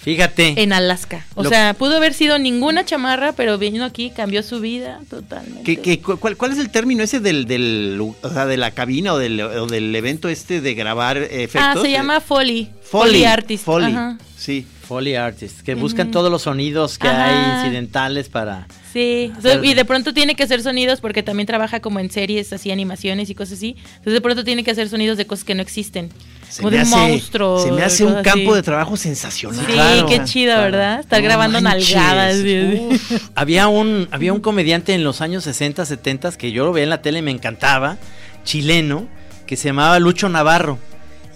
Fíjate. 0.00 0.62
en 0.62 0.74
Alaska. 0.74 1.24
O 1.34 1.44
Lo- 1.44 1.48
sea, 1.48 1.72
pudo 1.72 1.96
haber 1.96 2.12
sido 2.12 2.38
ninguna 2.38 2.84
chamarra, 2.84 3.32
pero 3.32 3.56
vino 3.56 3.84
aquí, 3.86 4.10
cambió 4.14 4.42
su 4.42 4.60
vida 4.60 5.00
totalmente. 5.08 5.62
¿Qué- 5.64 5.80
qué- 5.80 5.98
cu- 5.98 6.18
cuál, 6.18 6.36
cuál 6.36 6.52
es 6.52 6.58
el 6.58 6.68
término 6.68 7.02
ese 7.02 7.20
del, 7.20 7.46
del 7.46 7.98
o 8.20 8.28
sea, 8.30 8.44
de 8.44 8.58
la 8.58 8.70
cabina 8.72 9.14
o 9.14 9.18
del, 9.18 9.40
o 9.40 9.66
del 9.66 9.96
evento 9.96 10.28
este 10.28 10.60
de 10.60 10.74
grabar 10.74 11.16
eh, 11.16 11.44
efectos? 11.44 11.76
ah, 11.76 11.80
se 11.80 11.90
llama 11.90 12.20
Foley. 12.20 12.68
Foley. 12.82 13.24
Artist. 13.24 13.64
Foley, 13.64 13.92
Ajá. 13.94 14.18
sí. 14.36 14.66
Foley 14.84 15.14
Artists, 15.16 15.62
que 15.62 15.74
buscan 15.74 16.10
todos 16.10 16.30
los 16.30 16.42
sonidos 16.42 16.98
que 16.98 17.08
Ajá. 17.08 17.26
hay 17.26 17.60
incidentales 17.66 18.28
para... 18.28 18.66
Sí, 18.92 19.32
y 19.64 19.74
de 19.74 19.84
pronto 19.84 20.14
tiene 20.14 20.36
que 20.36 20.44
hacer 20.44 20.62
sonidos 20.62 21.00
porque 21.00 21.24
también 21.24 21.48
trabaja 21.48 21.80
como 21.80 21.98
en 21.98 22.12
series, 22.12 22.52
así 22.52 22.70
animaciones 22.70 23.28
y 23.28 23.34
cosas 23.34 23.54
así. 23.58 23.74
Entonces 23.86 24.12
de 24.12 24.20
pronto 24.20 24.44
tiene 24.44 24.62
que 24.62 24.70
hacer 24.70 24.88
sonidos 24.88 25.16
de 25.18 25.26
cosas 25.26 25.44
que 25.44 25.56
no 25.56 25.62
existen. 25.62 26.10
Se 26.48 26.58
como 26.62 26.70
de 26.70 26.76
un 26.76 26.82
hace- 26.82 26.96
monstruo. 26.96 27.60
Se 27.64 27.72
me 27.72 27.82
hace 27.82 28.04
un 28.04 28.22
campo 28.22 28.50
así. 28.52 28.56
de 28.56 28.62
trabajo 28.62 28.96
sensacional. 28.96 29.66
Sí, 29.66 29.72
Claro. 29.72 30.06
qué 30.06 30.22
chido, 30.22 30.52
Claro. 30.54 30.62
¿verdad? 30.70 31.00
Estar 31.00 31.20
No 31.20 31.24
grabando 31.24 31.60
manches. 31.60 31.96
nalgadas. 31.96 32.36
Uf, 32.78 33.28
había 33.34 33.66
un 33.66 34.06
había 34.12 34.32
un 34.32 34.38
comediante 34.40 34.94
en 34.94 35.02
los 35.02 35.20
años 35.20 35.42
60, 35.42 35.84
70 35.84 36.30
que 36.38 36.52
yo 36.52 36.64
lo 36.64 36.72
veía 36.72 36.84
en 36.84 36.90
la 36.90 37.02
tele 37.02 37.18
y 37.18 37.22
me 37.22 37.32
encantaba, 37.32 37.96
chileno, 38.44 39.08
que 39.46 39.56
se 39.56 39.68
llamaba 39.70 39.98
Lucho 39.98 40.28
Navarro. 40.28 40.78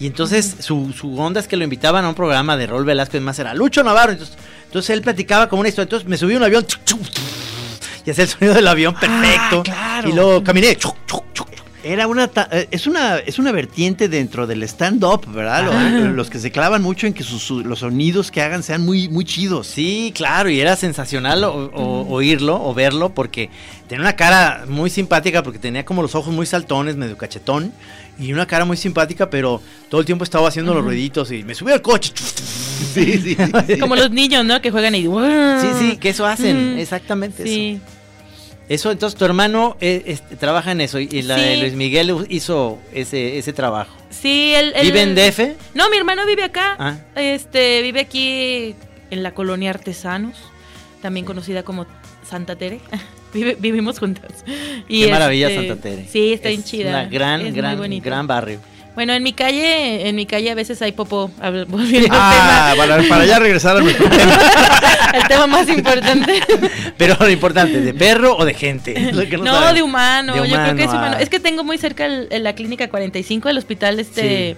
Y 0.01 0.07
entonces 0.07 0.57
su, 0.61 0.93
su 0.93 1.19
onda 1.19 1.41
es 1.41 1.49
que 1.49 1.57
lo 1.57 1.65
invitaban 1.65 2.05
a 2.05 2.09
un 2.09 2.15
programa 2.15 2.57
de 2.57 2.67
Rol 2.67 2.85
Velasco 2.85 3.17
y 3.17 3.21
más 3.21 3.39
era 3.39 3.53
Lucho 3.55 3.83
Navarro. 3.83 4.13
Entonces, 4.13 4.37
entonces 4.67 4.91
él 4.91 5.03
platicaba 5.03 5.49
como 5.49 5.61
una 5.61 5.69
historia. 5.69 5.85
Entonces 5.85 6.09
me 6.09 6.17
subí 6.17 6.35
a 6.35 6.37
un 6.39 6.45
avión 6.45 6.65
y 8.07 8.11
hacía 8.11 8.25
el 8.25 8.31
sonido 8.31 8.55
del 8.55 8.67
avión 8.69 8.95
perfecto. 8.95 9.63
claro. 9.65 10.09
Y 10.09 10.13
luego 10.13 10.43
caminé. 10.45 10.77
Era 11.85 12.09
una 12.09 12.27
ta- 12.27 12.49
eh, 12.51 12.67
es 12.73 12.87
una 12.89 13.19
es 13.19 13.39
una 13.39 13.53
vertiente 13.53 14.09
dentro 14.09 14.47
del 14.49 14.63
stand 14.65 15.03
up, 15.05 15.25
¿verdad? 15.33 15.69
Ajá. 15.69 15.89
Los, 16.09 16.29
que 16.29 16.39
se 16.41 16.51
clavan 16.51 16.83
mucho 16.83 17.07
en 17.07 17.15
que 17.15 17.23
sus, 17.23 17.41
su- 17.43 17.61
los 17.65 17.79
sonidos 17.79 18.31
que 18.33 18.43
hagan 18.43 18.63
sean 18.65 18.85
muy 18.85 19.09
muy 19.09 19.25
chidos. 19.25 19.69
Sí, 19.69 20.13
claro, 20.15 20.51
y 20.51 20.61
era 20.61 20.75
sensacional 20.77 21.45
o- 21.45 21.67
o- 21.73 22.09
oírlo 22.13 22.61
o 22.63 22.75
verlo 22.75 23.11
porque 23.15 23.49
tenía 23.89 24.03
una 24.03 24.17
cara 24.17 24.65
muy 24.69 24.91
simpática 24.91 25.43
porque 25.45 25.61
tenía 25.61 25.85
como 25.85 26.03
los 26.03 26.15
ojos 26.17 26.35
muy 26.35 26.47
saltones, 26.47 26.97
medio 26.97 27.17
cachetón 27.17 27.73
y 28.19 28.33
una 28.33 28.47
cara 28.47 28.64
muy 28.64 28.77
simpática, 28.77 29.31
pero 29.31 29.61
todo 29.89 30.01
el 30.01 30.07
tiempo 30.07 30.25
estaba 30.25 30.49
haciendo 30.49 30.75
los 30.75 30.85
ruiditos 30.85 31.31
y 31.33 31.45
me 31.45 31.55
subí 31.55 31.73
al 31.73 31.83
coche. 31.83 32.12
Sí, 32.79 33.19
sí, 33.19 33.37
sí. 33.66 33.79
Como 33.81 33.97
los 33.97 34.11
niños, 34.12 34.45
¿no? 34.45 34.62
Que 34.62 34.71
juegan 34.71 34.95
y... 34.95 35.03
Sí, 35.03 35.69
sí, 35.79 35.97
que 35.97 36.11
eso 36.11 36.25
hacen, 36.25 36.79
exactamente 36.79 37.43
Sí. 37.43 37.81
eso. 37.85 37.99
Eso, 38.69 38.91
entonces 38.93 39.19
tu 39.19 39.25
hermano 39.25 39.77
eh, 39.81 40.16
trabaja 40.39 40.71
en 40.73 40.81
eso 40.81 40.99
y 41.01 41.23
la 41.23 41.37
de. 41.37 41.57
Luis 41.57 41.73
Miguel 41.75 42.14
hizo 42.29 42.79
ese, 42.95 43.39
ese 43.39 43.53
trabajo. 43.53 43.95
Sí, 44.11 44.53
él... 44.55 44.73
él- 44.77 44.87
¿Vive 44.93 45.03
en 45.03 45.14
DF? 45.16 45.41
No, 45.75 45.91
mi 45.91 45.97
hermano 45.97 46.25
vive 46.27 46.45
acá. 46.45 46.77
Ah. 46.79 46.97
Este, 47.16 47.83
vive 47.83 48.01
aquí 48.01 48.75
en 49.11 49.23
la 49.23 49.33
colonia 49.35 49.71
Artesanos, 49.71 50.37
también 51.03 51.27
conocida 51.27 51.62
como 51.64 51.87
Santa 52.29 52.57
Tere. 52.57 52.81
Vive- 53.33 53.57
vivimos 53.59 53.99
juntas. 53.99 54.45
Y 54.89 55.05
Qué 55.05 55.11
maravilla 55.11 55.49
este, 55.51 55.68
Santa 55.68 55.83
Tere. 55.83 56.07
Sí, 56.11 56.33
está 56.33 56.49
bien 56.49 56.61
Es 56.61 56.66
chida. 56.66 56.89
Una 56.91 57.05
gran, 57.07 57.41
Es 57.43 57.55
gran, 57.55 58.01
gran 58.01 58.26
barrio. 58.26 58.59
Bueno, 58.95 59.12
en 59.12 59.22
mi 59.22 59.33
calle, 59.33 60.09
en 60.09 60.16
mi 60.16 60.26
calle 60.26 60.51
a 60.51 60.55
veces 60.57 60.83
hay 60.83 60.91
popó. 60.93 61.31
Volviendo 61.68 62.09
Ah, 62.11 62.70
al 62.72 62.76
para, 62.76 63.03
para 63.05 63.26
ya 63.26 63.39
regresar 63.39 63.76
a 63.76 63.81
nuestro 63.81 64.09
tema. 64.09 64.39
el 65.14 65.22
tema 65.29 65.47
más 65.47 65.68
importante. 65.68 66.41
Pero 66.97 67.16
lo 67.20 67.31
importante, 67.31 67.81
¿de 67.81 67.95
perro 67.95 68.37
o 68.37 68.45
de 68.45 68.55
gente? 68.55 69.12
Lo 69.12 69.29
que 69.29 69.37
No, 69.39 69.72
de 69.72 69.83
humano. 69.83 70.33
De 70.35 70.49
Yo 70.49 70.55
creo 70.57 70.74
que 70.74 70.83
es 70.83 70.89
humano, 70.91 71.16
ah. 71.18 71.22
Es 71.22 71.29
que 71.29 71.39
tengo 71.39 71.62
muy 71.62 71.79
cerca 71.79 72.07
el- 72.07 72.26
el- 72.31 72.43
la 72.43 72.55
clínica 72.55 72.89
45, 72.89 73.49
el 73.49 73.59
hospital 73.59 74.01
este. 74.01 74.57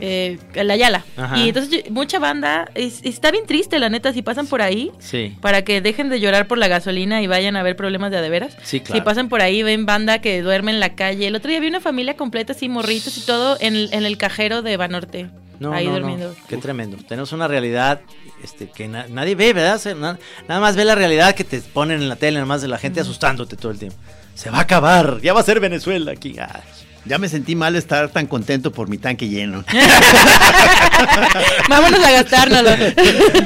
Eh, 0.00 0.38
la 0.54 0.76
Yala. 0.76 1.04
Ajá. 1.16 1.38
Y 1.38 1.48
entonces 1.48 1.90
mucha 1.90 2.18
banda. 2.18 2.68
es- 2.74 3.00
está 3.04 3.30
bien 3.30 3.46
triste, 3.46 3.78
la 3.78 3.88
neta, 3.88 4.12
si 4.12 4.22
pasan 4.22 4.46
por 4.46 4.60
ahí. 4.62 4.90
Sí. 4.98 5.36
Para 5.40 5.62
que 5.62 5.80
dejen 5.80 6.08
de 6.08 6.20
llorar 6.20 6.46
por 6.48 6.58
la 6.58 6.68
gasolina 6.68 7.22
y 7.22 7.26
vayan 7.26 7.56
a 7.56 7.62
ver 7.62 7.76
problemas 7.76 8.10
de 8.10 8.18
adeveras. 8.18 8.56
Sí, 8.62 8.80
claro. 8.80 9.00
Si 9.00 9.04
pasan 9.04 9.28
por 9.28 9.40
ahí, 9.40 9.62
ven 9.62 9.86
banda 9.86 10.20
que 10.20 10.42
duerme 10.42 10.72
en 10.72 10.80
la 10.80 10.94
calle. 10.94 11.26
El 11.28 11.36
otro 11.36 11.50
día 11.50 11.60
vi 11.60 11.68
una 11.68 11.80
familia 11.80 12.16
completa, 12.16 12.52
así 12.52 12.68
morritos 12.68 13.16
y 13.18 13.20
todo, 13.22 13.56
en, 13.60 13.76
el- 13.76 13.88
en 13.92 14.04
el 14.04 14.18
cajero 14.18 14.62
de 14.62 14.76
Banorte. 14.76 15.30
No, 15.60 15.72
ahí 15.72 15.84
no, 15.86 15.92
no. 15.92 15.98
durmiendo. 16.00 16.34
Qué 16.48 16.56
tremendo. 16.56 16.96
Tenemos 17.08 17.32
una 17.32 17.46
realidad 17.46 18.00
este, 18.42 18.68
que 18.68 18.88
na- 18.88 19.06
nadie 19.08 19.36
ve, 19.36 19.52
¿verdad? 19.52 19.76
O 19.76 19.78
sea, 19.78 19.94
na- 19.94 20.18
nada 20.48 20.60
más 20.60 20.74
ve 20.74 20.84
la 20.84 20.96
realidad 20.96 21.34
que 21.36 21.44
te 21.44 21.60
ponen 21.60 22.02
en 22.02 22.08
la 22.08 22.16
tele, 22.16 22.34
nada 22.34 22.46
más 22.46 22.60
de 22.60 22.68
la 22.68 22.76
gente 22.78 23.00
asustándote 23.00 23.56
todo 23.56 23.70
el 23.70 23.78
tiempo. 23.78 23.96
Se 24.34 24.50
va 24.50 24.58
a 24.58 24.62
acabar, 24.62 25.20
ya 25.22 25.32
va 25.32 25.40
a 25.40 25.44
ser 25.44 25.60
Venezuela 25.60 26.10
aquí. 26.10 26.34
Ay. 26.40 26.60
Ya 27.06 27.18
me 27.18 27.28
sentí 27.28 27.54
mal 27.54 27.76
estar 27.76 28.08
tan 28.08 28.26
contento 28.26 28.72
por 28.72 28.88
mi 28.88 28.96
tanque 28.96 29.28
lleno. 29.28 29.62
Vámonos 31.68 32.02
a 32.02 32.10
gastárnoslo. 32.10 32.70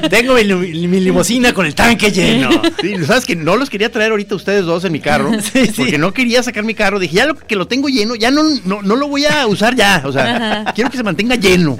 Tengo 0.09 0.34
mi, 0.34 0.44
mi 0.86 1.00
limusina 1.00 1.52
con 1.52 1.66
el 1.66 1.74
tanque 1.74 2.12
lleno. 2.12 2.50
Sí, 2.80 2.94
sabes 3.04 3.26
que 3.26 3.34
no 3.34 3.56
los 3.56 3.68
quería 3.68 3.90
traer 3.90 4.12
ahorita 4.12 4.36
ustedes 4.36 4.64
dos 4.64 4.84
en 4.84 4.92
mi 4.92 5.00
carro, 5.00 5.32
Sí, 5.52 5.66
sí. 5.66 5.72
porque 5.76 5.98
no 5.98 6.12
quería 6.14 6.40
sacar 6.44 6.62
mi 6.62 6.74
carro. 6.74 7.00
Dije, 7.00 7.16
ya 7.16 7.26
lo, 7.26 7.34
que 7.36 7.56
lo 7.56 7.66
tengo 7.66 7.88
lleno, 7.88 8.14
ya 8.14 8.30
no, 8.30 8.44
no, 8.64 8.80
no 8.82 8.94
lo 8.94 9.09
voy 9.09 9.26
a 9.26 9.44
usar 9.48 9.74
ya. 9.74 10.02
O 10.04 10.12
sea, 10.12 10.61
Ajá. 10.62 10.72
quiero 10.72 10.88
que 10.90 10.96
se 10.96 11.02
mantenga 11.02 11.34
lleno. 11.34 11.76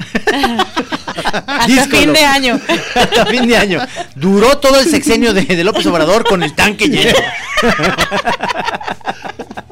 Hasta 1.47 1.66
Díscolo. 1.66 1.97
fin 2.01 2.12
de 2.12 2.24
año. 2.24 2.61
Hasta 2.97 3.26
fin 3.26 3.47
de 3.47 3.57
año. 3.57 3.81
Duró 4.16 4.59
todo 4.59 4.81
el 4.81 4.89
sexenio 4.89 5.33
de, 5.33 5.43
de 5.43 5.62
López 5.62 5.87
Obrador 5.87 6.24
con 6.24 6.43
el 6.43 6.55
tanque 6.57 6.89
lleno. 6.89 7.16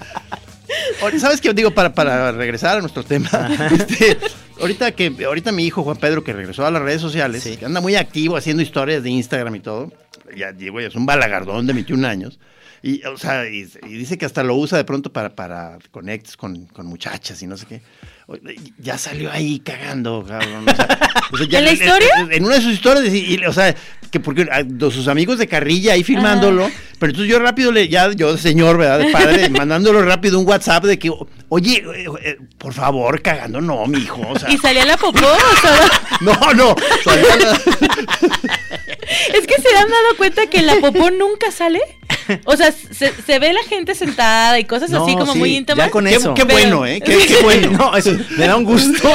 ¿Sabes 1.19 1.41
qué? 1.41 1.53
Digo, 1.55 1.71
para, 1.73 1.93
para 1.95 2.33
regresar 2.33 2.79
a 2.79 2.81
nuestro 2.81 3.03
tema, 3.05 3.29
este, 3.73 4.19
ahorita 4.61 4.93
que 4.93 5.13
ahorita 5.25 5.53
mi 5.53 5.65
hijo 5.67 5.83
Juan 5.83 5.97
Pedro, 5.97 6.23
que 6.25 6.33
regresó 6.33 6.67
a 6.67 6.71
las 6.71 6.83
redes 6.83 7.01
sociales, 7.01 7.43
Sí. 7.43 7.57
que 7.57 7.65
anda 7.67 7.81
muy 7.81 7.97
activo 7.97 8.37
haciendo 8.37 8.63
historias 8.63 9.03
de 9.03 9.11
Instagram 9.11 9.55
y 9.57 9.61
todo, 9.61 9.93
ya 10.37 10.53
digo, 10.53 10.81
ya 10.81 10.89
es 10.89 10.95
un 10.95 11.07
balagardón 11.07 11.67
de 11.67 11.73
21 11.73 12.07
años. 12.07 12.39
Y, 12.83 13.03
o 13.05 13.17
sea, 13.17 13.49
y, 13.49 13.67
y 13.85 13.95
dice 13.95 14.19
que 14.19 14.27
hasta 14.27 14.43
lo 14.45 14.55
usa 14.55 14.77
de 14.79 14.85
pronto 14.85 15.13
para, 15.13 15.35
para 15.35 15.79
conectes 15.91 16.37
con, 16.37 16.67
con 16.67 16.87
muchachas 16.87 17.43
y 17.43 17.47
no 17.47 17.57
sé 17.57 17.67
qué. 17.67 17.81
Ya 18.79 18.99
salió 18.99 19.31
ahí 19.31 19.61
cagando, 19.61 20.25
cabrón. 20.27 20.69
O 20.69 20.75
sea, 20.75 20.99
o 21.33 21.37
sea, 21.39 21.47
ya- 21.49 21.59
¿En 21.61 21.65
la 21.65 21.73
historia? 21.73 22.11
En, 22.31 22.45
una 22.45 22.57
de 22.57 22.61
sus 22.61 22.73
historias, 22.73 23.15
y, 23.15 23.35
y, 23.37 23.45
o 23.45 23.53
sea, 23.53 23.75
que 24.11 24.19
porque 24.19 24.49
a- 24.51 24.65
de 24.65 24.91
sus 24.91 25.07
amigos 25.07 25.39
de 25.39 25.47
carrilla 25.47 25.93
ahí 25.93 26.03
filmándolo, 26.03 26.69
pero 26.99 27.11
entonces 27.11 27.31
yo 27.33 27.39
rápido 27.39 27.71
le, 27.71 27.89
ya, 27.89 28.11
yo 28.13 28.37
señor, 28.37 28.79
¿verdad? 28.79 28.99
De 28.99 29.13
padre, 29.13 29.49
mandándolo 29.51 30.03
rápido 30.03 30.41
un 30.41 30.47
WhatsApp 30.49 30.85
de 30.85 30.99
que, 30.99 31.13
oye, 31.51 31.85
eh, 31.95 32.07
eh, 32.25 32.39
por 32.59 32.73
favor, 32.73 33.23
cagando, 33.23 33.61
no, 33.61 33.87
mi 33.87 33.99
hijo, 33.99 34.21
o 34.29 34.37
sea. 34.39 34.51
¿Y 34.51 34.59
salía 34.59 34.85
la 34.85 34.97
popó? 34.97 35.21
No, 36.21 36.33
no, 36.55 36.75
salía 37.05 37.37
la- 37.37 37.53
Es 39.35 39.47
que 39.47 39.61
se 39.61 39.77
han 39.77 39.89
dado 39.89 40.17
cuenta 40.17 40.47
que 40.49 40.63
la 40.63 40.77
popó 40.77 41.11
nunca 41.11 41.51
sale. 41.53 41.81
O 42.45 42.57
sea, 42.57 42.73
se, 42.73 43.13
se 43.25 43.39
ve 43.39 43.53
la 43.53 43.63
gente 43.65 43.95
sentada 43.95 44.59
y 44.59 44.65
cosas 44.65 44.91
No, 44.91 45.05
así 45.05 45.15
como 45.15 45.33
sí, 45.33 45.39
muy 45.39 45.57
íntimas. 45.57 45.87
ya 45.87 45.91
con 45.91 46.05
Qué, 46.05 46.15
eso. 46.15 46.35
qué 46.35 46.45
bueno, 46.45 46.85
¿eh? 46.87 47.01
Qué, 47.05 47.19
qué 47.27 47.43
bueno. 47.43 47.71
No, 47.79 47.97
eso 47.97 48.13
me 48.37 48.47
da 48.47 48.57
un 48.57 48.65
gusto. 48.65 49.09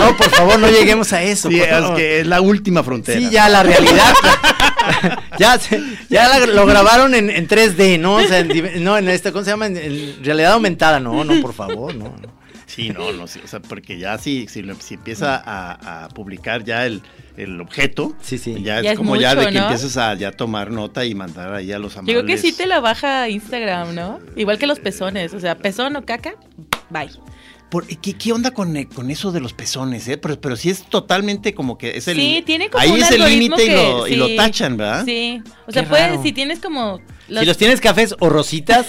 No, 0.00 0.16
por 0.16 0.30
favor, 0.30 0.58
no 0.58 0.68
lleguemos 0.68 1.12
a 1.12 1.22
eso. 1.22 1.48
Sí, 1.48 1.60
es 1.60 1.68
favor. 1.68 1.96
que 1.96 2.20
es 2.20 2.26
la 2.26 2.40
última 2.40 2.82
frontera. 2.82 3.18
Sí, 3.20 3.28
ya 3.30 3.48
la 3.48 3.62
realidad. 3.62 4.14
ya 5.38 5.58
se- 5.58 5.80
ya 6.08 6.28
la- 6.28 6.46
lo 6.46 6.66
grabaron 6.66 7.14
en, 7.14 7.30
en 7.30 7.48
3D, 7.48 7.98
¿no? 7.98 8.14
O 8.16 8.22
sea, 8.22 8.38
en, 8.40 8.82
no, 8.84 8.96
en 8.98 9.08
esta, 9.08 9.32
¿cómo 9.32 9.44
se 9.44 9.50
llama? 9.50 9.66
En, 9.66 9.76
en 9.76 10.24
realidad 10.24 10.52
aumentada. 10.52 11.00
No, 11.00 11.24
no, 11.24 11.40
por 11.40 11.54
favor, 11.54 11.94
no. 11.94 12.04
no. 12.04 12.39
Sí, 12.70 12.90
no, 12.90 13.12
no, 13.12 13.26
sí, 13.26 13.40
o 13.44 13.48
sea, 13.48 13.60
porque 13.60 13.98
ya 13.98 14.16
si, 14.18 14.46
si, 14.48 14.62
lo- 14.62 14.74
si 14.80 14.94
empieza 14.94 15.36
a, 15.44 16.04
a 16.04 16.08
publicar 16.08 16.62
ya 16.64 16.86
el, 16.86 17.02
el 17.36 17.60
objeto, 17.60 18.14
Sí, 18.22 18.38
sí. 18.38 18.62
ya 18.62 18.78
es 18.78 18.84
Ya 18.84 18.92
es 18.92 18.96
como 18.98 19.16
ya 19.16 19.34
de 19.34 19.46
que 19.46 19.52
¿no? 19.52 19.62
empiezas 19.62 19.96
a 19.96 20.14
ya 20.14 20.30
tomar 20.32 20.70
nota 20.70 21.04
y 21.04 21.14
mandar 21.14 21.52
ahí 21.54 21.72
a 21.72 21.78
los 21.78 21.94
Yo 21.94 21.98
amables. 22.00 22.22
creo 22.22 22.26
que 22.26 22.38
sí 22.40 22.52
te 22.52 22.66
la 22.66 22.80
baja 22.80 23.28
Instagram, 23.28 23.94
¿no? 23.94 24.20
Igual 24.36 24.58
que 24.58 24.66
los 24.66 24.78
pezones. 24.78 25.34
O 25.34 25.40
sea, 25.40 25.56
pezón 25.58 25.96
o 25.96 26.04
caca, 26.04 26.34
bye. 26.90 27.10
Por- 27.70 27.86
¿qué, 27.86 28.14
qué 28.14 28.32
onda 28.32 28.50
con, 28.52 28.76
eh, 28.76 28.88
con 28.88 29.10
eso 29.12 29.30
de 29.32 29.40
los 29.40 29.52
pezones, 29.52 30.06
eh? 30.08 30.18
Pero, 30.18 30.40
pero 30.40 30.56
sí 30.56 30.70
es 30.70 30.82
totalmente 30.84 31.54
como 31.54 31.78
que 31.78 31.96
es 31.96 32.08
el... 32.08 32.16
Sí, 32.16 32.42
tiene 32.44 32.68
como 32.68 32.82
Ahí 32.82 32.90
un 32.90 32.98
es 33.00 33.10
el 33.12 33.24
límite 33.24 33.64
y, 33.66 33.70
lo, 33.70 34.06
y 34.08 34.16
lo 34.16 34.26
sí. 34.26 34.36
tachan, 34.36 34.76
¿verdad? 34.76 35.04
Sí. 35.04 35.40
O 35.66 35.72
sea, 35.72 35.88
puedes, 35.88 36.20
si 36.22 36.32
tienes 36.32 36.58
como... 36.60 37.00
Si 37.40 37.46
los 37.46 37.56
tienes 37.56 37.80
cafés 37.80 38.14
o 38.18 38.28
rositas, 38.28 38.86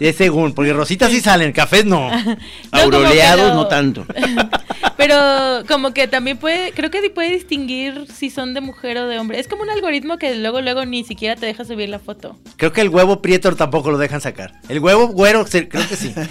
es 0.00 0.16
según, 0.16 0.52
porque 0.52 0.72
rositas 0.72 1.10
sí 1.12 1.20
salen, 1.20 1.52
cafés 1.52 1.84
no. 1.84 2.10
No, 2.24 2.36
Auroleados 2.72 3.48
lo- 3.50 3.54
no 3.54 3.66
tanto. 3.68 4.04
Pero 4.96 5.64
como 5.68 5.92
que 5.92 6.08
también 6.08 6.36
puede, 6.38 6.72
creo 6.72 6.90
que 6.90 7.08
puede 7.10 7.30
distinguir 7.32 8.06
si 8.12 8.30
son 8.30 8.54
de 8.54 8.60
mujer 8.60 8.96
o 8.98 9.06
de 9.08 9.18
hombre. 9.18 9.38
Es 9.40 9.48
como 9.48 9.62
un 9.62 9.70
algoritmo 9.70 10.18
que 10.18 10.34
luego, 10.36 10.60
luego 10.60 10.84
ni 10.86 11.04
siquiera 11.04 11.36
te 11.36 11.46
deja 11.46 11.64
subir 11.64 11.88
la 11.88 11.98
foto. 11.98 12.38
Creo 12.56 12.72
que 12.72 12.80
el 12.80 12.88
huevo 12.88 13.20
prieto 13.22 13.54
tampoco 13.54 13.90
lo 13.90 13.98
dejan 13.98 14.20
sacar. 14.20 14.52
El 14.68 14.78
huevo 14.80 15.08
güero, 15.08 15.44
creo 15.44 15.68
que 15.68 15.96
sí. 15.96 16.14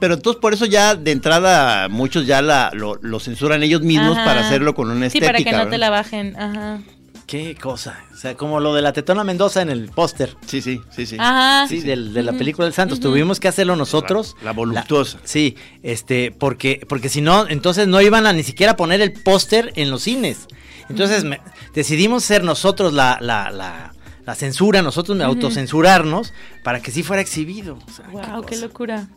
Pero 0.00 0.14
entonces 0.14 0.40
por 0.40 0.52
eso 0.52 0.66
ya 0.66 0.94
de 0.96 1.12
entrada 1.12 1.88
muchos 1.88 2.26
ya 2.26 2.42
la, 2.42 2.70
lo, 2.74 2.96
lo 3.00 3.20
censuran 3.20 3.62
ellos 3.62 3.80
mismos 3.80 4.16
Ajá. 4.18 4.24
para 4.26 4.40
hacerlo 4.46 4.74
con 4.74 4.90
una 4.90 5.08
Sí, 5.08 5.18
estética. 5.18 5.32
para 5.32 5.58
que 5.58 5.64
no 5.64 5.70
te 5.70 5.78
la 5.78 5.88
bajen. 5.90 6.36
Ajá. 6.38 6.80
Qué 7.26 7.54
cosa. 7.56 8.04
O 8.12 8.16
sea, 8.16 8.34
como 8.36 8.60
lo 8.60 8.74
de 8.74 8.82
la 8.82 8.92
tetona 8.92 9.24
Mendoza 9.24 9.62
en 9.62 9.70
el 9.70 9.88
póster. 9.88 10.36
Sí, 10.46 10.60
sí, 10.60 10.80
sí, 10.90 11.06
sí. 11.06 11.16
Ajá. 11.18 11.66
Sí, 11.68 11.80
del- 11.80 12.12
de 12.12 12.22
la 12.22 12.32
película 12.34 12.66
del 12.66 12.74
Santos. 12.74 13.00
Tuvimos 13.00 13.40
que 13.40 13.48
hacerlo 13.48 13.76
nosotros. 13.76 14.36
La- 14.40 14.44
la 14.46 14.52
voluptuosa. 14.52 15.18
sí, 15.24 15.56
este, 15.82 16.32
porque, 16.32 16.84
porque 16.88 17.08
si 17.08 17.20
no, 17.22 17.48
entonces 17.48 17.88
no 17.88 18.00
iban 18.02 18.26
a 18.26 18.32
ni 18.34 18.42
siquiera 18.42 18.76
poner 18.76 19.00
el 19.00 19.12
póster 19.12 19.72
en 19.76 19.90
los 19.90 20.02
cines. 20.02 20.46
Entonces 20.90 21.24
me- 21.24 21.40
decidimos 21.74 22.24
ser 22.24 22.44
nosotros 22.44 22.92
la, 22.92 23.16
la, 23.22 23.50
la, 23.50 23.94
la 24.26 24.34
censura, 24.34 24.82
nosotros 24.82 25.18
autocensurarnos 25.20 26.34
para 26.62 26.80
que 26.80 26.90
sí 26.90 27.02
fuera 27.02 27.22
exhibido. 27.22 27.78
O 27.86 27.90
sea, 27.90 28.06
Wow, 28.08 28.44
qué 28.44 28.58
locura. 28.58 29.08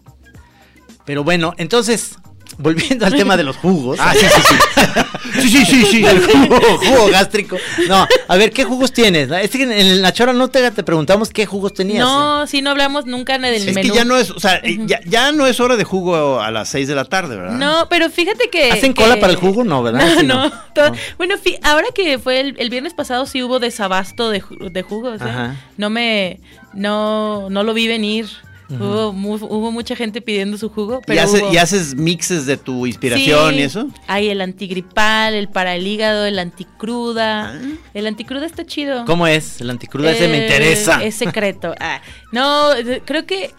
Pero 1.06 1.24
bueno, 1.26 1.54
entonces, 1.58 2.16
volviendo 2.58 3.06
al 3.06 3.14
tema 3.16 3.36
de 3.38 3.44
los 3.44 3.58
jugos. 3.58 4.00
Ah, 4.02 4.14
sí, 4.14 4.26
sí, 4.26 4.42
sí. 4.48 4.56
Sí, 5.42 5.50
sí, 5.50 5.66
sí, 5.66 5.86
sí. 5.86 6.06
El 6.06 6.26
jugo, 6.26 6.58
jugo 6.80 7.08
gástrico. 7.12 7.58
No, 7.88 8.08
a 8.28 8.36
ver, 8.38 8.52
¿qué 8.52 8.64
jugos 8.64 8.92
tienes? 8.92 9.30
Es 9.30 9.52
que 9.52 9.62
en, 9.64 10.02
la 10.02 10.12
chora 10.12 10.34
no 10.34 10.48
te, 10.48 10.72
te 10.72 10.84
preguntamos 10.84 11.30
qué 11.30 11.46
jugos 11.46 11.74
tenías. 11.74 12.00
¿eh? 12.00 12.02
No, 12.02 12.48
sí, 12.48 12.62
no 12.64 12.72
hablamos 12.72 13.06
nunca 13.06 13.38
del 13.38 13.54
Es 13.68 13.76
menú. 13.76 13.82
que 13.90 13.96
ya 13.96 14.04
no 14.06 14.18
es, 14.18 14.32
o 14.32 14.40
sea, 14.40 14.62
ya, 14.64 15.00
ya 15.06 15.32
no 15.34 15.46
es 15.46 15.60
hora 15.60 15.76
de 15.76 15.84
jugo 15.84 16.40
a 16.42 16.50
las 16.50 16.70
6 16.70 16.88
de 16.88 16.96
la 16.96 17.06
tarde, 17.06 17.36
¿verdad? 17.36 17.58
No, 17.58 17.88
pero 17.90 18.10
fíjate 18.10 18.50
que. 18.50 18.72
¿Hacen 18.72 18.94
que- 18.96 19.02
cola 19.04 19.20
para 19.20 19.34
el 19.34 19.38
jugo? 19.38 19.64
No, 19.64 19.84
¿verdad? 19.84 20.02
No, 20.06 20.20
Sí, 20.22 20.26
no. 20.26 20.46
no. 20.50 20.96
Bueno, 21.18 21.36
fi- 21.38 21.60
ahora 21.62 21.88
que 21.94 22.18
fue 22.18 22.40
el, 22.40 22.56
el 22.58 22.70
viernes 22.72 22.94
pasado, 22.96 23.26
sí 23.28 23.44
hubo 23.44 23.60
desabasto 23.60 24.30
de, 24.32 24.42
de 24.72 24.82
jugos. 24.82 25.22
¿eh? 25.22 25.26
Ajá. 25.26 25.56
No 25.78 25.90
me. 25.92 26.40
No, 26.74 27.50
no 27.50 27.64
lo 27.64 27.74
vi 27.76 27.88
venir. 27.88 28.28
Hubo, 28.70 29.14
mu- 29.14 29.36
hubo 29.36 29.72
mucha 29.72 29.96
gente 29.96 30.22
pidiendo 30.22 30.58
su 30.58 30.70
jugo. 30.70 31.00
¿Y, 31.04 31.06
Pero 31.08 31.22
hace- 31.22 31.44
hubo- 31.44 31.54
y 31.54 31.58
haces 31.58 31.96
mixes 31.96 32.46
de 32.46 32.58
tu 32.58 32.86
inspiración 32.86 33.54
Sí, 33.54 33.60
y 33.60 33.62
eso? 33.64 33.88
Hay 34.08 34.30
el 34.30 34.42
antigripal, 34.42 35.34
el 35.34 35.48
para 35.50 35.76
el 35.76 35.86
hígado, 35.88 36.26
el 36.26 36.40
anticruda. 36.40 37.52
Ah. 37.54 37.60
El 37.94 38.08
anticruda 38.08 38.46
está 38.46 38.66
chido. 38.66 39.06
¿Cómo 39.06 39.28
es? 39.28 39.62
La 39.62 39.72
anticruda 39.74 40.12
ese 40.12 40.28
me 40.28 40.40
Eh, 40.40 40.44
interesa. 40.44 41.04
Es 41.04 41.16
secreto. 41.16 41.74
Ah, 41.80 42.02
no, 42.32 42.74
eh, 42.74 43.02
creo 43.06 43.26
que. 43.26 43.52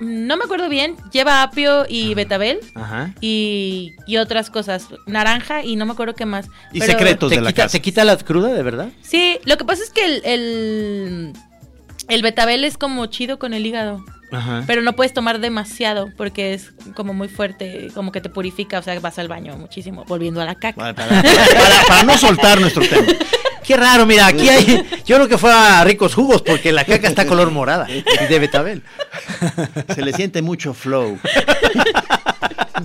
No 0.00 0.36
me 0.36 0.44
acuerdo 0.44 0.68
bien. 0.68 0.94
Lleva 1.12 1.42
apio 1.42 1.84
y 1.88 2.14
betabel. 2.14 2.60
Ajá. 2.76 3.12
Y, 3.20 3.94
y 4.06 4.18
otras 4.18 4.48
cosas. 4.48 4.86
Naranja 5.06 5.64
y 5.64 5.74
no 5.74 5.86
me 5.86 5.92
acuerdo 5.92 6.14
qué 6.14 6.24
más. 6.24 6.46
Y 6.72 6.78
Pero- 6.78 6.92
secretos 6.92 7.30
¿Te 7.30 7.36
de 7.36 7.42
la 7.42 7.50
quita, 7.50 7.62
casa. 7.64 7.72
¿Te 7.72 7.82
quita 7.82 8.04
la 8.04 8.16
cruda, 8.16 8.52
de 8.52 8.62
verdad? 8.62 8.90
Sí, 9.02 9.38
lo 9.44 9.56
que 9.56 9.64
pasa 9.64 9.82
es 9.82 9.90
que 9.90 10.04
el, 10.04 10.22
el, 10.24 11.32
el 12.08 12.22
betabel 12.22 12.62
es 12.62 12.78
como 12.78 13.06
chido 13.06 13.40
con 13.40 13.54
el 13.54 13.66
hígado. 13.66 14.04
Ajá. 14.30 14.62
Pero 14.66 14.82
no 14.82 14.94
puedes 14.94 15.12
tomar 15.14 15.38
demasiado 15.40 16.10
porque 16.16 16.52
es 16.54 16.72
como 16.94 17.14
muy 17.14 17.28
fuerte, 17.28 17.88
como 17.94 18.12
que 18.12 18.20
te 18.20 18.28
purifica, 18.28 18.78
o 18.78 18.82
sea, 18.82 18.98
vas 19.00 19.18
al 19.18 19.28
baño 19.28 19.56
muchísimo, 19.56 20.04
volviendo 20.06 20.40
a 20.40 20.44
la 20.44 20.54
caca. 20.54 20.76
Para, 20.76 20.94
para- 21.08 21.22
para- 21.22 21.84
para 21.88 22.02
no 22.02 22.18
soltar 22.18 22.60
nuestro 22.60 22.82
tema. 22.86 23.06
Qué 23.64 23.76
raro, 23.76 24.06
mira, 24.06 24.26
aquí 24.28 24.48
hay. 24.48 24.82
Yo 25.04 25.16
creo 25.16 25.28
que 25.28 25.36
fue 25.36 25.52
a 25.52 25.84
ricos 25.84 26.14
jugos 26.14 26.40
porque 26.40 26.72
la 26.72 26.84
caca 26.86 27.06
está 27.06 27.26
color 27.26 27.50
morada 27.50 27.86
y 27.90 28.02
de 28.26 28.38
betabel. 28.38 28.82
Se 29.94 30.00
le 30.00 30.14
siente 30.14 30.40
mucho 30.40 30.72
flow. 30.72 31.18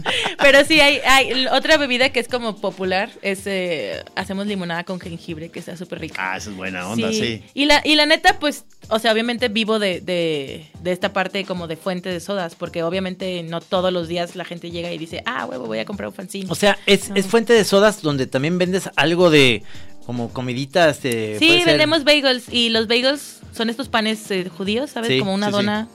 Pero 0.40 0.66
sí, 0.66 0.80
hay, 0.80 1.46
otra 1.48 1.78
bebida 1.78 2.10
que 2.10 2.20
es 2.20 2.28
como 2.28 2.56
popular, 2.58 3.10
es 3.22 3.46
eh, 3.46 4.04
hacemos 4.16 4.48
limonada 4.48 4.84
con 4.84 5.00
jengibre, 5.00 5.50
que 5.50 5.60
está 5.60 5.78
súper 5.78 6.00
rica. 6.00 6.16
Ah, 6.18 6.38
esa 6.38 6.50
es 6.50 6.56
buena 6.56 6.88
onda, 6.88 7.12
sí. 7.12 7.44
Y 7.54 7.66
la, 7.66 7.82
y 7.84 7.96
la 7.96 8.06
neta, 8.06 8.40
pues, 8.40 8.66
o 8.90 9.00
sea, 9.00 9.12
obviamente 9.12 9.48
vivo 9.48 9.80
de, 9.80 10.02
de, 10.02 10.68
de 10.82 10.92
esta 10.92 11.14
parte 11.14 11.46
como 11.46 11.68
de 11.68 11.78
fuente 11.78 12.10
de 12.10 12.20
sodas, 12.20 12.56
porque 12.56 12.84
obviamente 12.84 13.44
no 13.44 13.62
todos 13.62 13.92
los 13.92 14.08
días 14.08 14.36
la 14.36 14.46
gente 14.46 14.72
llega 14.72 14.92
y 14.92 14.98
dice, 14.98 15.22
ah, 15.26 15.46
huevo, 15.46 15.66
voy 15.66 15.80
a 15.80 15.86
comprar 15.86 16.10
un 16.10 16.16
fanzine. 16.16 16.48
O 16.50 16.56
sea, 16.56 16.78
es, 16.86 17.12
es 17.16 17.28
fuente 17.28 17.54
de 17.54 17.64
sodas 17.64 18.02
donde 18.02 18.28
también 18.28 18.58
vendes 18.58 18.90
algo 18.96 19.30
de. 19.30 19.64
Como 20.06 20.34
comiditas 20.34 21.02
de. 21.02 21.38
Sí, 21.40 21.62
vendemos 21.66 22.04
bagels 22.04 22.50
y 22.52 22.68
los 22.70 22.88
bagels 22.88 23.40
son 23.54 23.70
estos 23.70 23.88
panes 23.88 24.30
eh, 24.32 24.50
judíos, 24.50 24.90
¿sabes? 24.90 25.10
Sí, 25.10 25.20
como 25.20 25.34
una 25.34 25.46
sí, 25.46 25.52
sí. 25.54 25.58
dona, 25.58 25.80
Ajá. 25.80 25.90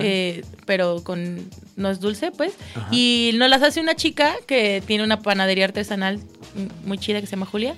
Eh, 0.00 0.44
pero 0.66 1.02
con 1.02 1.48
no 1.76 1.90
es 1.90 2.00
dulce, 2.00 2.30
pues. 2.30 2.54
Ajá. 2.74 2.88
Y 2.90 3.32
nos 3.34 3.48
las 3.48 3.62
hace 3.62 3.80
una 3.80 3.94
chica 3.94 4.34
que 4.46 4.82
tiene 4.86 5.04
una 5.04 5.20
panadería 5.20 5.64
artesanal 5.64 6.20
muy 6.84 6.98
chida 6.98 7.20
que 7.20 7.26
se 7.26 7.32
llama 7.32 7.46
Julia. 7.46 7.74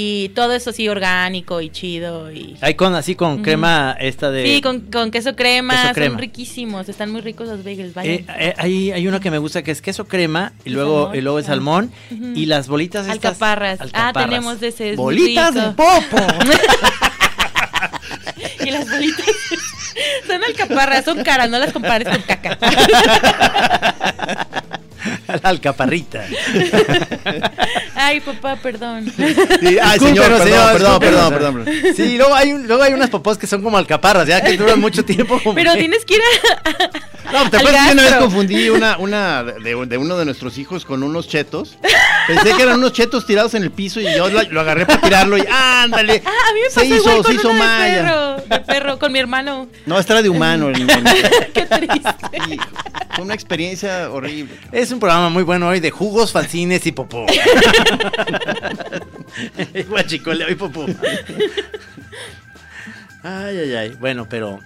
Y 0.00 0.28
todo 0.28 0.52
eso 0.52 0.70
así 0.70 0.88
orgánico 0.88 1.60
y 1.60 1.70
chido 1.70 2.30
y 2.30 2.56
Hay 2.60 2.74
con 2.74 2.94
así 2.94 3.16
con 3.16 3.42
crema 3.42 3.96
esta 3.98 4.30
de. 4.30 4.46
sí, 4.46 4.60
con, 4.60 4.82
con 4.82 5.10
queso 5.10 5.34
crema, 5.34 5.74
queso 5.74 5.94
crema. 5.94 6.10
son 6.10 6.18
riquísimos, 6.20 6.88
están 6.88 7.10
muy 7.10 7.20
ricos 7.20 7.48
los 7.48 7.64
bagels. 7.64 7.96
Eh, 8.04 8.24
eh, 8.28 8.54
hay, 8.58 8.92
hay 8.92 9.08
uno 9.08 9.18
que 9.18 9.32
me 9.32 9.38
gusta 9.38 9.64
que 9.64 9.72
es 9.72 9.82
queso 9.82 10.06
crema 10.06 10.52
y 10.64 10.70
luego, 10.70 11.06
salmón. 11.06 11.16
y 11.16 11.20
luego 11.20 11.38
el 11.40 11.44
salmón 11.44 11.92
y 12.36 12.46
las 12.46 12.68
bolitas 12.68 13.08
estas. 13.08 13.24
alcaparras. 13.32 13.80
Ah, 13.80 13.84
alcaparras. 13.84 14.28
tenemos 14.28 14.60
de 14.60 14.68
ese. 14.68 14.94
Bolitas 14.94 15.54
de 15.54 15.62
popo. 15.72 16.16
las 18.70 18.88
bolitas 18.88 19.24
son 20.26 20.44
alcaparras, 20.44 21.04
son 21.04 21.22
caras, 21.24 21.50
no 21.50 21.58
las 21.58 21.72
compares 21.72 22.08
con 22.08 22.22
caca. 22.22 22.58
La 25.42 25.50
alcaparrita. 25.50 26.24
Ay, 27.94 28.20
papá, 28.20 28.56
perdón. 28.56 29.12
Sí, 29.16 29.78
ay, 29.80 29.98
señor, 29.98 30.26
perdón, 30.26 30.42
señor, 30.48 30.72
perdón, 30.72 30.98
perdón, 31.00 31.34
perdón. 31.64 31.66
Sí, 31.96 32.16
luego 32.16 32.34
hay, 32.34 32.52
un- 32.52 32.66
luego 32.66 32.82
hay 32.82 32.92
unas 32.94 33.10
popós 33.10 33.36
que 33.38 33.46
son 33.46 33.62
como 33.62 33.76
alcaparras, 33.78 34.26
ya 34.26 34.40
que 34.42 34.56
duran 34.56 34.80
mucho 34.80 35.04
tiempo. 35.04 35.38
como 35.42 35.54
Pero 35.54 35.72
que- 35.72 35.78
tienes 35.80 36.04
que 36.04 36.14
ir 36.14 36.20
a. 36.22 37.07
No, 37.32 37.50
¿te 37.50 37.56
acuerdas 37.58 37.86
que 37.88 37.92
una 37.92 38.02
vez 38.04 38.14
confundí 38.14 38.68
una, 38.70 38.98
una 38.98 39.42
de, 39.44 39.86
de 39.86 39.98
uno 39.98 40.16
de 40.16 40.24
nuestros 40.24 40.56
hijos 40.58 40.84
con 40.84 41.02
unos 41.02 41.28
chetos? 41.28 41.76
Pensé 42.26 42.52
que 42.54 42.62
eran 42.62 42.78
unos 42.78 42.92
chetos 42.92 43.26
tirados 43.26 43.54
en 43.54 43.62
el 43.62 43.70
piso 43.70 44.00
y 44.00 44.04
yo 44.14 44.28
lo, 44.28 44.42
lo 44.44 44.60
agarré 44.60 44.86
para 44.86 45.00
tirarlo 45.00 45.36
y 45.38 45.44
ándale. 45.50 46.22
Ah, 46.24 46.30
a 46.50 46.54
mí 46.54 46.60
me 46.62 46.70
se 46.70 46.74
pasó 46.80 46.84
hizo, 46.86 46.96
igual 46.96 47.16
con 47.16 47.24
se 47.26 47.34
hizo 47.34 47.48
de 47.48 47.54
maya. 47.54 48.02
perro, 48.02 48.36
de 48.48 48.60
perro, 48.60 48.98
con 48.98 49.12
mi 49.12 49.18
hermano. 49.18 49.68
No, 49.86 49.98
esta 49.98 50.14
era 50.14 50.22
de 50.22 50.28
humano. 50.28 50.68
el- 50.68 50.86
Qué 51.54 51.66
triste. 51.66 52.14
Fue 53.14 53.24
una 53.24 53.34
experiencia 53.34 54.10
horrible. 54.10 54.54
Es 54.72 54.90
un 54.92 55.00
programa 55.00 55.28
muy 55.28 55.42
bueno 55.42 55.68
hoy 55.68 55.80
de 55.80 55.90
jugos, 55.90 56.32
fanzines 56.32 56.86
y 56.86 56.92
popó. 56.92 57.26
Guachicoleo 59.88 60.50
y 60.50 60.54
popó. 60.54 60.86
Ay, 63.22 63.58
ay, 63.58 63.74
ay. 63.74 63.96
Bueno, 63.98 64.26
pero 64.28 64.60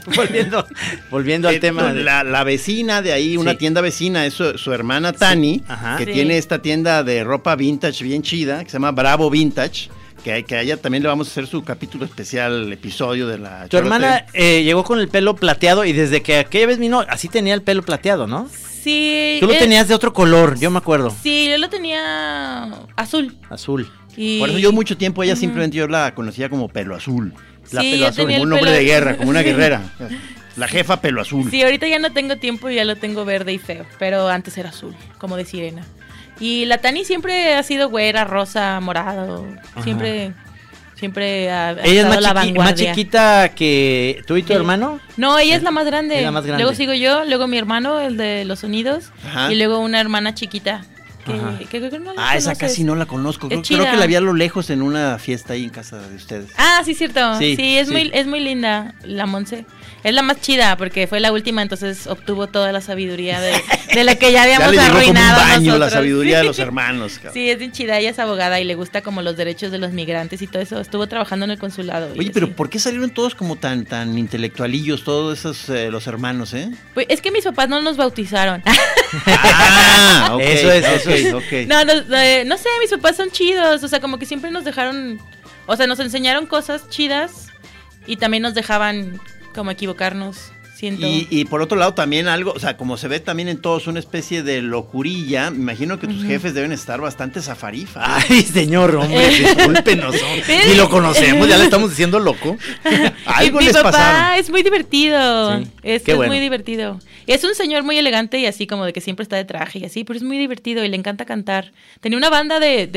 volviendo, 0.16 0.66
volviendo 1.10 1.48
al 1.48 1.54
Eh, 1.56 1.60
tema. 1.60 1.92
de- 1.92 2.02
la, 2.02 2.24
la 2.24 2.44
vecina 2.44 3.02
de 3.02 3.12
ahí, 3.12 3.36
una 3.36 3.52
Sí. 3.52 3.56
tienda 3.58 3.80
vecina, 3.80 4.26
es 4.26 4.34
su, 4.34 4.56
su 4.58 4.72
hermana 4.72 5.12
Tani, 5.12 5.62
Ajá. 5.68 5.96
que 5.96 6.04
Sí. 6.06 6.12
tiene 6.12 6.38
esta 6.38 6.60
tienda 6.62 7.02
de 7.04 7.24
ropa 7.24 7.56
vintage 7.56 8.04
bien 8.04 8.22
chida, 8.22 8.62
que 8.64 8.70
se 8.70 8.74
llama 8.74 8.92
Bravo 8.92 9.28
Vintage, 9.30 9.88
que, 10.24 10.44
que 10.44 10.54
a 10.56 10.62
ella 10.62 10.76
también 10.76 11.02
le 11.02 11.08
vamos 11.08 11.26
a 11.28 11.30
hacer 11.32 11.46
su 11.46 11.62
capítulo 11.64 12.04
especial, 12.04 12.72
episodio 12.72 13.26
de 13.26 13.38
la... 13.38 13.66
Tu 13.68 13.76
hermana 13.76 14.24
eh, 14.34 14.62
llegó 14.62 14.84
con 14.84 15.00
el 15.00 15.08
pelo 15.08 15.34
plateado 15.34 15.84
y 15.84 15.92
desde 15.92 16.22
que 16.22 16.36
aquella 16.38 16.66
vez 16.68 16.78
vino, 16.78 17.00
así 17.08 17.28
tenía 17.28 17.54
el 17.54 17.62
pelo 17.62 17.82
plateado, 17.82 18.26
¿no? 18.26 18.48
Sí. 18.82 19.36
Tú 19.40 19.46
lo 19.46 19.52
eh, 19.54 19.58
tenías 19.58 19.86
de 19.88 19.94
otro 19.94 20.12
color, 20.12 20.58
yo 20.58 20.70
me 20.70 20.78
acuerdo. 20.78 21.14
Sí, 21.22 21.48
yo 21.50 21.58
lo 21.58 21.68
tenía 21.68 22.64
azul. 22.96 23.34
Azul. 23.50 23.88
Y... 24.16 24.38
Por 24.40 24.50
eso 24.50 24.58
yo 24.58 24.72
mucho 24.72 24.96
tiempo 24.96 25.22
ella 25.22 25.36
simplemente 25.36 25.76
yo 25.76 25.86
la 25.88 26.14
conocía 26.14 26.48
como 26.48 26.68
pelo 26.68 26.94
azul. 26.94 27.32
La 27.70 27.80
Sí, 27.80 27.92
pelo 27.92 28.06
azul, 28.08 28.24
Como 28.26 28.42
un 28.42 28.52
hombre 28.52 28.70
pelo- 28.70 28.76
de 28.78 28.84
guerra, 28.84 29.16
como 29.16 29.30
una 29.30 29.42
guerrera. 29.42 29.82
La 30.56 30.68
jefa 30.68 31.00
pelo 31.00 31.22
azul. 31.22 31.50
Sí, 31.50 31.62
ahorita 31.62 31.86
ya 31.88 31.98
no 31.98 32.12
tengo 32.12 32.36
tiempo 32.36 32.68
y 32.68 32.74
ya 32.74 32.84
lo 32.84 32.96
tengo 32.96 33.24
verde 33.24 33.54
y 33.54 33.58
feo, 33.58 33.86
pero 33.98 34.28
antes 34.28 34.58
era 34.58 34.68
azul, 34.68 34.94
como 35.16 35.36
de 35.38 35.46
sirena. 35.46 35.82
Y 36.40 36.66
la 36.66 36.78
Tani 36.78 37.04
siempre 37.06 37.54
ha 37.54 37.62
sido 37.62 37.88
güera, 37.88 38.24
rosa, 38.24 38.78
morado. 38.80 39.46
Siempre, 39.82 40.32
siempre 40.94 41.50
ha, 41.50 41.68
ha 41.70 41.72
Ella 41.84 42.02
es 42.02 42.06
más, 42.06 42.20
la 42.20 42.28
chiqui- 42.30 42.34
más 42.34 42.44
vanguardia. 42.46 42.90
chiquita 42.94 43.48
que 43.54 44.22
tú 44.26 44.36
y 44.36 44.42
tu 44.42 44.52
hermano. 44.52 45.00
No, 45.16 45.38
ella 45.38 45.56
es 45.56 45.62
la 45.62 45.70
más 45.70 45.86
grande. 45.86 46.18
Es 46.18 46.22
la 46.24 46.30
más 46.32 46.44
grande. 46.44 46.62
Luego 46.64 46.76
sigo 46.76 46.92
yo, 46.92 47.24
luego 47.24 47.46
mi 47.46 47.56
hermano, 47.56 48.00
el 48.00 48.18
de 48.18 48.44
los 48.44 48.58
sonidos, 48.58 49.10
Ajá. 49.26 49.50
y 49.52 49.56
luego 49.56 49.78
una 49.78 50.00
hermana 50.00 50.34
chiquita. 50.34 50.84
Que, 51.24 51.32
Ajá. 51.32 51.58
que 51.58 51.66
creo 51.66 51.90
que 51.90 51.98
no 52.00 52.12
la 52.14 52.30
Ah, 52.30 52.36
esa 52.36 52.54
casi 52.56 52.82
no 52.84 52.94
la 52.96 53.06
conozco. 53.06 53.48
Es 53.50 53.66
Creo, 53.68 53.84
que 53.84 53.96
la 53.96 54.06
vi 54.06 54.14
a 54.16 54.20
lo 54.20 54.32
lejos 54.32 54.70
en 54.70 54.82
una 54.82 55.18
fiesta 55.18 55.52
ahí 55.52 55.64
en 55.64 55.70
casa 55.70 55.98
de 55.98 56.16
ustedes. 56.16 56.50
Ah, 56.58 56.82
sí, 56.84 56.94
cierto. 56.94 57.38
Sí, 57.38 57.54
Sí, 57.56 57.78
es, 57.78 57.88
sí. 57.88 57.94
Muy, 57.94 58.10
es 58.12 58.26
muy 58.26 58.40
linda 58.40 58.94
la 59.04 59.26
Monse. 59.26 59.64
Es 60.04 60.12
la 60.14 60.22
más 60.22 60.40
chida 60.40 60.76
porque 60.76 61.06
fue 61.06 61.20
la 61.20 61.30
última, 61.32 61.62
entonces 61.62 62.06
obtuvo 62.08 62.48
toda 62.48 62.72
la 62.72 62.80
sabiduría 62.80 63.40
de, 63.40 63.52
de 63.94 64.04
la 64.04 64.16
que 64.16 64.32
ya 64.32 64.38
Ya 64.46 64.56
habíamos 64.56 64.70
le 64.72 64.76
llegó 64.82 64.86
como 64.88 64.98
un 64.98 65.16
arruinado 65.16 65.40
baño 65.40 65.78
la 65.78 65.90
sabiduría 65.90 66.36
de 66.38 66.42
Sí. 66.42 66.46
los 66.48 66.58
hermanos. 66.58 67.12
cabrón. 67.14 67.34
Sí, 67.34 67.48
es 67.50 67.58
bien 67.58 67.70
chida, 67.72 67.98
ella 67.98 68.10
es 68.10 68.18
abogada 68.18 68.58
y 68.58 68.64
le 68.64 68.74
gusta 68.74 69.02
como 69.02 69.22
los 69.22 69.36
derechos 69.36 69.70
de 69.70 69.78
los 69.78 69.92
migrantes 69.92 70.42
y 70.42 70.46
todo 70.48 70.60
eso. 70.62 70.80
Estuvo 70.80 71.06
trabajando 71.06 71.44
en 71.44 71.52
el 71.52 71.58
consulado. 71.58 72.12
Oye, 72.18 72.30
pero. 72.34 72.50
¿por 72.52 72.68
qué 72.68 72.78
salieron 72.80 73.10
todos 73.10 73.34
como 73.36 73.56
tan 73.56 73.84
tan 73.84 74.18
intelectualillos, 74.18 75.04
todos 75.04 75.38
esos 75.38 75.68
eh, 75.68 75.90
los 75.90 76.06
hermanos, 76.08 76.52
eh? 76.54 76.70
Pues, 76.94 77.06
es 77.08 77.20
que 77.20 77.30
mis 77.30 77.44
papás 77.44 77.68
no 77.68 77.80
nos 77.80 77.96
bautizaron. 77.96 78.62
Ah, 79.26 80.36
Eso 80.40 80.72
es, 80.72 80.86
eso 80.86 81.10
es. 81.10 81.34
ok. 81.34 81.68
no, 81.68 81.84
no, 81.84 81.92
eh, 82.16 82.44
no 82.46 82.56
sé, 82.56 82.68
mis 82.80 82.90
papás 82.90 83.16
son 83.16 83.30
chidos. 83.30 83.82
O 83.82 83.88
sea, 83.88 84.00
como 84.00 84.18
que 84.18 84.26
siempre 84.26 84.50
nos 84.50 84.64
dejaron, 84.64 85.20
o 85.66 85.76
sea, 85.76 85.86
nos 85.86 86.00
enseñaron 86.00 86.46
cosas 86.46 86.88
chidas 86.88 87.48
y 88.06 88.16
también 88.16 88.42
nos 88.42 88.54
dejaban 88.54 89.20
como 89.52 89.70
equivocarnos. 89.70 90.52
Siento. 90.74 91.06
Y, 91.06 91.44
por 91.44 91.62
otro 91.62 91.78
lado 91.78 91.94
también 91.94 92.26
algo, 92.26 92.52
o 92.52 92.58
sea, 92.58 92.76
como 92.76 92.96
se 92.96 93.06
ve 93.06 93.20
también 93.20 93.48
en 93.48 93.58
todos 93.58 93.86
una 93.86 94.00
especie 94.00 94.42
de 94.42 94.62
locurilla, 94.62 95.52
me 95.52 95.58
imagino 95.58 96.00
que 96.00 96.08
tus 96.08 96.24
jefes 96.24 96.54
deben 96.54 96.72
estar 96.72 97.00
bastante 97.00 97.40
zafarifas. 97.40 98.02
Ay, 98.28 98.42
señor, 98.42 98.96
hombre, 98.96 99.26
eh. 99.26 99.54
discúlpenos. 99.54 100.16
Eh. 100.48 100.60
Ni 100.68 100.74
lo 100.74 100.90
conocemos, 100.90 101.46
ya 101.46 101.56
le 101.56 101.64
estamos 101.64 101.90
diciendo 101.90 102.18
loco. 102.18 102.56
Algo 103.26 103.58
mi 103.60 103.66
les 103.66 103.74
papá 103.74 103.92
pasaron? 103.92 104.40
es 104.40 104.50
muy 104.50 104.64
divertido. 104.64 105.58
Sí. 105.58 105.68
Este 105.84 106.12
es, 106.12 106.20
es 106.20 106.26
muy 106.26 106.40
divertido. 106.40 106.98
Es 107.28 107.44
un 107.44 107.54
señor 107.54 107.84
muy 107.84 107.96
elegante 107.96 108.38
y 108.38 108.46
así 108.46 108.66
como 108.66 108.84
de 108.84 108.92
que 108.92 109.00
siempre 109.00 109.22
está 109.22 109.36
de 109.36 109.44
traje 109.44 109.78
y 109.78 109.84
así, 109.84 110.02
pero 110.02 110.16
es 110.16 110.24
muy 110.24 110.36
divertido 110.36 110.84
y 110.84 110.88
le 110.88 110.96
encanta 110.96 111.26
cantar. 111.26 111.72
Tenía 112.00 112.18
una 112.18 112.30
banda 112.30 112.58
de, 112.58 112.88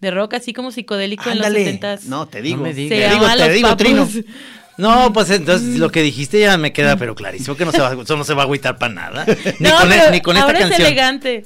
de 0.00 0.10
rock 0.10 0.34
así 0.34 0.52
como 0.52 0.72
psicodélico 0.72 1.30
en 1.30 1.38
los 1.38 1.46
70 1.46 2.00
No, 2.06 2.26
te 2.26 2.42
digo. 2.42 2.64
Te 2.64 2.72
digo, 2.72 3.26
te 3.36 3.52
digo, 3.52 3.76
Trino. 3.76 4.08
No, 4.80 5.12
pues 5.12 5.30
entonces 5.30 5.78
lo 5.78 5.90
que 5.90 6.02
dijiste 6.02 6.40
ya 6.40 6.56
me 6.56 6.72
queda 6.72 6.96
pero 6.96 7.14
clarísimo 7.14 7.56
que 7.56 7.64
no 7.64 7.72
se 7.72 7.80
va, 7.80 7.92
eso 8.02 8.16
no 8.16 8.24
se 8.24 8.34
va 8.34 8.42
a 8.42 8.44
agüitar 8.46 8.78
para 8.78 8.94
nada. 8.94 9.26
Ni 9.58 9.68
no, 9.68 9.76
con, 9.78 9.92
e- 9.92 9.96
pero 9.96 10.10
ni 10.10 10.20
con 10.20 10.36
ahora 10.36 10.58
esta 10.58 10.74
es 10.74 10.80
elegante. 10.80 11.44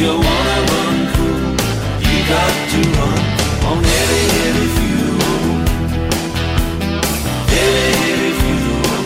you 0.00 0.06
wanna 0.06 0.58
run 0.72 0.96
cool, 1.14 1.50
you 2.08 2.18
got 2.34 2.52
to 2.72 2.80
run 2.96 3.20
on 3.68 3.78
heavy, 3.84 4.22
heavy 4.36 4.66
fuel. 4.76 5.18
Heavy, 7.52 7.86
heavy 8.04 8.32
fuel. 8.40 9.02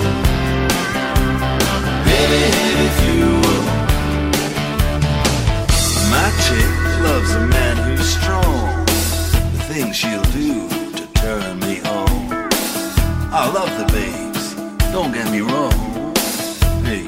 Heavy, 2.10 2.42
heavy 2.58 2.90
fuel. 3.00 3.62
My 6.14 6.28
chick 6.44 6.70
loves 7.02 7.30
a 7.34 7.44
man 7.56 7.76
who's 7.76 8.08
strong. 8.18 8.84
The 9.54 9.62
things 9.72 9.96
she'll 9.96 10.28
do 10.30 10.68
to 10.98 11.06
turn 11.14 11.58
me 11.58 11.80
on. 11.80 12.14
I 13.32 13.50
love 13.52 13.72
the 13.80 13.86
babes, 13.92 14.54
don't 14.92 15.12
get 15.12 15.28
me 15.32 15.40
wrong. 15.40 16.14
Hey, 16.84 17.02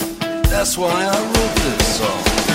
that's 0.50 0.76
why 0.76 0.90
I 0.90 1.18
wrote 1.22 1.54
this 1.62 1.98
song. 1.98 2.45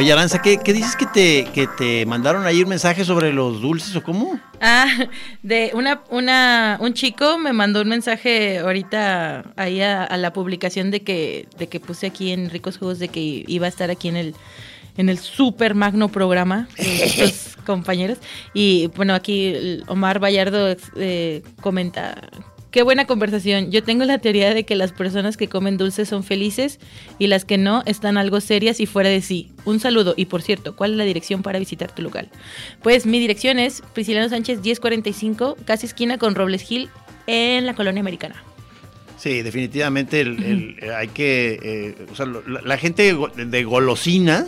Oye, 0.00 0.14
Aranza, 0.14 0.40
¿qué, 0.40 0.56
qué 0.56 0.72
dices 0.72 0.96
que 0.96 1.04
te, 1.04 1.44
que 1.52 1.66
te 1.66 2.06
mandaron 2.06 2.46
ahí 2.46 2.62
un 2.62 2.70
mensaje 2.70 3.04
sobre 3.04 3.34
los 3.34 3.60
dulces 3.60 3.94
o 3.96 4.02
cómo? 4.02 4.40
Ah, 4.58 4.86
de 5.42 5.72
una, 5.74 6.00
una, 6.08 6.78
un 6.80 6.94
chico 6.94 7.36
me 7.36 7.52
mandó 7.52 7.82
un 7.82 7.88
mensaje 7.90 8.60
ahorita 8.60 9.52
ahí 9.56 9.82
a, 9.82 10.04
a 10.04 10.16
la 10.16 10.32
publicación 10.32 10.90
de 10.90 11.02
que, 11.02 11.48
de 11.58 11.66
que 11.66 11.80
puse 11.80 12.06
aquí 12.06 12.30
en 12.32 12.48
Ricos 12.48 12.78
Juegos 12.78 12.98
de 12.98 13.08
que 13.08 13.44
iba 13.46 13.66
a 13.66 13.68
estar 13.68 13.90
aquí 13.90 14.08
en 14.08 14.16
el, 14.16 14.34
en 14.96 15.10
el 15.10 15.18
super 15.18 15.74
magno 15.74 16.08
programa 16.08 16.66
de 16.78 17.04
estos 17.04 17.56
compañeros. 17.66 18.16
Y 18.54 18.86
bueno, 18.96 19.14
aquí 19.14 19.82
Omar 19.86 20.18
Vallardo 20.18 20.76
eh, 20.96 21.42
comenta. 21.60 22.16
Qué 22.70 22.82
buena 22.84 23.04
conversación. 23.06 23.72
Yo 23.72 23.82
tengo 23.82 24.04
la 24.04 24.18
teoría 24.18 24.54
de 24.54 24.64
que 24.64 24.76
las 24.76 24.92
personas 24.92 25.36
que 25.36 25.48
comen 25.48 25.76
dulces 25.76 26.08
son 26.08 26.22
felices 26.22 26.78
y 27.18 27.26
las 27.26 27.44
que 27.44 27.58
no 27.58 27.82
están 27.84 28.16
algo 28.16 28.40
serias 28.40 28.78
y 28.78 28.86
fuera 28.86 29.08
de 29.10 29.22
sí. 29.22 29.50
Un 29.64 29.80
saludo. 29.80 30.14
Y 30.16 30.26
por 30.26 30.40
cierto, 30.40 30.76
¿cuál 30.76 30.92
es 30.92 30.96
la 30.96 31.04
dirección 31.04 31.42
para 31.42 31.58
visitar 31.58 31.92
tu 31.92 32.02
local? 32.02 32.28
Pues 32.82 33.06
mi 33.06 33.18
dirección 33.18 33.58
es 33.58 33.82
Prisciliano 33.92 34.28
Sánchez 34.28 34.60
1045, 34.62 35.56
casi 35.64 35.86
esquina 35.86 36.16
con 36.18 36.36
Robles 36.36 36.70
Hill, 36.70 36.90
en 37.26 37.66
la 37.66 37.74
colonia 37.74 38.00
americana. 38.00 38.42
Sí, 39.18 39.42
definitivamente 39.42 40.20
el- 40.22 40.42
el- 40.42 40.76
eh, 40.80 40.94
hay 40.94 41.08
que, 41.08 41.58
eh, 41.62 41.94
o 42.10 42.14
sea, 42.16 42.24
la, 42.26 42.62
la 42.64 42.78
gente 42.78 43.14
de 43.36 43.64
golosina, 43.64 44.46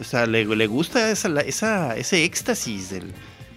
o 0.00 0.04
sea, 0.04 0.26
le, 0.26 0.44
le 0.44 0.66
gusta 0.66 1.10
esa, 1.12 1.28
la- 1.28 1.42
esa, 1.42 1.96
ese 1.96 2.24
éxtasis, 2.24 2.90
del- 2.90 3.12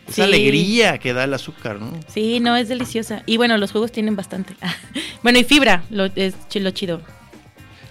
esa 0.08 0.14
Sí. 0.16 0.22
alegría 0.22 0.98
que 1.00 1.14
da 1.14 1.24
el 1.24 1.34
azúcar, 1.34 1.80
¿no? 1.80 1.92
Sí, 2.08 2.40
no, 2.40 2.56
es 2.56 2.68
deliciosa. 2.70 3.24
Y 3.26 3.38
bueno, 3.38 3.58
los 3.58 3.72
jugos 3.72 3.92
tienen 3.92 4.16
bastante. 4.16 4.56
bueno, 5.24 5.40
y 5.40 5.44
fibra, 5.44 5.84
lo, 5.90 6.06
es 6.16 6.36
lo 6.54 6.72
chido. 6.72 7.02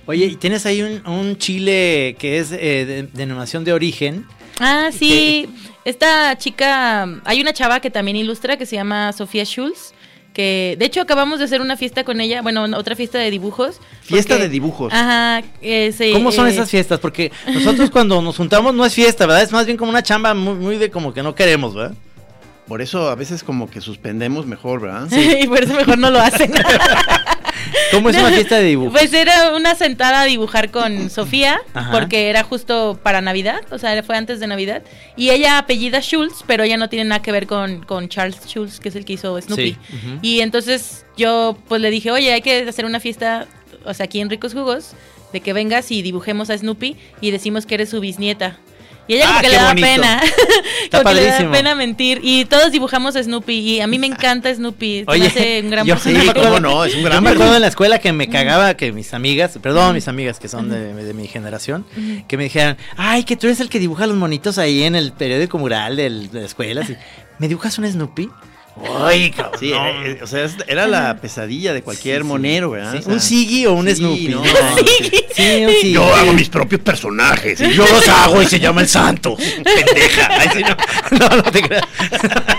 Oye, 0.07 0.27
y 0.27 0.37
tienes 0.37 0.67
ahí 0.67 0.83
un, 0.83 1.07
un 1.07 1.39
chile 1.39 2.15
que 2.19 2.39
es 2.39 2.53
eh, 2.53 2.85
de 2.85 3.03
denominación 3.15 3.65
de 3.65 3.73
origen. 3.73 4.27
Ah, 4.61 4.91
sí. 4.93 5.49
Esta 5.85 6.37
chica, 6.39 7.03
hay 7.25 7.41
una 7.41 7.53
chava 7.53 7.81
que 7.81 7.91
también 7.91 8.17
ilustra 8.17 8.57
que 8.57 8.67
se 8.67 8.77
llama 8.77 9.13
Sofía 9.13 9.45
Schulz. 9.45 9.93
Que 10.35 10.75
de 10.79 10.85
hecho 10.85 11.01
acabamos 11.01 11.39
de 11.39 11.45
hacer 11.47 11.61
una 11.61 11.77
fiesta 11.77 12.03
con 12.03 12.21
ella, 12.21 12.43
bueno, 12.43 12.65
otra 12.77 12.97
fiesta 12.97 13.19
de 13.19 13.31
dibujos. 13.31 13.81
Fiesta 14.03 14.35
porque- 14.35 14.43
de 14.43 14.49
dibujos. 14.51 14.93
Ajá, 14.93 15.43
eh, 15.63 15.95
¿Cómo 16.13 16.33
son 16.33 16.49
eh, 16.49 16.51
esas 16.51 16.69
fiestas? 16.69 16.99
Porque 16.99 17.31
nosotros 17.53 17.89
cuando 17.93 18.21
nos 18.21 18.37
juntamos 18.37 18.75
no 18.75 18.85
es 18.85 18.93
fiesta, 18.93 19.27
¿verdad? 19.27 19.43
Es 19.45 19.53
más 19.53 19.65
bien 19.65 19.79
como 19.79 19.91
una 19.91 20.03
chamba 20.03 20.35
muy, 20.35 20.55
muy 20.55 20.77
de 20.77 20.91
como 20.91 21.15
que 21.15 21.23
no 21.23 21.37
queremos, 21.37 21.75
¿verdad? 21.75 21.95
Por 22.67 22.83
eso 22.83 23.09
a 23.11 23.15
veces 23.15 23.45
como 23.45 23.71
que 23.71 23.81
suspendemos 23.81 24.45
mejor, 24.47 24.81
¿verdad? 24.81 25.09
y 25.13 25.47
por 25.47 25.63
eso 25.63 25.75
mejor 25.75 25.99
no 25.99 26.11
lo 26.11 26.19
hacen. 26.19 26.53
¿Cómo 27.91 28.11
es 28.11 28.17
una 28.17 28.31
fiesta 28.33 28.59
de 28.59 28.65
dibujos? 28.65 28.93
Pues 28.93 29.13
era 29.13 29.55
una 29.55 29.75
sentada 29.75 30.23
a 30.23 30.25
dibujar 30.25 30.71
con 30.71 31.11
Sofía, 31.11 31.61
Ajá. 31.73 31.91
porque 31.91 32.29
era 32.31 32.43
justo 32.43 32.99
para 33.03 33.21
Navidad, 33.21 33.61
o 33.71 33.79
sea, 33.79 34.03
fue 34.03 34.17
antes 34.17 34.41
de 34.41 34.47
Navidad. 34.47 34.83
Y 35.17 35.31
ella 35.31 35.59
apellida 35.59 36.01
Schultz, 36.01 36.45
pero 36.47 36.65
ella 36.65 36.77
no 36.77 36.89
tiene 36.89 37.05
nada 37.09 37.23
que 37.23 37.33
ver 37.33 37.47
con, 37.47 37.85
con 37.85 38.09
Charles 38.09 38.39
Schultz, 38.47 38.81
que 38.81 38.89
es 38.89 38.97
el 38.97 39.05
que 39.05 39.15
hizo 39.15 39.41
Snoopy. 39.41 39.73
Sí. 39.73 40.19
Y 40.23 40.41
entonces 40.41 41.05
yo 41.17 41.57
pues 41.69 41.81
le 41.81 41.91
dije, 41.91 42.11
oye, 42.11 42.33
hay 42.33 42.43
que 42.43 42.69
hacer 42.69 42.85
una 42.85 43.01
fiesta, 43.01 43.47
o 43.85 43.95
sea, 43.95 44.05
aquí 44.05 44.21
en 44.21 44.31
Ricos 44.31 44.53
Jugos, 44.53 44.93
de 45.33 45.41
que 45.41 45.53
vengas 45.53 45.91
y 45.91 46.03
dibujemos 46.03 46.51
a 46.51 46.57
Snoopy 46.57 46.97
y 47.21 47.31
decimos 47.31 47.67
que 47.67 47.75
eres 47.75 47.91
su 47.91 48.01
bisnieta. 48.01 48.59
Y 49.07 49.15
ella 49.17 49.27
como 49.27 49.39
Ah, 49.39 49.41
que 49.43 49.47
qué 49.49 49.53
le 49.53 49.59
da 49.59 49.69
bonito. 49.69 49.87
pena. 49.87 50.23
Está 50.85 50.99
como 51.03 51.15
que 51.15 51.21
le 51.21 51.27
da 51.27 51.51
pena 51.51 51.75
mentir. 51.75 52.21
Y 52.23 52.45
todos 52.47 52.73
dibujamos 52.73 53.15
a 53.17 53.23
Snoopy. 53.23 53.53
Y 53.59 53.81
a 53.81 53.87
mí 53.87 53.99
me 53.99 54.07
encanta 54.07 54.55
Snoopy. 54.55 55.01
se 55.01 55.05
me 55.05 55.13
Oye, 55.13 55.27
hace 55.27 55.61
un 55.63 55.71
gran 55.71 55.87
yo, 55.87 55.95
personaje. 55.95 56.27
sí, 56.27 56.33
cómo 56.35 56.61
no, 56.61 56.85
es 56.85 56.95
un 56.95 57.03
gran 57.03 57.17
Yo 57.19 57.21
me 57.23 57.31
acuerdo 57.31 57.55
en 57.57 57.61
la 57.63 57.69
escuela 57.69 57.99
que 57.99 58.13
me 58.13 58.29
cagaba 58.29 58.75
que 58.75 58.93
mis 58.93 59.13
amigas, 59.13 59.59
perdón, 59.63 59.95
mis 59.95 60.09
amigas 60.09 60.39
que 60.41 60.49
son 60.49 60.71
de, 60.71 60.95
de 60.95 61.13
mi 61.15 61.27
generación, 61.29 61.85
que 62.29 62.37
me 62.37 62.45
dijeran, 62.45 62.79
ay, 62.97 63.25
que 63.25 63.37
tú 63.37 63.47
eres 63.47 63.61
el 63.61 63.69
que 63.69 63.79
dibuja 63.79 64.07
los 64.07 64.17
monitos 64.17 64.57
ahí 64.59 64.85
en 64.85 64.95
el 64.97 65.13
periódico 65.13 65.59
mural 65.59 65.97
de 65.97 66.09
la 66.33 66.43
escuela. 66.43 66.81
así, 66.83 66.97
¿Me 67.39 67.49
dibujas 67.49 67.77
un 67.79 67.87
Snoopy? 67.91 68.31
Ay, 69.05 69.31
cabrón. 69.31 69.61
Sí, 69.61 69.73
eh, 69.73 69.77
eh, 70.05 70.21
o 70.23 70.27
sea, 70.27 70.47
era 70.67 70.87
la 70.89 71.17
pesadilla 71.21 71.73
de 71.73 71.83
cualquier 71.83 72.19
Sí, 72.19 72.23
sí. 72.23 72.29
monero, 72.29 72.71
¿verdad? 72.71 72.93
Sí, 72.93 72.99
O 72.99 73.03
sea, 73.03 73.13
un 73.13 73.21
Siggy 73.21 73.67
o 73.67 73.73
un 73.75 73.87
sí, 73.89 73.95
Snoopy. 73.97 74.29
no, 74.29 74.39
¿no? 74.45 74.45
Sí, 75.35 75.65
un 75.65 75.71
Siggy. 75.73 75.93
Yo 75.93 76.15
hago 76.15 76.33
mis 76.33 76.49
propios 76.49 76.81
personajes 76.81 77.61
y 77.61 77.73
yo 77.73 77.87
los 77.87 78.09
hago 78.09 78.43
y 78.43 78.47
se 78.47 78.59
llama 78.59 78.81
el 78.81 78.89
santo. 78.89 79.37
Pendeja. 79.65 80.29
Ay, 80.31 80.63
no. 80.63 80.77
No, 81.19 81.37
no 81.37 81.43
te 81.45 81.63
creas. 81.63 81.85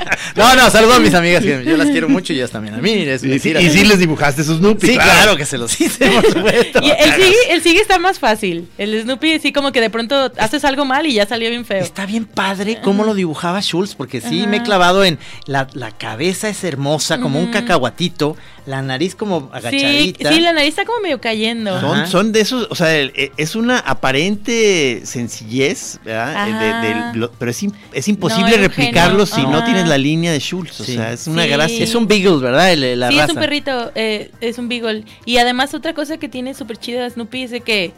No, 0.36 0.54
no, 0.56 0.70
saludo 0.70 0.94
a 0.96 1.00
mis 1.00 1.14
amigas, 1.14 1.44
que 1.44 1.64
yo 1.66 1.78
las 1.78 1.90
quiero 1.90 2.10
mucho 2.10 2.34
y 2.34 2.38
ellas 2.38 2.52
también 2.52 2.76
a 2.76 2.78
mí. 2.80 2.92
es 2.92 3.22
Y, 3.24 3.26
sí- 3.26 3.28
mentira. 3.30 3.62
y 3.62 3.70
sí 3.70 3.86
les 3.86 4.00
dibujaste 4.00 4.44
sus 4.44 4.58
Snoopy. 4.58 4.88
Sí, 4.88 4.94
claro 4.96 5.38
que 5.38 5.46
se 5.46 5.58
los 5.58 5.80
hice, 5.80 6.08
por 6.10 6.26
supuesto. 6.32 6.80
Y 6.84 6.90
el 6.92 7.14
sigue, 7.14 7.36
el 7.52 7.62
sigue 7.62 7.80
está 7.82 8.00
más 8.00 8.20
fácil. 8.20 8.68
El 8.78 9.02
Snoopy 9.04 9.40
sí 9.40 9.54
como 9.54 9.72
que 9.72 9.82
de 9.82 9.90
pronto 9.90 10.32
haces 10.38 10.66
algo 10.66 10.84
mal 10.86 11.06
y 11.06 11.14
ya 11.14 11.26
salió 11.26 11.50
bien 11.50 11.66
feo. 11.66 11.82
Está 11.82 12.06
bien 12.06 12.26
padre 12.26 12.80
cómo 12.84 13.04
lo 13.04 13.14
dibujaba 13.14 13.62
Schultz, 13.62 13.96
porque 13.96 14.20
sí 14.22 14.42
Ajá. 14.42 14.50
me 14.50 14.58
he 14.58 14.64
clavado 14.64 15.04
en 15.06 15.20
la, 15.46 15.68
la 15.74 15.92
cabeza 15.92 16.50
es 16.50 16.64
hermosa, 16.64 17.20
como 17.20 17.40
un 17.40 17.52
cacahuatito, 17.52 18.36
la 18.66 18.82
nariz 18.82 19.14
como 19.16 19.50
agachadita. 19.54 20.32
sí, 20.34 20.40
la 20.40 20.52
nariz 20.54 20.70
está 20.70 20.86
como 20.86 21.00
medio 21.02 21.22
cayendo. 21.22 21.80
Son, 21.80 22.08
son 22.08 22.32
de 22.32 22.42
esos, 22.42 22.68
o 22.72 22.76
sea, 22.76 22.96
el- 22.96 23.12
eh, 23.16 23.32
es 23.38 23.56
una 23.56 23.78
aparente 23.80 25.02
sencillez, 25.06 26.00
¿verdad? 26.04 27.12
De- 27.14 27.20
lo- 27.20 27.32
pero 27.32 27.52
es, 27.52 27.62
im- 27.64 27.74
es 27.94 28.08
imposible 28.08 28.52
No, 28.52 28.58
replicarlo 28.58 29.26
si 29.26 29.42
no 29.44 29.64
tienes 29.64 29.88
la 29.88 29.98
línea 29.98 30.32
de 30.32 30.40
Schultz. 30.40 30.80
O 30.82 30.84
Sí. 30.84 30.96
sea, 30.96 31.14
es 31.14 31.28
una 31.28 31.44
Sí. 31.44 31.50
gracia. 31.50 31.84
Es 31.84 31.96
un 31.96 32.08
Beagle, 32.08 32.38
¿verdad? 32.38 32.72
El- 32.74 33.00
la 33.00 33.10
sí, 33.10 33.16
raza. 33.18 33.26
es 33.32 33.34
un 33.36 33.40
perrito, 33.42 33.92
eh, 33.96 34.32
es 34.42 34.58
un 34.58 34.68
beagle. 34.68 35.04
Y 35.26 35.38
además 35.38 35.74
otra 35.74 35.94
cosa 35.94 36.18
que 36.18 36.28
tiene 36.30 36.54
súper 36.54 36.78
chida 36.78 37.10
Snoopy 37.10 37.44
es 37.44 37.52
de 37.52 37.62
que 37.62 37.94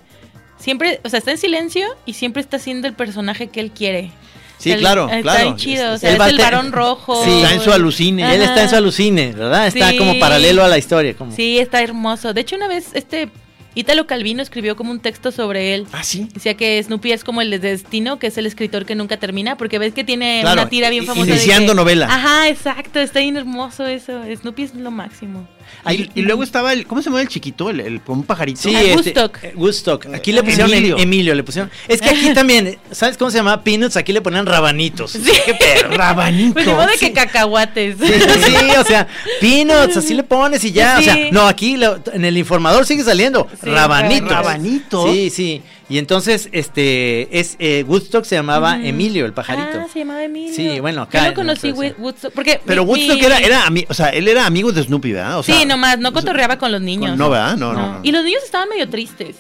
siempre, 0.60 1.00
o 1.04 1.10
sea, 1.10 1.20
está 1.20 1.32
en 1.32 1.38
silencio 1.38 1.88
y 2.06 2.14
siempre 2.14 2.42
está 2.42 2.58
haciendo 2.58 2.88
el 2.88 2.94
personaje 2.94 3.48
que 3.48 3.60
él 3.60 3.72
quiere. 3.72 4.12
Sí, 4.58 4.72
El- 4.72 4.80
claro, 4.80 5.06
Está 5.10 5.22
claro. 5.22 5.56
chido, 5.56 5.92
o 5.92 5.94
Es- 5.96 6.02
sea, 6.02 6.14
es 6.16 6.20
el 6.32 6.38
varón 6.38 6.72
rojo. 6.72 7.24
Sí. 7.24 7.30
Está 7.42 7.54
en 7.54 7.62
su 7.62 7.72
alucine. 7.72 8.36
Él 8.36 8.42
está 8.42 8.62
en 8.64 8.70
su 8.70 8.76
Ajá. 8.76 8.78
alucine, 8.78 9.34
¿verdad? 9.34 9.68
Está 9.68 9.92
Sí. 9.92 9.98
como 9.98 10.18
paralelo 10.20 10.64
a 10.64 10.68
la 10.68 10.78
historia. 10.78 11.14
Como... 11.16 11.32
Sí, 11.32 11.60
está 11.60 11.82
hermoso. 11.84 12.34
De 12.34 12.42
hecho, 12.42 12.56
una 12.56 12.68
vez 12.68 12.88
este 12.94 13.30
Ítalo 13.76 14.08
Calvino 14.08 14.42
escribió 14.42 14.76
como 14.76 14.90
un 14.90 15.00
texto 15.00 15.32
sobre 15.32 15.76
él. 15.76 15.86
Ah, 15.92 16.04
sí. 16.04 16.28
Decía 16.34 16.56
que 16.58 16.82
Snoopy 16.82 17.12
es 17.12 17.24
como 17.24 17.42
el 17.44 17.52
de 17.52 17.60
Destino, 17.60 18.18
que 18.18 18.26
es 18.28 18.38
el 18.40 18.48
escritor 18.48 18.86
que 18.88 18.96
nunca 18.96 19.18
termina, 19.18 19.56
porque 19.56 19.78
ves 19.78 19.94
que 19.94 20.04
tiene 20.04 20.40
Claro, 20.42 20.62
una 20.64 20.70
tira 20.70 20.90
bien 20.90 21.06
famosa. 21.06 21.28
de 21.28 21.34
iniciando 21.34 21.74
que- 21.74 21.76
novela. 21.78 22.08
Ajá, 22.10 22.50
exacto, 22.50 23.00
está 23.00 23.20
bien 23.20 23.38
hermoso 23.38 23.86
eso. 23.86 24.24
Snoopy 24.36 24.64
es 24.64 24.74
lo 24.74 24.90
máximo. 24.90 25.48
Y, 25.92 26.10
y 26.16 26.22
luego 26.24 26.44
estaba 26.44 26.74
el, 26.74 26.86
¿cómo 26.88 27.02
se 27.02 27.10
llama 27.10 27.22
el 27.22 27.28
chiquito? 27.28 27.70
El, 27.70 27.80
el- 27.80 28.02
un 28.08 28.24
pajarito. 28.24 28.62
Sí, 28.62 28.76
Ah, 28.76 28.82
este, 28.82 28.96
Woodstock. 28.96 29.44
eh, 29.44 29.54
Woodstock. 29.56 30.06
Aquí 30.14 30.32
le 30.32 30.44
pusieron 30.44 30.72
Emilio. 30.74 30.98
Emilio. 30.98 31.36
Le 31.36 31.44
pusieron. 31.44 31.72
Es 31.88 32.02
que 32.02 32.10
aquí 32.10 32.30
también, 32.34 32.78
¿sabes 32.92 33.18
cómo 33.18 33.32
se 33.32 33.38
llama? 33.38 33.64
Peanuts, 33.64 33.98
aquí 33.98 34.14
le 34.14 34.22
ponían 34.22 34.46
rabanitos. 34.46 35.14
Qué 35.46 35.54
perro, 35.54 35.96
rabanito. 35.96 36.54
Pues 36.54 36.66
de 36.88 36.94
sí. 36.98 37.06
que 37.08 37.14
cacahuates. 37.14 37.98
Sí, 38.00 38.14
sí, 38.46 38.56
o 38.80 38.84
sea, 38.84 39.08
peanuts, 39.40 39.98
así 39.98 40.14
le 40.14 40.24
pones 40.24 40.64
y 40.64 40.72
ya, 40.72 40.98
o 41.00 41.02
sea, 41.02 41.14
Sí. 41.16 41.30
no, 41.32 41.48
aquí 41.48 41.78
lo- 41.78 42.00
en 42.14 42.26
el 42.26 42.38
informador 42.38 42.86
sigue 42.86 43.04
saliendo, 43.04 43.48
Sí, 43.62 43.70
rabanitos. 43.70 44.30
Rabanitos. 44.30 45.12
Sí, 45.12 45.30
sí, 45.30 45.62
y 45.90 45.98
entonces, 46.00 46.50
este, 46.52 47.40
es, 47.40 47.56
eh, 47.60 47.84
Woodstock 47.88 48.26
se 48.26 48.36
llamaba 48.36 48.78
Emilio, 48.84 49.26
el 49.26 49.34
pajarito. 49.34 49.80
Ah, 49.82 49.88
se 49.92 50.00
llamaba 50.00 50.24
Emilio. 50.24 50.54
Sí, 50.54 50.80
bueno, 50.80 51.04
acá 51.04 51.24
Yo 51.24 51.30
no 51.30 51.34
conocí. 51.36 51.72
Woodstock. 51.72 52.34
Porque 52.34 52.60
Pero 52.66 52.84
mi- 52.84 52.90
Woodstock 52.92 53.20
mi- 53.20 53.26
era, 53.26 53.40
era 53.40 53.64
o 53.88 53.94
sea, 53.94 54.10
él 54.10 54.28
era 54.28 54.46
amigo 54.46 54.72
de 54.72 54.84
Snoopy, 54.84 55.14
¿verdad? 55.14 55.40
O 55.40 55.44
sea, 55.44 55.58
sí, 55.58 55.66
nomás, 55.66 55.98
no 56.00 56.12
cotorreaba 56.14 56.58
con 56.58 56.72
los 56.72 56.82
niños. 56.82 57.18
no, 57.18 57.30
¿verdad? 57.30 57.56
No, 57.58 57.74
no, 57.74 57.94
no. 57.94 58.00
Y 58.04 58.12
los 58.12 58.24
niños 58.24 58.44
estaban 58.44 58.70
medio 58.70 58.88
tristes. 58.90 59.36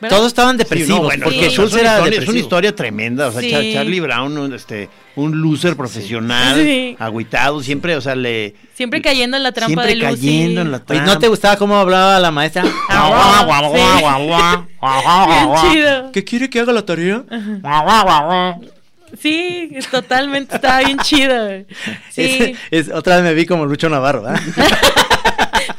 ¿Verdad? 0.00 0.16
Todos 0.16 0.28
estaban 0.28 0.52
Sí, 0.56 0.58
depresivos, 0.58 1.00
no, 1.00 1.04
bueno, 1.06 1.24
porque 1.24 1.44
sí. 1.50 1.50
Schultz 1.56 1.74
era 1.76 2.06
es 2.06 2.28
una 2.28 2.38
historia 2.38 2.74
tremenda. 2.74 3.28
O 3.28 3.32
sea, 3.32 3.40
Sí. 3.40 3.50
Char- 3.50 3.72
Charlie 3.72 4.00
Brown, 4.00 4.36
un, 4.38 4.52
este, 4.54 4.88
un 5.16 5.40
loser 5.42 5.76
profesional, 5.76 6.62
Sí. 6.62 6.96
agüitado, 6.98 7.62
siempre, 7.62 7.96
o 7.96 8.00
sea, 8.00 8.14
le. 8.14 8.54
Siempre 8.74 9.02
cayendo 9.02 9.36
en 9.36 9.42
la 9.42 9.52
trampa 9.52 9.68
siempre 9.84 9.88
de 9.88 9.94
Lucy. 9.96 10.26
cayendo 10.26 10.60
en 10.60 10.70
la 10.72 10.78
trampa. 10.84 11.04
¿no 11.04 11.18
te 11.18 11.28
gustaba 11.28 11.56
cómo 11.56 11.76
hablaba 11.76 12.18
la 12.20 12.30
maestra? 12.30 12.64
Chido. 15.72 16.12
¿Qué 16.12 16.24
quiere 16.24 16.48
que 16.50 16.60
haga 16.60 16.72
la 16.72 16.84
tarea? 16.84 17.24
Sí, 19.20 19.70
es 19.72 19.88
totalmente, 19.88 20.54
estaba 20.54 20.80
bien 20.80 20.98
chido. 20.98 21.34
Sí, 22.10 22.54
Es, 22.70 22.88
es- 22.88 22.94
otra 22.94 23.16
vez 23.16 23.24
me 23.24 23.32
vi 23.34 23.46
como 23.46 23.64
Lucho 23.64 23.88
Navarro, 23.88 24.22
¿verdad? 24.22 24.40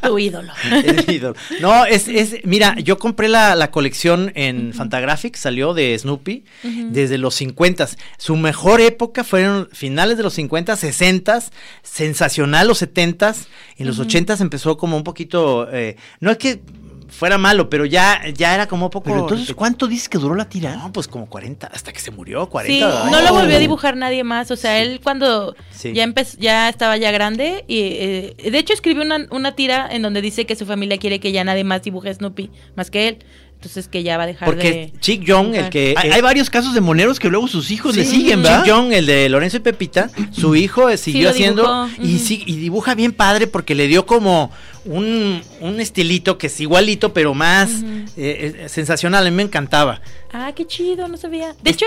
tu 0.10 0.20
ídolo. 0.20 0.52
Es 0.84 1.08
mi 1.08 1.16
ídolo. 1.16 1.36
No, 1.62 1.86
es, 1.86 2.08
es, 2.08 2.38
mira, 2.44 2.76
yo 2.80 2.98
compré 2.98 3.28
la, 3.28 3.56
la 3.56 3.72
colección 3.72 4.32
en 4.36 4.74
Fantagraphics, 4.74 5.40
salió 5.40 5.74
de 5.74 5.98
Snoopy, 5.98 6.44
desde 6.64 7.18
los 7.18 7.36
50. 7.36 7.88
Su 8.18 8.36
mejor 8.36 8.82
época 8.82 9.24
fueron 9.24 9.70
finales 9.72 10.18
de 10.18 10.24
los 10.24 10.34
50, 10.34 10.76
60, 10.76 11.44
sensacional 11.84 12.68
los 12.68 12.80
70, 12.80 13.36
y 13.78 13.84
en 13.84 13.88
los 13.88 14.00
80 14.00 14.38
empezó 14.40 14.78
como 14.78 14.98
un 14.98 15.04
poquito, 15.04 15.68
eh, 15.72 15.96
no 16.20 16.32
es 16.32 16.38
que 16.38 16.62
fuera 17.10 17.38
malo, 17.38 17.70
pero 17.70 17.86
ya, 17.86 18.22
ya 18.34 18.54
era 18.56 18.68
como 18.68 18.90
poco... 18.90 19.06
Pero 19.10 19.20
entonces, 19.22 19.54
¿cuánto 19.56 19.88
dices 19.88 20.10
que 20.10 20.18
duró 20.18 20.36
la 20.36 20.48
tira? 20.48 20.76
No, 20.76 20.92
pues 20.92 21.08
como 21.08 21.28
40, 21.28 21.68
hasta 21.68 21.92
que 21.92 22.00
se 22.00 22.12
murió, 22.12 22.44
Sí, 22.46 22.50
40. 22.52 23.10
no 23.10 23.22
lo 23.22 23.34
volvió 23.34 23.56
a 23.56 23.60
dibujar 23.60 23.98
nadie 23.98 24.24
más. 24.24 24.52
O 24.52 24.56
sea, 24.56 24.80
él 24.80 25.00
cuando 25.04 25.56
Sí. 25.72 25.94
ya 25.94 26.04
empezó, 26.04 26.38
ya 26.40 26.70
estaba 26.70 26.98
ya 26.98 27.12
grande 27.12 27.66
y 27.68 27.80
eh, 27.80 28.36
de 28.52 28.58
hecho 28.58 28.74
escribió 28.74 29.04
una, 29.04 29.28
una 29.32 29.56
tira 29.56 29.88
en 29.92 30.02
donde 30.02 30.22
dice 30.22 30.46
que 30.46 30.56
su 30.56 30.66
familia 30.66 30.98
quiere 30.98 31.20
que 31.20 31.32
ya 31.32 31.44
nadie 31.44 31.64
más 31.64 31.82
dibuje 31.84 32.10
a 32.10 32.14
Snoopy 32.14 32.50
más 32.76 32.90
que 32.92 33.08
él. 33.10 33.18
Entonces 33.60 33.90
que 33.90 34.04
ya 34.04 34.16
va 34.18 34.24
a 34.24 34.28
dejar 34.28 34.46
Porque 34.48 34.72
de... 34.72 34.94
Chick 35.02 35.22
Young, 35.26 35.54
el 35.54 35.70
que... 35.70 35.94
Hay, 35.98 36.12
hay 36.12 36.22
varios 36.22 36.50
casos 36.50 36.74
de 36.74 36.80
moneros 36.80 37.20
que 37.20 37.28
luego 37.28 37.50
sus 37.50 37.72
hijos 37.72 37.94
le 37.98 38.06
Sí, 38.06 38.12
siguen, 38.22 38.42
¿verdad? 38.42 38.60
Chick 38.64 38.68
Young, 38.70 38.94
el 38.94 39.06
de 39.06 39.28
Lorenzo 39.28 39.58
y 39.58 39.60
Pepita, 39.60 40.10
su 40.32 40.56
hijo 40.56 40.90
eh, 40.90 40.96
siguió 40.96 41.24
lo 41.24 41.30
haciendo 41.32 41.86
dibujó, 41.86 42.02
y, 42.08 42.20
sí- 42.20 42.44
y 42.46 42.56
dibuja 42.56 42.96
bien 42.96 43.12
padre 43.12 43.48
porque 43.48 43.76
le 43.76 43.88
dio 43.88 44.06
como 44.06 44.50
un, 44.86 45.42
un 45.60 45.82
estilito 45.82 46.38
que 46.38 46.48
es 46.48 46.58
igualito, 46.62 47.12
pero 47.14 47.34
más 47.34 47.70
eh, 48.16 48.56
eh, 48.66 48.70
sensacional. 48.70 49.28
A 49.28 49.30
mí 49.30 49.36
me 49.36 49.44
encantaba. 49.44 50.00
Ah, 50.32 50.54
qué 50.56 50.66
chido, 50.66 51.10
no 51.10 51.18
sabía. 51.18 51.54
De 51.62 51.72
hecho, 51.72 51.86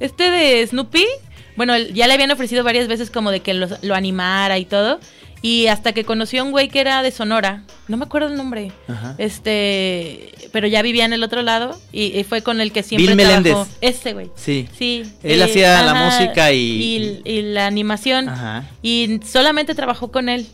este 0.00 0.24
de 0.28 0.66
Snoopy, 0.66 1.06
bueno, 1.56 1.76
ya 1.78 2.06
le 2.06 2.14
habían 2.14 2.30
ofrecido 2.30 2.64
varias 2.64 2.88
veces 2.88 3.10
como 3.10 3.30
de 3.30 3.40
que 3.40 3.54
lo, 3.54 3.68
lo 3.82 3.94
animara 3.94 4.58
y 4.58 4.64
todo. 4.64 4.98
Y 5.44 5.66
hasta 5.66 5.92
que 5.92 6.04
conoció 6.04 6.40
a 6.42 6.44
un 6.44 6.52
güey 6.52 6.68
que 6.68 6.78
era 6.80 7.02
de 7.02 7.10
Sonora, 7.10 7.64
no 7.88 7.96
me 7.96 8.04
acuerdo 8.04 8.28
el 8.28 8.36
nombre, 8.36 8.70
Ajá. 8.86 9.16
este, 9.18 10.32
pero 10.52 10.68
ya 10.68 10.82
vivía 10.82 11.04
en 11.04 11.12
el 11.12 11.24
otro 11.24 11.42
lado 11.42 11.76
y, 11.90 12.16
y 12.18 12.22
fue 12.24 12.42
con 12.42 12.60
el 12.60 12.70
que 12.72 12.84
siempre 12.84 13.14
Bill 13.14 13.26
trabajó. 13.26 13.42
Meléndez. 13.42 13.68
Ese 13.80 14.12
güey. 14.12 14.30
Sí. 14.36 14.68
Sí. 14.78 15.02
Él 15.24 15.42
hacía 15.42 15.82
la 15.82 15.94
música 15.94 16.52
y- 16.52 17.22
y, 17.24 17.30
y 17.30 17.42
la 17.42 17.66
animación. 17.66 18.28
Ajá. 18.28 18.64
Y 18.82 19.18
solamente 19.28 19.74
trabajó 19.74 20.12
con 20.12 20.28
él. 20.28 20.46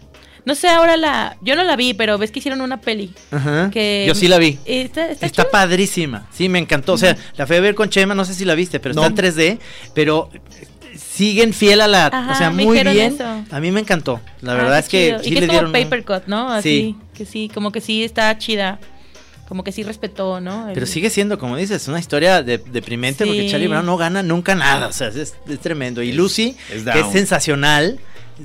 No 0.47 0.55
sé, 0.55 0.69
ahora 0.69 0.97
la... 0.97 1.37
Yo 1.43 1.55
no 1.57 1.65
la 1.65 1.77
vi, 1.77 1.93
pero 1.93 2.17
ves 2.17 2.31
que 2.31 2.39
hicieron 2.39 2.63
una 2.63 2.81
peli. 2.81 3.13
Ajá. 3.31 3.71
Que, 3.71 4.05
Yo 4.09 4.15
sí 4.15 4.29
la 4.29 4.39
vi. 4.39 4.59
Está, 4.65 5.11
está 5.11 5.27
Está 5.27 5.51
padrísima. 5.51 6.27
Sí, 6.33 6.49
me 6.49 6.59
encantó. 6.59 6.95
O 6.95 6.99
sea, 6.99 7.15
la 7.37 7.47
fui 7.47 7.57
a 7.57 7.61
ver 7.61 7.75
con 7.75 7.91
Chema, 7.91 8.15
no 8.15 8.25
sé 8.25 8.33
si 8.33 8.47
la 8.47 8.55
viste, 8.55 8.81
pero 8.81 8.95
No. 8.95 9.05
está 9.07 9.27
en 9.27 9.35
3D. 9.35 9.59
Pero 9.93 10.31
siguen 10.99 11.53
fiel 11.53 11.81
a 11.81 11.87
la. 11.89 12.07
Ajá, 12.07 12.33
o 12.33 12.35
sea, 12.37 12.51
muy 12.51 12.83
bien. 12.83 12.89
eso. 13.15 13.25
A 13.51 13.61
mí 13.61 13.71
me 13.71 13.81
encantó. 13.81 14.21
La 14.43 14.53
Ah, 14.53 14.57
verdad 14.57 14.79
es 14.81 14.89
que 14.89 15.07
chido. 15.09 15.19
sí 15.21 15.27
y 15.31 15.35
que 15.35 15.41
le 15.41 15.47
es 15.47 15.51
dieron. 15.53 15.73
como 15.73 15.85
paper 15.85 16.05
cut, 16.05 16.27
¿no? 16.27 16.51
Así, 16.53 16.69
Sí. 16.69 16.97
que 17.17 17.25
sí, 17.25 17.51
como 17.53 17.73
que 17.73 17.81
sí 17.81 18.05
está 18.05 18.37
chida. 18.39 18.79
Como 19.49 19.65
que 19.65 19.73
sí 19.73 19.83
respetó, 19.83 20.41
¿no? 20.43 20.69
El- 20.69 20.75
Pero 20.75 20.85
sigue 20.85 21.09
siendo, 21.09 21.39
como 21.39 21.57
dices, 21.57 21.89
una 21.89 21.99
historia 21.99 22.43
de- 22.43 22.59
deprimente 22.59 23.25
porque. 23.25 23.49
Charlie 23.49 23.69
Brown 23.69 23.87
no 23.87 23.97
gana 23.97 24.23
nunca 24.23 24.55
nada. 24.55 24.89
O 24.89 24.93
sea, 24.93 25.09
es, 25.09 25.35
es 25.49 25.59
tremendo. 25.61 26.03
Y 26.03 26.13
Lucy, 26.13 26.55
es 26.71 26.83
que 26.83 27.01
es 27.01 27.07
sensacional. 27.13 27.99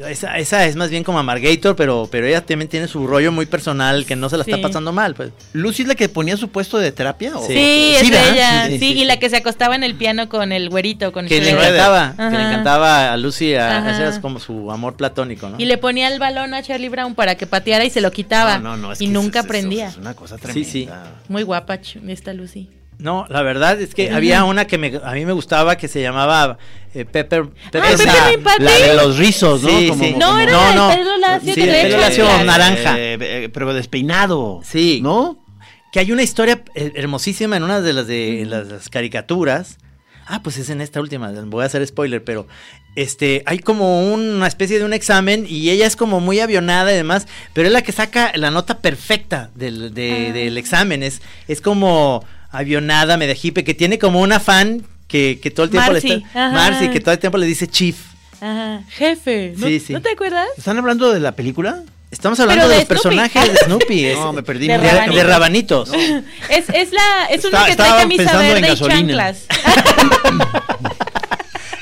Esa, 0.08 0.38
esa 0.39 0.66
es 0.66 0.76
más 0.76 0.89
bien 0.89 1.04
como 1.04 1.20
Amargator, 1.20 1.76
pero, 1.76 2.08
pero 2.12 2.26
ella 2.26 2.44
también 2.46 2.68
tiene 2.68 2.88
su 2.88 3.06
rollo 3.06 3.32
muy 3.32 3.46
personal 3.46 4.06
que 4.06 4.16
no 4.16 4.28
se 4.30 4.38
la 4.38 4.44
está 4.44 4.56
Sí. 4.58 4.62
pasando 4.62 4.91
mal. 4.91 5.14
Pues. 5.14 5.30
¿Lucy 5.54 5.84
es 5.84 5.88
la 5.88 5.96
que 5.96 6.10
ponía 6.10 6.36
su 6.36 6.50
puesto 6.50 6.78
de 6.80 6.91
terapia? 6.91 7.38
¿o? 7.38 7.46
Sí, 7.46 7.94
es 7.96 8.10
¿verdad? 8.10 8.30
ella. 8.34 8.66
Sí, 8.66 8.72
Sí, 8.74 8.80
sí, 8.80 8.94
sí. 8.94 9.00
y 9.02 9.06
la 9.06 9.18
que 9.18 9.30
se 9.30 9.38
acostaba 9.38 9.76
en 9.76 9.84
el 9.84 9.96
piano 9.96 10.30
con 10.30 10.52
el 10.52 10.70
güerito, 10.70 11.12
con 11.12 11.28
Que 11.28 11.39
le 11.39 11.52
Shredder. 11.52 11.76
encantaba, 11.76 12.14
que 12.30 12.38
le 12.38 12.44
encantaba 12.44 13.14
a 13.14 13.18
Lucy, 13.18 13.54
a, 13.54 13.89
ese 13.91 14.02
era 14.02 14.22
como 14.22 14.39
su 14.39 14.72
amor 14.72 14.96
platónico, 14.96 15.50
¿no? 15.50 15.58
Y 15.60 15.66
le 15.66 15.78
ponía 15.78 16.08
el 16.12 16.18
balón 16.20 16.54
a 16.54 16.64
Charlie 16.64 16.89
Brown 16.89 17.14
para 17.14 17.36
que 17.36 17.46
pateara 17.46 17.86
y 17.86 17.89
se 17.91 18.02
lo 18.02 18.12
quitaba. 18.12 18.58
No, 18.58 18.76
no, 18.76 18.78
no, 18.78 18.91
es 18.94 19.02
y 19.02 19.06
que 19.06 19.12
nunca 19.12 19.39
es- 19.39 19.46
aprendía. 19.46 19.89
Es 19.89 19.98
una 19.98 20.16
cosa 20.16 20.38
Sí, 20.38 20.41
tremenda. 20.41 20.72
sí. 20.72 20.89
Muy 21.30 21.44
guapa 21.44 21.80
esta 22.08 22.34
Lucy. 22.34 22.68
No, 23.00 23.26
la 23.30 23.41
verdad 23.41 23.80
es 23.82 23.94
que 23.94 24.12
había 24.12 24.44
una 24.46 24.66
que 24.66 24.78
me, 24.78 24.94
a 25.04 25.12
mí 25.12 25.26
me 25.26 25.34
gustaba 25.34 25.76
que 25.78 25.88
se 25.88 26.02
llamaba 26.02 26.58
eh, 26.94 27.06
Pepper, 27.06 27.46
Ay, 27.74 27.96
Pepper 27.98 28.39
Patty. 28.44 28.64
La 28.64 28.72
de 28.80 28.94
los 28.96 29.18
rizos, 29.18 29.64
¿no? 29.64 29.70
Sí, 29.70 29.88
Como- 29.89 30.04
sí. 30.04 30.14
como- 30.14 30.26
No, 30.26 30.39
era 30.39 30.74
no, 30.74 30.91
el 30.91 30.98
pelo 31.00 31.18
lacio 31.18 31.54
Sí, 31.54 31.62
el 31.62 31.70
pelo 31.88 31.98
lacio 31.98 32.26
Claro. 32.26 32.44
naranja. 32.46 33.00
Eh, 33.00 33.18
eh, 33.20 33.50
pero 33.54 33.74
despeinado. 33.74 34.62
Sí. 34.64 35.00
¿No? 35.04 35.44
Que 35.91 36.00
hay 36.00 36.12
una 36.12 36.24
historia 36.24 36.64
hermosísima 36.76 37.58
en 37.58 37.64
una 37.64 37.82
de 37.82 37.94
las 37.94 38.08
de 38.08 38.46
las, 38.48 38.68
las 38.68 38.89
caricaturas. 38.89 39.78
Ah, 40.26 40.41
pues 40.41 40.58
es 40.58 40.70
en 40.70 40.80
esta 40.80 41.02
última, 41.02 41.32
voy 41.48 41.64
a 41.64 41.66
hacer 41.66 41.86
spoiler, 41.86 42.24
pero 42.24 42.48
este, 42.96 43.44
hay 43.46 43.60
como 43.60 44.14
una 44.14 44.48
especie 44.48 44.80
de 44.80 44.86
un 44.86 44.94
examen 44.94 45.46
y 45.50 45.70
ella 45.70 45.86
es 45.86 45.98
como 45.98 46.22
muy 46.22 46.39
avionada 46.39 46.94
y 46.94 46.96
demás, 46.96 47.28
pero 47.52 47.68
es 47.68 47.74
la 47.74 47.82
que 47.82 47.91
saca 47.91 48.32
la 48.36 48.50
nota 48.50 48.80
perfecta 48.80 49.50
del, 49.54 49.94
de- 49.94 50.28
Ah. 50.30 50.34
del 50.34 50.58
examen, 50.58 51.04
es, 51.04 51.22
es 51.50 51.60
como 51.60 52.24
avionada, 52.54 53.18
media 53.18 53.36
hippie, 53.41 53.64
que 53.66 53.74
tiene 53.74 53.99
como 53.99 54.22
una 54.22 54.39
fan 54.39 54.86
que, 55.08 55.39
que 55.43 55.51
todo 55.51 55.66
el 55.66 55.70
tiempo 55.72 55.91
le 55.91 55.99
está, 55.99 56.14
ajá. 56.30 56.49
Marcy, 56.54 56.89
que 56.89 56.99
todo 57.01 57.12
el 57.12 57.20
tiempo 57.20 57.38
le 57.38 57.45
dice 57.45 57.68
chief. 57.68 57.97
Ajá. 58.39 58.82
Jefe. 58.89 59.54
¿No, 59.58 59.68
Sí, 59.68 59.80
sí. 59.80 59.93
¿no 59.93 60.01
te 60.01 60.12
acuerdas? 60.12 60.47
¿Están 60.58 60.78
hablando 60.78 61.12
de 61.12 61.20
la 61.20 61.34
película? 61.34 61.84
Estamos 62.12 62.39
hablando 62.39 62.68
de, 62.68 62.74
de 62.76 62.80
los 62.82 62.88
personajes 62.88 63.51
de 63.51 63.58
Snoopy. 63.66 64.06
es- 64.06 64.18
No, 64.18 64.34
me 64.34 64.43
perdí. 64.43 64.68
De 64.68 64.78
de, 64.78 65.01
mucho. 65.01 65.14
de 65.16 65.24
rabanitos. 65.24 65.89
Es, 66.49 66.70
es 66.70 66.91
la, 66.91 67.26
es 67.32 67.43
Está- 67.43 67.47
una 67.49 67.66
que 67.66 67.76
trae 67.76 68.01
camisa 68.01 68.38
verde 68.38 68.72
y 68.74 68.76
chanclas. 68.78 69.45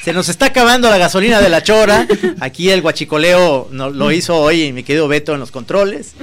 Se 0.03 0.13
nos 0.13 0.29
está 0.29 0.47
acabando 0.47 0.89
la 0.89 0.97
gasolina 0.97 1.39
de 1.41 1.49
la 1.49 1.61
chora. 1.61 2.07
Aquí 2.39 2.71
el 2.71 2.81
guachicoleo 2.81 3.67
no, 3.71 3.91
lo 3.91 4.11
hizo 4.11 4.35
hoy 4.35 4.73
mi 4.73 4.81
querido 4.83 5.07
Beto 5.07 5.33
en 5.35 5.39
los 5.39 5.51
controles. 5.51 6.13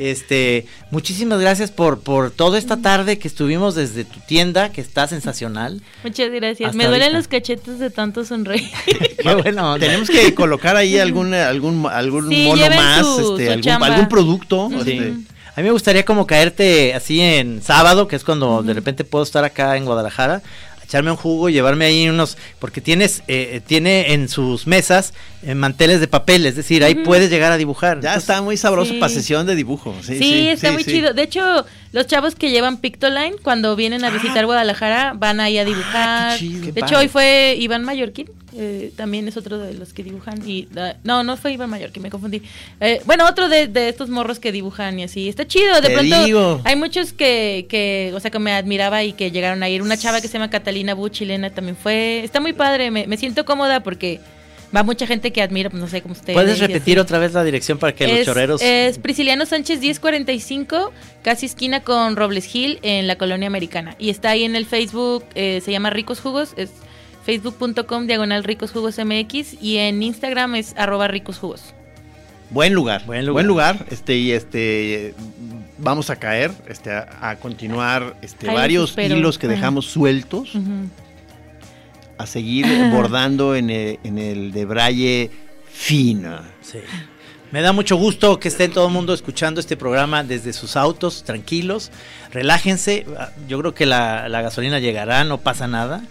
Este, 0.00 0.66
muchísimas 0.90 1.40
gracias 1.40 1.70
por, 1.70 2.00
por 2.00 2.30
toda 2.32 2.58
esta 2.58 2.78
tarde 2.78 3.18
que 3.18 3.28
estuvimos 3.28 3.76
desde 3.76 4.04
tu 4.04 4.18
tienda, 4.20 4.70
que 4.72 4.80
está 4.80 5.06
sensacional. 5.06 5.80
Muchas 6.02 6.30
gracias. 6.30 6.68
Hasta 6.70 6.78
Me 6.78 6.86
duelen 6.86 7.14
ahorita. 7.14 7.18
los 7.18 7.28
cachetes 7.28 7.78
de 7.78 7.90
tanto 7.90 8.24
sonreír. 8.24 8.68
Qué 9.22 9.34
bueno. 9.34 9.78
Tenemos 9.78 10.08
que 10.10 10.34
colocar 10.34 10.74
ahí 10.76 10.98
algún 10.98 11.32
algún 11.32 11.86
algún 11.86 12.28
Sí, 12.28 12.44
mono 12.44 12.70
más, 12.70 13.06
su- 13.06 13.32
este, 13.36 13.44
su 13.46 13.50
algún, 13.52 13.62
chamba. 13.62 13.86
algún 13.86 14.08
producto. 14.08 14.68
Sí. 14.70 14.78
este, 14.78 15.12
A 15.54 15.60
mí 15.60 15.64
me 15.64 15.70
gustaría 15.72 16.04
como 16.04 16.26
caerte 16.26 16.92
así 16.94 17.20
en 17.20 17.62
sábado, 17.62 18.08
que 18.08 18.16
es 18.16 18.24
cuando 18.24 18.62
de 18.64 18.74
repente 18.74 19.04
puedo 19.04 19.22
estar 19.24 19.44
acá 19.44 19.76
en 19.76 19.84
Guadalajara, 19.84 20.42
echarme 20.88 21.10
un 21.10 21.18
jugo 21.18 21.50
llevarme 21.50 21.84
ahí 21.84 22.08
unos, 22.08 22.38
porque 22.58 22.80
tienes, 22.80 23.22
eh, 23.28 23.60
tiene 23.66 24.14
en 24.14 24.30
sus 24.30 24.66
mesas 24.66 25.12
eh, 25.42 25.54
manteles 25.54 26.00
de 26.00 26.08
papel, 26.08 26.46
es 26.46 26.56
decir, 26.56 26.82
ahí 26.84 26.94
puedes 26.96 27.30
llegar 27.30 27.52
a 27.52 27.56
dibujar. 27.56 28.00
Ya 28.00 28.10
Entonces, 28.10 28.22
está 28.22 28.42
muy 28.42 28.56
sabroso 28.56 28.92
Sí. 28.92 28.98
para 28.98 29.12
sesión 29.12 29.46
de 29.46 29.54
dibujo. 29.54 29.94
Sí, 30.02 30.14
Sí, 30.14 30.18
sí, 30.18 30.48
está 30.48 30.68
sí, 30.68 30.72
muy 30.74 30.84
sí. 30.84 30.90
chido. 30.92 31.14
De 31.14 31.22
hecho, 31.22 31.64
los 31.92 32.06
chavos 32.06 32.34
que 32.34 32.50
llevan 32.50 32.78
Pictoline, 32.78 33.36
cuando 33.42 33.76
vienen 33.76 34.04
a 34.04 34.10
visitar 34.10 34.44
Guadalajara, 34.46 35.12
van 35.16 35.40
ahí 35.40 35.58
a 35.58 35.64
dibujar. 35.64 36.32
Ah, 36.32 36.36
qué 36.38 36.46
chido, 36.46 36.60
qué 36.66 36.72
de 36.72 36.80
hecho, 36.80 36.86
padre. 36.90 36.96
hoy 36.96 37.08
fue 37.08 37.56
Iván 37.58 37.84
Mallorquín, 37.84 38.28
eh, 38.56 38.92
también 38.96 39.28
es 39.28 39.36
otro 39.36 39.58
de 39.58 39.74
los 39.74 39.92
que 39.92 40.02
dibujan. 40.02 40.42
y 40.48 40.66
ah, 40.76 40.94
No, 41.04 41.22
no 41.22 41.36
fue 41.36 41.52
Iván 41.52 41.70
Mallorquín, 41.70 42.02
me 42.02 42.10
confundí. 42.10 42.42
Eh, 42.80 43.00
bueno, 43.06 43.24
otro 43.28 43.48
de, 43.48 43.68
de 43.68 43.88
estos 43.88 44.08
morros 44.08 44.40
que 44.40 44.50
dibujan 44.50 44.98
y 44.98 45.04
así. 45.04 45.28
Está 45.28 45.46
chido, 45.46 45.80
de 45.80 45.88
Te 45.88 45.94
pronto 45.94 46.24
digo. 46.24 46.60
hay 46.64 46.74
muchos 46.76 47.12
que, 47.12 47.66
que, 47.68 48.10
o 48.14 48.18
sea, 48.20 48.30
que 48.32 48.38
me 48.40 48.52
admiraba 48.52 49.04
y 49.04 49.12
que 49.12 49.30
llegaron 49.30 49.62
a 49.62 49.68
ir. 49.68 49.82
Una 49.82 49.96
chava 49.96 50.20
que 50.20 50.26
se 50.26 50.32
llama 50.34 50.50
Catalina 50.50 50.94
Bu, 50.94 51.08
chilena, 51.10 51.50
también 51.50 51.76
fue. 51.76 52.24
Está 52.24 52.40
muy 52.40 52.52
padre, 52.54 52.90
me, 52.90 53.06
me 53.06 53.16
siento 53.16 53.44
cómoda 53.44 53.80
porque 53.84 54.20
va 54.74 54.82
mucha 54.82 55.06
gente 55.06 55.32
que 55.32 55.40
admiro, 55.42 55.70
pues, 55.70 55.80
no 55.82 55.88
sé 55.88 56.02
cómo 56.02 56.12
ustedes. 56.12 56.34
¿Puedes 56.34 56.58
repetir 56.58 56.98
así. 56.98 57.02
otra 57.02 57.18
vez 57.18 57.32
la 57.32 57.44
dirección 57.44 57.78
para 57.78 57.94
que 57.94 58.06
los 58.06 58.24
choreros... 58.26 58.60
Es 58.62 58.98
Prisciliano 58.98 59.46
Sánchez 59.46 59.80
1045, 59.80 60.92
casi 61.22 61.46
esquina 61.46 61.80
con 61.82 62.16
Robles 62.16 62.54
Hill 62.54 62.78
en 62.82 63.06
la 63.06 63.16
colonia 63.16 63.46
americana. 63.46 63.94
Y 63.98 64.10
está 64.10 64.30
ahí 64.30 64.44
en 64.44 64.56
el 64.56 64.66
Facebook, 64.66 65.24
eh, 65.34 65.60
se 65.64 65.72
llama 65.72 65.90
Ricos 65.90 66.20
Jugos, 66.20 66.52
es 66.56 66.70
facebook.com 67.24 68.06
diagonal 68.06 68.44
Ricos 68.44 68.70
Jugos 68.72 68.98
MX 68.98 69.60
y 69.62 69.76
en 69.78 70.02
Instagram 70.02 70.54
es 70.54 70.74
arroba 70.76 71.08
Ricos 71.08 71.38
Jugos. 71.38 71.74
Buen 72.50 72.72
lugar, 72.72 73.04
Buen 73.04 73.30
buen 73.30 73.46
lugar. 73.46 73.76
lugar, 73.76 73.86
este 73.90 74.16
y 74.16 74.32
este 74.32 75.14
vamos 75.76 76.08
a 76.08 76.16
caer, 76.16 76.50
este 76.66 76.90
a, 76.90 77.06
a 77.20 77.36
continuar 77.36 78.16
este 78.22 78.46
varios 78.46 78.90
espero. 78.90 79.16
hilos 79.18 79.36
que 79.38 79.46
Ajá. 79.46 79.54
dejamos 79.56 79.86
sueltos. 79.86 80.52
A 82.18 82.26
seguir 82.26 82.66
bordando 82.92 83.54
en 83.56 83.70
el, 83.70 83.98
en 84.04 84.18
el 84.18 84.52
de 84.52 84.64
braille 84.64 85.30
fino. 85.72 86.40
Sí. 86.60 86.78
Me 87.50 87.62
da 87.62 87.72
mucho 87.72 87.96
gusto 87.96 88.38
que 88.38 88.48
estén 88.48 88.72
todo 88.72 88.88
el 88.88 88.92
mundo 88.92 89.14
escuchando 89.14 89.58
este 89.60 89.76
programa 89.76 90.22
desde 90.22 90.52
sus 90.52 90.76
autos, 90.76 91.22
tranquilos, 91.24 91.90
relájense. 92.30 93.06
Ah, 93.18 93.30
Yo 93.48 93.58
creo 93.60 93.72
que 93.74 93.86
la, 93.86 94.28
la 94.28 94.42
gasolina 94.42 94.78
llegará, 94.80 95.24
no 95.24 95.38
pasa 95.38 95.66
nada. 95.66 96.02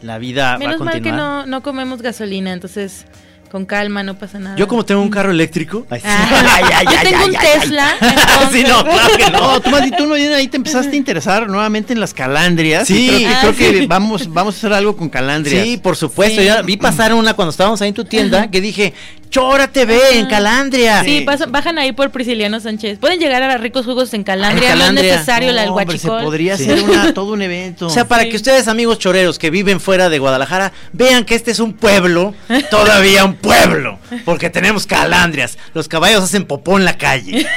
La 0.00 0.16
vida 0.18 0.50
va 0.50 0.54
a 0.54 0.58
Menos 0.58 0.80
mal 0.80 0.88
que 0.94 1.00
continuar. 1.00 1.18
no, 1.18 1.46
no 1.46 1.62
comemos 1.62 2.00
gasolina, 2.00 2.52
entonces 2.52 3.04
con 3.50 3.64
calma, 3.66 4.02
no 4.02 4.18
pasa 4.18 4.38
nada. 4.38 4.56
Yo 4.56 4.68
como 4.68 4.84
tengo 4.84 5.00
un 5.02 5.10
carro 5.10 5.30
eléctrico, 5.30 5.86
ay, 5.90 6.00
sí. 6.00 6.06
Ah, 6.08 6.82
yo 6.84 7.10
tengo 7.10 7.24
un 7.26 7.32
Tesla. 7.32 7.94
Sí, 8.00 8.60
entonces- 8.60 8.68
no, 8.68 8.84
claro 8.84 9.16
que 9.16 9.30
no. 9.30 9.40
No, 9.40 9.60
tú, 9.60 9.70
más 9.70 9.80
bien- 9.82 9.96
tú 9.96 10.12
ahí 10.14 10.48
te 10.48 10.56
empezaste 10.56 10.92
a 10.92 10.96
interesar 10.96 11.48
nuevamente 11.48 11.92
en 11.92 12.00
las 12.00 12.12
calandrias. 12.14 12.86
Sí. 12.86 13.06
creo 13.08 13.18
que, 13.18 13.26
Ah, 13.26 13.38
creo 13.40 13.52
sí. 13.72 13.78
que 13.80 13.86
vamos, 13.86 14.32
vamos 14.32 14.54
a 14.54 14.58
hacer 14.58 14.72
algo 14.72 14.96
con 14.96 15.08
calandrias. 15.08 15.64
Sí, 15.64 15.76
por 15.76 15.96
supuesto. 15.96 16.40
Sí. 16.40 16.46
Ya 16.46 16.62
vi 16.62 16.76
pasar 16.76 17.12
una 17.14 17.34
cuando 17.34 17.50
estábamos 17.50 17.80
ahí 17.82 17.88
en 17.88 17.94
tu 17.94 18.04
tienda 18.04 18.50
que 18.50 18.60
dije, 18.60 18.94
Chora 19.30 19.68
TV 19.68 20.18
en 20.18 20.26
Calandria. 20.26 21.02
Sí, 21.04 21.22
pasan- 21.26 21.52
bajan 21.52 21.78
ahí 21.78 21.92
por 21.92 22.10
Prisciliano 22.10 22.58
Sánchez. 22.60 22.98
Pueden 22.98 23.18
llegar 23.18 23.42
a 23.42 23.58
Ricos 23.58 23.84
Jugos 23.84 24.14
en 24.14 24.24
Calandria, 24.24 24.72
En 24.72 24.78
no 24.78 24.84
es 24.86 24.92
necesario 24.94 25.52
la 25.52 25.62
del 25.62 25.70
No, 25.70 25.76
hombre, 25.76 25.98
se 25.98 26.06
Huachicol. 26.08 26.24
podría 26.24 26.56
Sí. 26.56 26.64
hacer 26.70 26.82
una- 26.84 27.12
todo 27.14 27.32
un 27.32 27.42
evento. 27.42 27.86
O 27.86 27.90
sea, 27.90 28.06
para 28.06 28.22
Sí. 28.22 28.30
que 28.30 28.36
ustedes, 28.36 28.68
amigos 28.68 28.98
choreros 28.98 29.38
que 29.38 29.50
viven 29.50 29.80
fuera 29.80 30.08
de 30.08 30.18
Guadalajara, 30.18 30.72
vean 30.92 31.24
que 31.24 31.34
este 31.34 31.50
es 31.50 31.60
un 31.60 31.74
pueblo, 31.74 32.34
todavía 32.70 33.24
un 33.24 33.34
pueblo, 33.34 33.98
porque 34.24 34.48
tenemos 34.50 34.86
calandrias. 34.86 35.58
Los 35.74 35.88
caballos 35.88 36.22
hacen 36.22 36.44
popó 36.46 36.78
en 36.78 36.84
la 36.84 36.96
calle. 36.96 37.46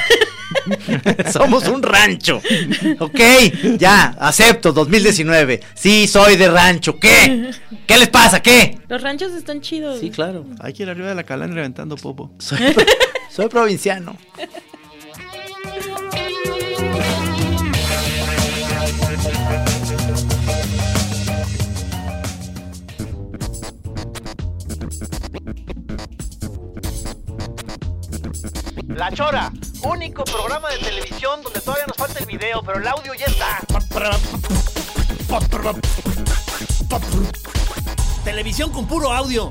Somos 1.32 1.66
un 1.68 1.82
rancho. 1.82 2.40
Ok, 2.98 3.20
ya, 3.78 4.16
acepto, 4.18 4.72
2019. 4.72 5.60
Sí, 5.74 6.06
soy 6.06 6.36
de 6.36 6.48
rancho. 6.48 6.98
¿Qué? 6.98 7.50
¿Qué 7.86 7.98
les 7.98 8.08
pasa? 8.08 8.42
¿Qué? 8.42 8.78
Los 8.88 9.02
ranchos 9.02 9.32
están 9.32 9.60
chidos. 9.60 10.00
Sí, 10.00 10.10
claro. 10.10 10.46
Hay 10.60 10.72
que 10.72 10.82
ir 10.82 10.90
arriba 10.90 11.08
de 11.08 11.14
la 11.14 11.24
calana 11.24 11.54
reventando 11.54 11.96
popo. 11.96 12.30
Soy 13.30 13.48
provinciano. 13.48 14.16
La 28.88 29.10
chora 29.12 29.50
único 29.82 30.24
programa 30.24 30.70
de 30.70 30.78
televisión 30.78 31.42
donde 31.42 31.60
todavía 31.60 31.86
nos 31.86 31.96
falta 31.96 32.18
el 32.18 32.26
video, 32.26 32.62
pero 32.62 32.78
el 32.78 32.86
audio 32.86 33.14
ya 33.14 33.26
está. 33.26 33.60
Televisión 38.24 38.70
con 38.72 38.86
puro 38.86 39.12
audio. 39.12 39.50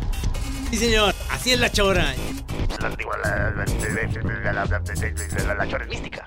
Sí, 0.69 0.77
señor. 0.77 1.15
Así 1.29 1.51
es 1.53 1.59
la 1.59 1.71
chora. 1.71 2.13
La, 2.79 2.95
Chora 5.67 5.83
es 5.83 5.89
mística. 5.89 6.25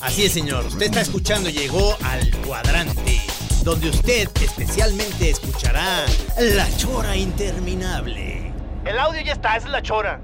Así 0.00 0.24
es, 0.24 0.32
señor. 0.32 0.64
Usted 0.66 0.86
está 0.86 1.00
escuchando, 1.00 1.50
llegó 1.50 1.96
al 2.04 2.30
cuadrante, 2.46 3.20
donde 3.62 3.90
usted 3.90 4.28
especialmente 4.40 5.30
escuchará 5.30 6.04
la 6.38 6.76
chora 6.76 7.16
interminable. 7.16 8.37
El 8.84 8.98
audio 8.98 9.20
ya 9.22 9.32
está, 9.32 9.56
esa 9.56 9.66
es 9.66 9.72
la 9.72 9.82
Chora. 9.82 10.20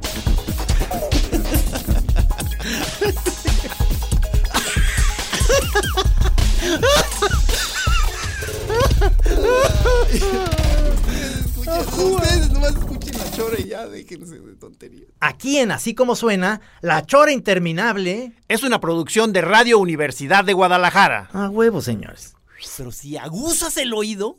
Ustedes 11.97 12.51
nomás 12.51 12.73
escuchen 12.73 13.19
la 13.19 13.31
chora 13.31 13.59
y 13.59 13.69
ya 13.69 13.87
déjense 13.87 14.39
de 14.41 14.57
tonterías. 14.57 15.09
Aquí 15.21 15.59
en 15.59 15.71
Así 15.73 15.95
Como 15.95 16.17
Suena, 16.17 16.61
la 16.81 17.05
chora 17.05 17.33
interminable. 17.33 18.33
Es 18.49 18.63
una 18.63 18.81
producción 18.81 19.33
de 19.33 19.41
Radio 19.41 19.79
Universidad 19.79 20.45
de 20.45 20.53
Guadalajara. 20.53 21.29
A 21.33 21.49
huevo, 21.49 21.81
señores. 21.81 22.35
Pero 22.77 22.93
si 22.93 23.17
aguzas 23.17 23.77
el 23.77 23.93
oído. 23.93 24.39